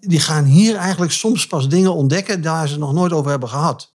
die 0.00 0.20
gaan 0.20 0.44
hier 0.44 0.76
eigenlijk 0.76 1.12
soms 1.12 1.46
pas 1.46 1.68
dingen 1.68 1.94
ontdekken 1.94 2.42
daar 2.42 2.68
ze 2.68 2.78
nog 2.78 2.92
nooit 2.92 3.12
over 3.12 3.30
hebben 3.30 3.48
gehad. 3.48 3.94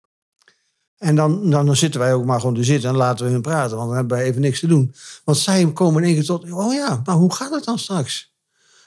En 0.97 1.15
dan, 1.15 1.49
dan, 1.49 1.65
dan 1.65 1.75
zitten 1.75 1.99
wij 1.99 2.13
ook 2.13 2.25
maar 2.25 2.39
gewoon 2.39 2.55
te 2.55 2.63
zitten 2.63 2.89
en 2.89 2.95
laten 2.95 3.25
we 3.25 3.31
hun 3.31 3.41
praten, 3.41 3.75
want 3.77 3.87
dan 3.87 3.97
hebben 3.97 4.17
wij 4.17 4.25
even 4.25 4.41
niks 4.41 4.59
te 4.59 4.67
doen. 4.67 4.95
Want 5.23 5.37
zij 5.37 5.73
komen 5.73 6.01
in 6.01 6.07
één 6.07 6.17
keer 6.17 6.25
tot, 6.25 6.51
oh 6.51 6.73
ja, 6.73 7.01
maar 7.05 7.15
hoe 7.15 7.33
gaat 7.33 7.51
het 7.51 7.63
dan 7.63 7.79
straks? 7.79 8.33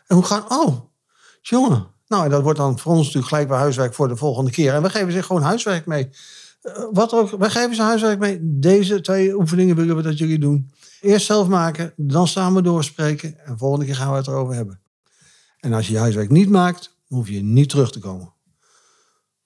En 0.07 0.17
hoe 0.17 0.25
gaat, 0.25 0.51
oh, 0.51 0.81
jongen. 1.41 1.95
Nou, 2.09 2.25
en 2.25 2.31
dat 2.31 2.43
wordt 2.43 2.59
dan 2.59 2.79
voor 2.79 2.93
ons 2.93 3.05
natuurlijk 3.05 3.29
gelijk 3.29 3.49
weer 3.49 3.59
huiswerk 3.59 3.95
voor 3.95 4.09
de 4.09 4.17
volgende 4.17 4.51
keer. 4.51 4.75
En 4.75 4.83
we 4.83 4.91
geven 4.91 5.13
ze 5.13 5.23
gewoon 5.23 5.43
huiswerk 5.43 5.87
mee. 5.87 6.09
Eh, 6.63 6.73
wat 6.93 7.13
ook, 7.13 7.31
wij 7.31 7.51
geven 7.51 7.75
ze 7.75 7.83
huiswerk 7.83 8.19
mee. 8.19 8.39
Deze 8.43 9.01
twee 9.01 9.35
oefeningen 9.39 9.77
willen 9.77 9.97
we 9.97 10.03
dat 10.03 10.19
jullie 10.19 10.39
doen. 10.39 10.71
Eerst 11.01 11.27
zelf 11.27 11.49
maken, 11.49 11.93
dan 11.97 12.29
samen 12.29 12.63
doorspreken. 12.65 13.39
En 13.45 13.59
volgende 13.59 13.85
keer 13.85 13.97
gaan 13.97 14.11
we 14.11 14.17
het 14.17 14.27
erover 14.27 14.55
hebben. 14.55 14.81
En 15.61 15.73
als 15.73 15.87
je 15.87 15.93
je 15.93 15.99
huiswerk 15.99 16.31
niet 16.31 16.51
maakt, 16.51 16.95
dan 17.09 17.19
hoef 17.19 17.29
je 17.29 17.43
niet 17.43 17.69
terug 17.69 17.93
te 17.93 17.99
komen. 17.99 18.35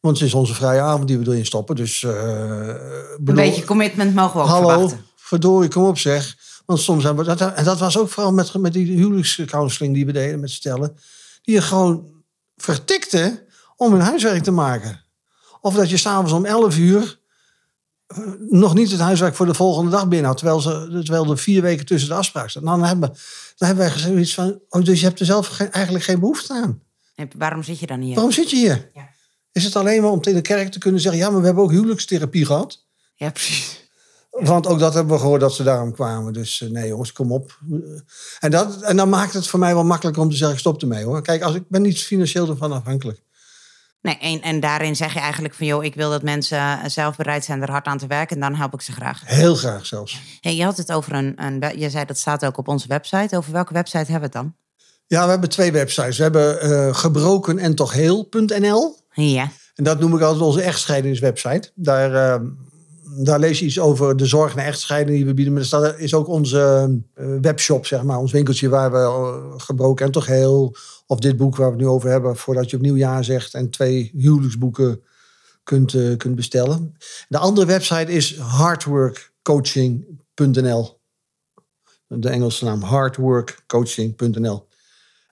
Want 0.01 0.18
het 0.18 0.27
is 0.27 0.35
onze 0.35 0.55
vrije 0.55 0.81
avond 0.81 1.09
die 1.09 1.18
we 1.18 1.31
erin 1.31 1.46
stoppen. 1.46 1.77
Dus, 1.77 2.03
eh, 2.03 2.68
Een 2.68 3.35
beetje 3.35 3.64
commitment 3.64 4.14
mogen 4.14 4.37
we 4.37 4.42
ook 4.42 4.49
Hallo, 4.49 4.68
verwachten. 4.68 5.05
verdorie, 5.16 5.70
kom 5.70 5.85
op 5.85 5.99
zeg. 5.99 6.37
Want 6.66 6.81
soms 6.81 7.05
hebben 7.05 7.25
we 7.25 7.35
dat. 7.37 7.55
En 7.55 7.64
dat 7.64 7.79
was 7.79 7.99
ook 7.99 8.09
vooral 8.09 8.33
met, 8.33 8.55
met 8.55 8.73
die 8.73 8.96
huwelijkscounseling 8.96 9.94
die 9.94 10.07
we 10.07 10.12
deden 10.12 10.40
met 10.40 10.51
stellen. 10.51 10.96
Die 11.42 11.55
je 11.55 11.62
gewoon 11.62 12.05
vertikte 12.62 13.46
om 13.77 13.92
hun 13.92 14.01
huiswerk 14.01 14.42
te 14.42 14.51
maken. 14.51 15.05
Of 15.61 15.75
dat 15.75 15.90
je 15.90 15.96
s'avonds 15.96 16.33
om 16.33 16.44
11 16.44 16.77
uur 16.79 17.20
eh, 18.07 18.18
nog 18.49 18.75
niet 18.75 18.90
het 18.90 19.01
huiswerk 19.01 19.35
voor 19.35 19.46
de 19.46 19.55
volgende 19.55 19.90
dag 19.90 20.03
binnenhoudt. 20.09 20.38
Terwijl, 20.38 20.61
ze, 20.61 21.01
terwijl 21.05 21.31
er 21.31 21.38
vier 21.38 21.62
weken 21.62 21.87
tussen 21.87 22.09
de 22.09 22.14
afspraak 22.14 22.51
staat. 22.51 22.64
Dan 22.64 22.83
hebben, 22.85 23.09
dan 23.57 23.68
hebben 23.68 23.85
wij 23.85 23.90
gezegd 23.94 24.14
iets 24.18 24.35
van. 24.35 24.61
Oh, 24.68 24.85
dus 24.85 25.01
je 25.01 25.07
hebt 25.07 25.20
er 25.20 25.27
zelf 25.27 25.46
geen- 25.46 25.73
eigenlijk 25.73 26.05
geen 26.05 26.20
behoefte 26.20 26.53
aan. 26.53 26.83
En 27.14 27.29
waarom 27.37 27.62
zit 27.62 27.79
je 27.79 27.87
dan 27.87 28.01
hier? 28.01 28.14
Waarom 28.14 28.33
zit 28.33 28.51
je 28.51 28.57
hier? 28.57 28.90
Ja. 28.94 29.09
Is 29.53 29.64
het 29.64 29.77
alleen 29.77 30.03
maar 30.03 30.11
om 30.11 30.23
in 30.23 30.35
de 30.35 30.40
kerk 30.40 30.70
te 30.73 30.79
kunnen 30.79 31.01
zeggen. 31.01 31.20
Ja, 31.20 31.31
maar 31.31 31.40
we 31.40 31.46
hebben 31.46 31.64
ook 31.64 31.70
huwelijkstherapie 31.70 32.46
gehad. 32.46 32.87
Ja, 33.14 33.31
precies. 33.31 33.89
Want 34.40 34.66
ook 34.66 34.79
dat 34.79 34.94
hebben 34.94 35.14
we 35.14 35.20
gehoord 35.20 35.40
dat 35.40 35.55
ze 35.55 35.62
daarom 35.62 35.92
kwamen. 35.92 36.33
Dus 36.33 36.62
eh, 36.62 36.70
nee 36.70 36.88
jongens, 36.88 37.12
kom 37.12 37.33
op. 37.33 37.59
En, 38.38 38.50
dat, 38.50 38.83
en 38.83 38.96
dan 38.96 39.09
maakt 39.09 39.33
het 39.33 39.46
voor 39.46 39.59
mij 39.59 39.74
wel 39.74 39.85
makkelijker 39.85 40.22
om 40.22 40.31
te 40.31 40.37
zeggen, 40.37 40.59
stop 40.59 40.81
ermee 40.81 41.05
hoor. 41.05 41.22
Kijk, 41.22 41.42
als 41.42 41.55
ik 41.55 41.62
ben 41.68 41.83
niet 41.83 42.03
financieel 42.03 42.48
ervan 42.48 42.72
afhankelijk. 42.72 43.22
Nee, 44.03 44.18
en, 44.18 44.42
en 44.42 44.61
daarin 44.61 44.96
zeg 44.96 45.12
je 45.12 45.20
eigenlijk 45.20 45.55
van, 45.55 45.66
joh, 45.66 45.85
ik 45.85 45.94
wil 45.94 46.11
dat 46.11 46.22
mensen 46.22 46.90
zelf 46.90 47.16
bereid 47.16 47.44
zijn 47.44 47.62
er 47.62 47.70
hard 47.70 47.87
aan 47.87 47.98
te 47.98 48.07
werken. 48.07 48.37
En 48.37 48.42
dan 48.42 48.55
help 48.55 48.74
ik 48.74 48.81
ze 48.81 48.92
graag. 48.92 49.22
Heel 49.24 49.55
graag 49.55 49.87
zelfs. 49.87 50.20
Hey, 50.40 50.57
je 50.57 50.64
had 50.64 50.76
het 50.76 50.92
over 50.92 51.12
een, 51.12 51.33
een, 51.37 51.79
je 51.79 51.90
zei 51.90 52.05
dat 52.05 52.18
staat 52.18 52.44
ook 52.44 52.59
op 52.59 52.68
onze 52.68 52.88
website. 52.88 53.37
Over 53.37 53.53
welke 53.53 53.72
website 53.72 54.11
hebben 54.11 54.31
we 54.31 54.38
het 54.38 54.44
dan? 54.44 54.55
Ja, 55.07 55.24
we 55.24 55.31
hebben 55.31 55.48
twee 55.48 55.72
websites. 55.72 56.16
We 56.16 56.22
hebben 56.22 56.61
eh 56.61 56.94
gebroken 56.94 57.59
en 57.59 57.74
toch 57.74 57.92
heel.nl. 57.92 58.96
Ja. 59.12 59.50
En 59.74 59.85
dat 59.85 60.00
noem 60.00 60.14
ik 60.14 60.20
altijd 60.20 60.42
onze 60.42 60.62
echtscheidingswebsite. 60.62 61.70
Daar, 61.74 62.14
eh, 62.14 62.40
daar 63.16 63.38
lees 63.38 63.59
je 63.59 63.64
iets 63.64 63.81
over 63.81 64.16
de 64.16 64.27
zorg 64.27 64.55
na 64.55 64.64
echtscheiding 64.64 65.16
die 65.16 65.27
we 65.27 65.35
bieden. 65.35 65.55
Maar 65.55 65.64
staat- 65.64 65.99
is 65.99 66.14
ook 66.14 66.29
onze 66.29 66.90
eh, 67.14 67.27
webshop, 67.40 67.87
zeg 67.87 68.03
maar. 68.03 68.18
Ons 68.18 68.33
winkeltje 68.33 68.68
waar 68.68 68.90
we 68.90 68.99
eh, 68.99 69.37
gebroken 69.57 70.07
en 70.07 70.12
toch 70.12 70.27
heel... 70.27 70.77
Of 71.07 71.18
dit 71.18 71.37
boek 71.37 71.57
waar 71.57 71.66
we 71.66 71.73
het 71.73 71.83
nu 71.83 71.88
over 71.88 72.11
hebben, 72.11 72.37
voordat 72.37 72.70
je 72.70 72.77
opnieuw 72.77 72.96
ja 72.96 73.23
zegt. 73.23 73.55
En 73.55 73.70
twee 73.70 74.11
huwelijksboeken 74.14 75.03
kunt, 75.62 75.94
eh, 75.94 76.16
kunt 76.16 76.35
bestellen. 76.35 76.94
De 77.29 77.38
andere 77.38 77.66
website 77.66 78.12
is 78.12 78.38
hardworkcoaching.nl. 78.38 80.99
De 82.07 82.29
Engelse 82.29 82.64
naam 82.64 82.83
hardworkcoaching.nl. 82.83 84.68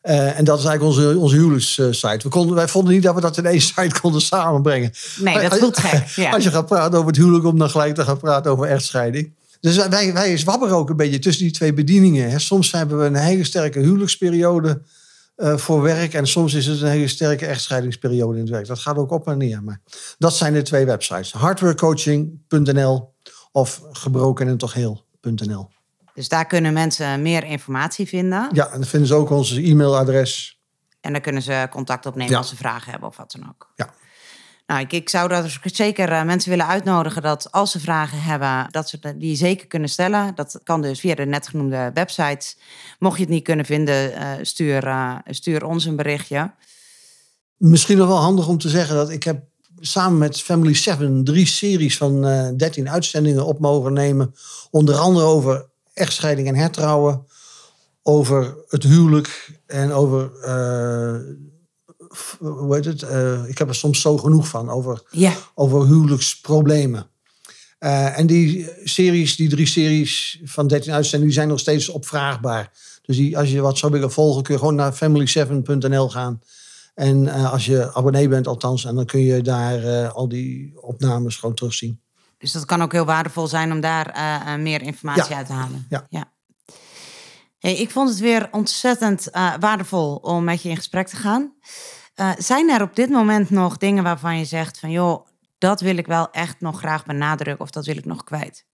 Eh, 0.08 0.38
en 0.38 0.44
dat 0.44 0.58
is 0.58 0.64
eigenlijk 0.64 0.96
onze, 0.96 1.18
onze 1.18 1.36
huwelijkssite. 1.36 2.18
We 2.22 2.28
konden, 2.28 2.54
wij 2.54 2.68
vonden 2.68 2.92
niet 2.92 3.02
dat 3.02 3.14
we 3.14 3.20
dat 3.20 3.36
in 3.36 3.46
één 3.46 3.60
site 3.60 4.00
konden 4.00 4.20
samenbrengen. 4.20 4.92
Nee, 5.20 5.48
dat 5.48 5.58
voelt 5.58 5.78
gek. 5.78 6.06
Ja. 6.06 6.30
Als 6.34 6.44
je 6.44 6.50
gaat 6.50 6.66
praten 6.66 6.98
over 6.98 7.10
het 7.10 7.16
huwelijk, 7.16 7.44
om 7.44 7.58
dan 7.58 7.70
gelijk 7.70 7.94
te 7.94 8.04
gaan 8.04 8.18
praten 8.18 8.50
over 8.50 8.66
echtscheiding. 8.66 9.34
Dus 9.60 9.88
wij, 9.88 10.12
wij 10.12 10.36
zwabberen 10.36 10.76
ook 10.76 10.90
een 10.90 10.96
beetje 10.96 11.18
tussen 11.18 11.42
die 11.42 11.52
twee 11.52 11.72
bedieningen. 11.72 12.40
Soms 12.40 12.72
hebben 12.72 12.98
we 12.98 13.04
een 13.04 13.14
hele 13.14 13.44
sterke 13.44 13.78
huwelijksperiode 13.78 14.82
eh, 15.36 15.56
voor 15.56 15.82
werk. 15.82 16.14
En 16.14 16.26
soms 16.26 16.54
is 16.54 16.66
het 16.66 16.80
een 16.80 16.88
hele 16.88 17.08
sterke 17.08 17.46
echtscheidingsperiode 17.46 18.34
in 18.34 18.42
het 18.42 18.50
werk. 18.50 18.66
Dat 18.66 18.78
gaat 18.78 18.96
ook 18.96 19.10
op 19.10 19.28
en 19.28 19.38
neer. 19.38 19.62
Maar 19.62 19.80
dat 20.18 20.36
zijn 20.36 20.52
de 20.52 20.62
twee 20.62 20.84
websites. 20.84 21.32
Hardwarecoaching.nl 21.32 23.14
of 23.52 23.82
gebroken 23.92 24.48
en 24.48 24.56
toch 24.56 24.72
heel.nl. 24.72 25.68
Dus 26.18 26.28
daar 26.28 26.46
kunnen 26.46 26.72
mensen 26.72 27.22
meer 27.22 27.44
informatie 27.44 28.07
vinden. 28.07 28.48
Ja, 28.52 28.66
en 28.66 28.78
dan 28.78 28.88
vinden 28.88 29.09
ze 29.09 29.14
ook 29.14 29.31
ons 29.31 29.57
e-mailadres. 29.57 30.61
En 31.00 31.12
dan 31.12 31.20
kunnen 31.20 31.42
ze 31.42 31.66
contact 31.70 32.07
opnemen 32.07 32.33
Ja. 32.33 32.38
als 32.38 32.48
ze 32.48 32.57
vragen 32.57 32.90
hebben 32.90 33.09
of 33.09 33.16
wat 33.16 33.33
dan 33.33 33.48
ook. 33.48 33.72
Ja. 33.74 33.90
Nou, 34.66 34.81
ik, 34.81 34.92
ik 34.92 35.09
zou 35.09 35.28
dat 35.28 35.59
zeker 35.62 36.09
eh, 36.12 36.22
mensen 36.24 36.50
willen 36.50 36.66
uitnodigen 36.66 37.22
dat 37.22 37.52
als 37.52 37.70
ze 37.70 37.81
vragen 37.81 38.22
hebben, 38.22 38.66
dat 38.70 38.88
ze 38.88 39.16
die 39.16 39.37
zeker 39.37 39.66
kunnen 39.66 39.88
stellen. 39.88 40.35
Dat 40.35 40.61
kan 40.62 40.83
dus 40.83 41.00
via 41.00 41.14
de 41.14 41.26
net 41.26 41.48
genoemde 41.48 41.90
websites. 41.94 42.57
Mocht 42.98 43.16
je 43.16 43.22
het 43.22 43.33
niet 43.33 43.44
kunnen 43.44 43.64
vinden, 43.64 44.14
eh, 44.14 44.31
stuur, 44.42 44.87
eh, 44.87 45.14
stuur 45.24 45.64
ons 45.64 45.85
een 45.85 45.96
berichtje. 45.96 46.54
Misschien 47.57 47.98
nog 47.98 48.09
wel 48.09 48.16
handig 48.16 48.48
om 48.48 48.59
te 48.59 48.68
zeggen 48.68 48.96
dat 48.96 49.11
ik 49.11 49.22
heb 49.22 49.44
samen 49.81 50.18
met 50.18 50.40
Family 50.42 50.74
7 50.74 51.24
drie 51.24 51.46
series 51.46 51.96
van 51.96 52.26
eh 52.26 52.48
13 52.57 52.90
uitzendingen 52.90 53.46
op 53.46 53.59
mogen 53.59 53.92
nemen. 53.92 54.35
Onder 54.70 54.96
andere 54.96 55.26
over 55.26 55.66
echtscheiding 55.98 56.48
en 56.48 56.54
hertrouwen. 56.54 57.26
Over 58.02 58.56
het 58.68 58.82
huwelijk 58.82 59.61
en 59.66 59.92
over, 59.92 60.30
eh, 60.42 61.16
hoe 62.38 62.74
heet 62.74 62.84
het? 62.84 63.02
Eh, 63.02 63.48
ik 63.48 63.58
heb 63.58 63.68
er 63.68 63.74
soms 63.74 64.00
zo 64.00 64.16
genoeg 64.18 64.48
van. 64.48 64.70
Over, 64.70 65.02
Ja. 65.11 65.32
over 65.54 65.87
huwelijksproblemen. 65.87 67.06
Eh, 67.78 68.18
en 68.18 68.26
die 68.26 68.70
series, 68.84 69.37
die 69.37 69.48
drie 69.48 69.66
series 69.66 70.40
van 70.44 70.66
13 70.66 70.92
uitzendingen, 70.92 71.26
die 71.26 71.34
zijn 71.37 71.48
nog 71.48 71.58
steeds 71.58 71.88
opvraagbaar. 71.88 72.72
Dus 73.02 73.16
die, 73.16 73.38
als 73.38 73.50
je 73.50 73.61
wat 73.61 73.78
zou 73.78 73.92
willen 73.92 74.12
volgen, 74.12 74.42
kun 74.42 74.54
je 74.54 74.61
gewoon 74.61 74.74
naar 74.74 74.94
family7.nl 74.94 76.08
gaan. 76.11 76.40
En 76.94 77.28
als 77.28 77.66
je 77.66 77.94
abonnee 77.94 78.28
bent 78.28 78.46
althans, 78.46 78.84
en 78.84 78.94
dan 78.94 79.04
kun 79.06 79.20
je 79.20 79.42
daar 79.42 80.08
al 80.08 80.28
die 80.28 80.72
opnames 80.82 81.37
gewoon 81.37 81.54
terugzien. 81.54 82.00
Dus 82.38 82.53
dat 82.53 82.64
kan 82.64 82.83
ook 82.83 82.92
heel 82.92 83.05
waardevol 83.05 83.46
zijn 83.46 83.72
om 83.72 83.81
daar 83.81 84.07
eh, 84.11 84.53
eh, 84.55 84.61
meer 84.61 84.82
informatie 84.82 85.30
Ja. 85.30 85.36
uit 85.36 85.47
te 85.47 85.53
halen. 85.53 85.86
Ja. 86.09 86.32
Hey, 87.59 87.76
ik 87.76 87.91
vond 87.91 88.09
het 88.09 88.18
weer 88.18 88.49
ontzettend 88.51 89.30
eh, 89.30 89.55
waardevol 89.61 90.16
om 90.16 90.45
met 90.45 90.62
je 90.62 90.68
in 90.68 90.76
gesprek 90.76 91.09
te 91.09 91.16
gaan. 91.16 91.55
Zijn 92.39 92.70
er 92.70 92.82
op 92.82 92.97
dit 92.97 93.11
moment 93.11 93.51
nog 93.51 93.76
dingen 93.76 94.03
waarvan 94.05 94.39
je 94.39 94.45
zegt 94.45 94.78
van 94.78 94.91
joh, 94.91 95.26
dat 95.59 95.80
wil 95.80 95.97
ik 95.97 96.07
wel 96.07 96.30
echt 96.30 96.61
nog 96.61 96.78
graag 96.78 97.05
benadrukken 97.05 97.64
of 97.64 97.70
dat 97.70 97.86
wil 97.86 97.97
ik 97.97 98.05
nog 98.05 98.24
kwijt? 98.24 98.66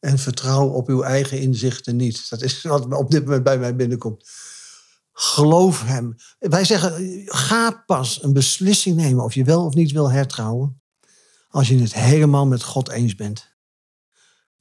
En 0.00 0.18
vertrouw 0.18 0.68
op 0.68 0.88
uw 0.88 1.02
eigen 1.02 1.40
inzichten 1.40 1.96
niet. 1.96 2.30
Dat 2.30 2.42
is 2.42 2.62
wat 2.62 2.94
op 2.94 3.10
dit 3.10 3.24
moment 3.24 3.42
bij 3.42 3.58
mij 3.58 3.76
binnenkomt. 3.76 4.30
Geloof 5.12 5.82
hem. 5.82 6.14
Wij 6.38 6.64
zeggen, 6.64 7.22
ga 7.26 7.82
pas 7.86 8.22
een 8.22 8.32
beslissing 8.32 8.96
nemen 8.96 9.24
of 9.24 9.34
je 9.34 9.44
wel 9.44 9.64
of 9.64 9.74
niet 9.74 9.92
wil 9.92 10.10
hertrouwen. 10.10 10.81
Als 11.52 11.68
je 11.68 11.78
het 11.78 11.94
helemaal 11.94 12.46
met 12.46 12.62
God 12.62 12.90
eens 12.90 13.14
bent. 13.14 13.50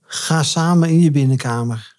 Ga 0.01 0.43
samen 0.43 0.89
in 0.89 0.99
je 0.99 1.11
binnenkamer. 1.11 1.95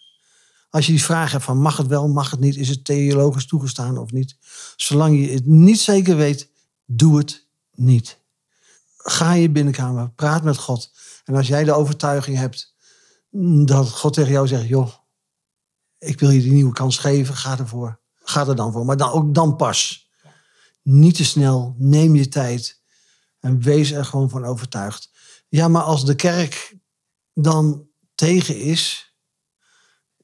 Als 0.71 0.87
je 0.87 0.93
die 0.93 1.05
vraag 1.05 1.33
hebt 1.33 1.45
van 1.45 1.61
mag 1.61 1.77
het 1.77 1.87
wel, 1.87 2.09
mag 2.09 2.31
het 2.31 2.41
niet, 2.41 2.57
is 2.57 2.69
het 2.69 2.85
theologisch 2.85 3.47
toegestaan 3.47 3.99
of 3.99 4.11
niet. 4.11 4.37
Zolang 4.77 5.21
je 5.21 5.33
het 5.33 5.47
niet 5.47 5.81
zeker 5.81 6.17
weet, 6.17 6.51
doe 6.85 7.19
het 7.19 7.47
niet. 7.75 8.19
Ga 8.97 9.33
in 9.33 9.41
je 9.41 9.51
binnenkamer, 9.51 10.11
praat 10.11 10.43
met 10.43 10.59
God. 10.59 10.93
En 11.25 11.35
als 11.35 11.47
jij 11.47 11.65
de 11.65 11.73
overtuiging 11.73 12.37
hebt 12.37 12.75
dat 13.65 13.91
God 13.91 14.13
tegen 14.13 14.33
jou 14.33 14.47
zegt, 14.47 14.69
joh, 14.69 14.93
ik 15.99 16.21
wil 16.21 16.31
je 16.31 16.41
die 16.41 16.53
nieuwe 16.53 16.73
kans 16.73 16.99
geven, 16.99 17.37
ga 17.37 17.59
ervoor. 17.59 18.01
Ga 18.15 18.47
er 18.47 18.57
dan 18.57 18.73
voor. 18.73 18.85
Maar 18.85 18.97
dan, 18.97 19.11
ook 19.11 19.35
dan 19.35 19.57
pas. 19.57 20.11
Niet 20.83 21.15
te 21.15 21.25
snel, 21.25 21.75
neem 21.79 22.17
je 22.17 22.29
tijd 22.29 22.82
en 23.43 23.61
wees 23.61 23.93
er 23.93 24.05
gewoon 24.05 24.31
van 24.31 24.45
overtuigd. 24.45 25.11
Ja, 25.49 25.69
maar 25.69 25.83
als 25.83 26.05
de 26.05 26.15
kerk 26.15 26.77
dan 27.35 27.87
tegen 28.15 28.61
is, 28.61 29.15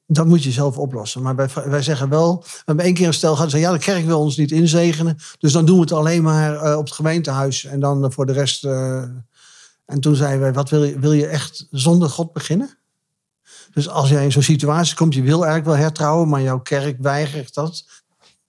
dat 0.05 0.27
moet 0.27 0.43
je 0.43 0.51
zelf 0.51 0.77
oplossen. 0.77 1.21
Maar 1.21 1.35
wij, 1.35 1.49
wij 1.65 1.81
zeggen 1.81 2.09
wel, 2.09 2.39
we 2.43 2.61
hebben 2.65 2.85
één 2.85 2.93
keer 2.93 3.07
een 3.07 3.13
stel 3.13 3.35
gehad, 3.35 3.51
ja, 3.51 3.71
de 3.71 3.79
kerk 3.79 4.05
wil 4.05 4.19
ons 4.19 4.37
niet 4.37 4.51
inzegenen, 4.51 5.17
dus 5.39 5.51
dan 5.51 5.65
doen 5.65 5.75
we 5.75 5.81
het 5.81 5.91
alleen 5.91 6.23
maar 6.23 6.65
uh, 6.65 6.77
op 6.77 6.85
het 6.85 6.93
gemeentehuis 6.93 7.65
en 7.65 7.79
dan 7.79 8.11
voor 8.13 8.25
de 8.25 8.33
rest. 8.33 8.65
Uh, 8.65 9.03
en 9.85 9.99
toen 9.99 10.15
zeiden 10.15 10.39
wij, 10.39 10.53
wat 10.53 10.69
wil 10.69 10.83
je, 10.83 10.99
wil 10.99 11.13
je 11.13 11.27
echt 11.27 11.67
zonder 11.71 12.09
God 12.09 12.33
beginnen? 12.33 12.77
Dus 13.73 13.89
als 13.89 14.09
jij 14.09 14.23
in 14.23 14.31
zo'n 14.31 14.41
situatie 14.41 14.95
komt, 14.95 15.13
je 15.13 15.21
wil 15.21 15.45
eigenlijk 15.45 15.65
wel 15.65 15.75
hertrouwen, 15.75 16.29
maar 16.29 16.41
jouw 16.41 16.59
kerk 16.59 16.97
weigert 16.99 17.53
dat. 17.53 17.85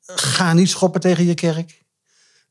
Ga 0.07 0.53
niet 0.53 0.68
schoppen 0.68 1.01
tegen 1.01 1.25
je 1.25 1.35
kerk. 1.35 1.80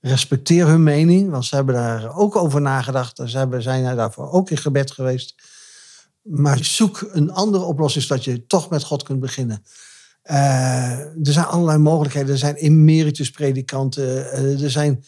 Respecteer 0.01 0.67
hun 0.67 0.83
mening, 0.83 1.29
want 1.29 1.45
ze 1.45 1.55
hebben 1.55 1.75
daar 1.75 2.15
ook 2.15 2.35
over 2.35 2.61
nagedacht. 2.61 3.21
Ze 3.25 3.37
hebben, 3.37 3.61
zijn 3.61 3.95
daarvoor 3.95 4.31
ook 4.31 4.49
in 4.49 4.57
gebed 4.57 4.91
geweest. 4.91 5.35
Maar 6.21 6.63
zoek 6.63 7.09
een 7.11 7.31
andere 7.31 7.63
oplossing, 7.63 8.03
zodat 8.03 8.23
je 8.23 8.45
toch 8.45 8.69
met 8.69 8.83
God 8.83 9.03
kunt 9.03 9.19
beginnen. 9.19 9.63
Uh, 10.23 10.99
er 10.99 11.17
zijn 11.21 11.45
allerlei 11.45 11.77
mogelijkheden. 11.77 12.31
Er 12.31 12.37
zijn 12.37 12.55
emeritus 12.55 13.31
predikanten. 13.31 14.03
Uh, 14.03 14.63
er 14.63 14.71
zijn 14.71 15.03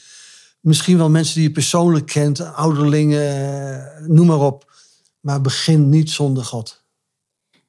misschien 0.60 0.98
wel 0.98 1.10
mensen 1.10 1.36
die 1.36 1.44
je 1.44 1.52
persoonlijk 1.52 2.06
kent, 2.06 2.40
ouderlingen, 2.40 4.06
noem 4.08 4.28
maar 4.28 4.40
op. 4.40 4.72
Maar 5.20 5.42
begin 5.42 5.90
niet 5.90 6.10
zonder 6.10 6.46
God. 6.46 6.84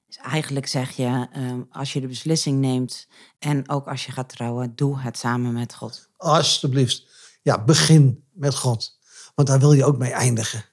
Dus 0.07 0.17
eigenlijk 0.17 0.67
zeg 0.67 0.91
je, 0.91 1.27
uh, 1.37 1.53
als 1.71 1.93
je 1.93 2.01
de 2.01 2.07
beslissing 2.07 2.59
neemt 2.59 3.07
en 3.39 3.69
ook 3.69 3.87
als 3.87 4.07
je 4.07 4.13
gaat 4.13 4.29
trouwen, 4.29 4.73
doe 4.75 5.01
het 5.01 5.19
samen 5.19 5.53
met 5.53 5.75
God. 5.75 6.09
Alsjeblieft. 6.17 7.12
Ja, 7.43 7.65
begin 7.65 8.25
met 8.33 8.55
God. 8.55 8.99
Want 9.35 9.49
daar 9.49 9.59
wil 9.59 9.73
je 9.73 9.85
ook 9.85 9.99
mee 9.99 10.11
eindigen. 10.11 10.65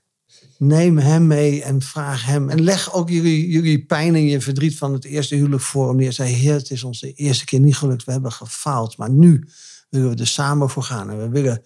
Neem 0.58 0.98
hem 0.98 1.28
mee 1.28 1.64
en 1.64 1.82
vraag 1.82 2.26
hem. 2.26 2.50
En 2.50 2.62
leg 2.62 2.94
ook 2.94 3.10
jullie, 3.10 3.50
jullie 3.50 3.86
pijn 3.86 4.16
en 4.16 4.26
je 4.26 4.42
verdriet 4.42 4.78
van 4.78 4.94
het 4.94 5.06
eerste 5.06 5.36
huwelijk 5.36 5.62
voor 5.62 5.88
hem 5.88 5.96
neer. 5.96 6.14
Zei, 6.14 6.34
heer, 6.34 6.54
het 6.54 6.72
is 6.72 6.84
ons 6.84 7.00
de 7.00 7.14
eerste 7.14 7.46
keer 7.46 7.60
niet 7.60 7.78
gelukt. 7.78 8.04
We 8.04 8.12
hebben 8.12 8.32
gefaald. 8.32 8.98
Maar 8.98 9.10
nu 9.10 9.48
willen 9.90 10.10
we 10.10 10.16
er 10.16 10.28
samen 10.28 10.70
voor 10.70 10.84
gaan. 10.84 11.10
En 11.10 11.18
we 11.18 11.30
willen 11.30 11.62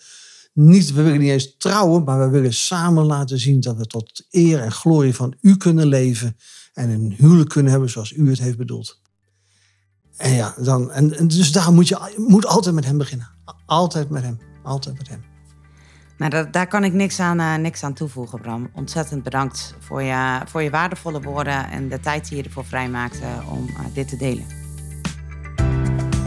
niet, 0.54 0.93
we 0.93 1.01
willen 1.01 1.20
niet 1.20 1.30
eens 1.30 1.58
trouwen, 1.58 2.04
maar 2.04 2.20
we 2.20 2.30
willen 2.30 2.54
samen 2.54 3.06
laten 3.06 3.39
zien 3.39 3.60
dat 3.60 3.78
we 3.78 3.86
tot 3.86 4.26
eer 4.30 4.60
en 4.60 4.72
glorie 4.72 5.16
van 5.16 5.36
u 5.41 5.58
kunnen 5.58 5.88
leven. 5.88 6.38
En 6.74 6.89
een 6.89 7.14
huwelijk 7.18 7.49
kunnen 7.49 7.72
hebben 7.72 7.89
zoals 7.89 8.12
u 8.12 8.30
het 8.30 8.39
heeft 8.39 8.58
bedoeld. 8.58 9.01
En 10.18 10.32
ja, 10.32 10.56
dan, 10.62 10.91
en 10.91 11.28
dus 11.28 11.51
daar 11.51 11.74
moet 11.74 11.88
je 11.88 12.14
moet 12.18 12.45
altijd 12.45 12.76
met 12.76 12.86
hem 12.86 12.97
beginnen. 12.97 13.28
Altijd 13.66 14.10
met 14.10 14.24
hem. 14.24 14.53
Altijd 14.64 14.97
met 14.97 15.09
hem. 15.09 15.24
Nou, 16.18 16.32
dat, 16.32 16.53
daar 16.53 16.68
kan 16.68 16.84
ik 16.84 16.93
niks 16.93 17.20
aan, 17.20 17.39
uh, 17.39 17.55
niks 17.55 17.84
aan 17.84 17.93
toevoegen, 17.93 18.41
Bram. 18.41 18.70
Ontzettend 18.74 19.24
bedankt 19.24 19.76
voor 19.80 20.01
je, 20.01 20.41
voor 20.45 20.61
je 20.61 20.70
waardevolle 20.70 21.22
woorden 21.22 21.70
en 21.70 21.89
de 21.89 21.99
tijd 21.99 22.30
die 22.30 22.38
je 22.38 22.43
ervoor 22.43 22.66
vrijmaakte 22.66 23.26
om 23.49 23.66
uh, 23.70 23.80
dit 23.93 24.07
te 24.07 24.18
delen. 24.18 24.45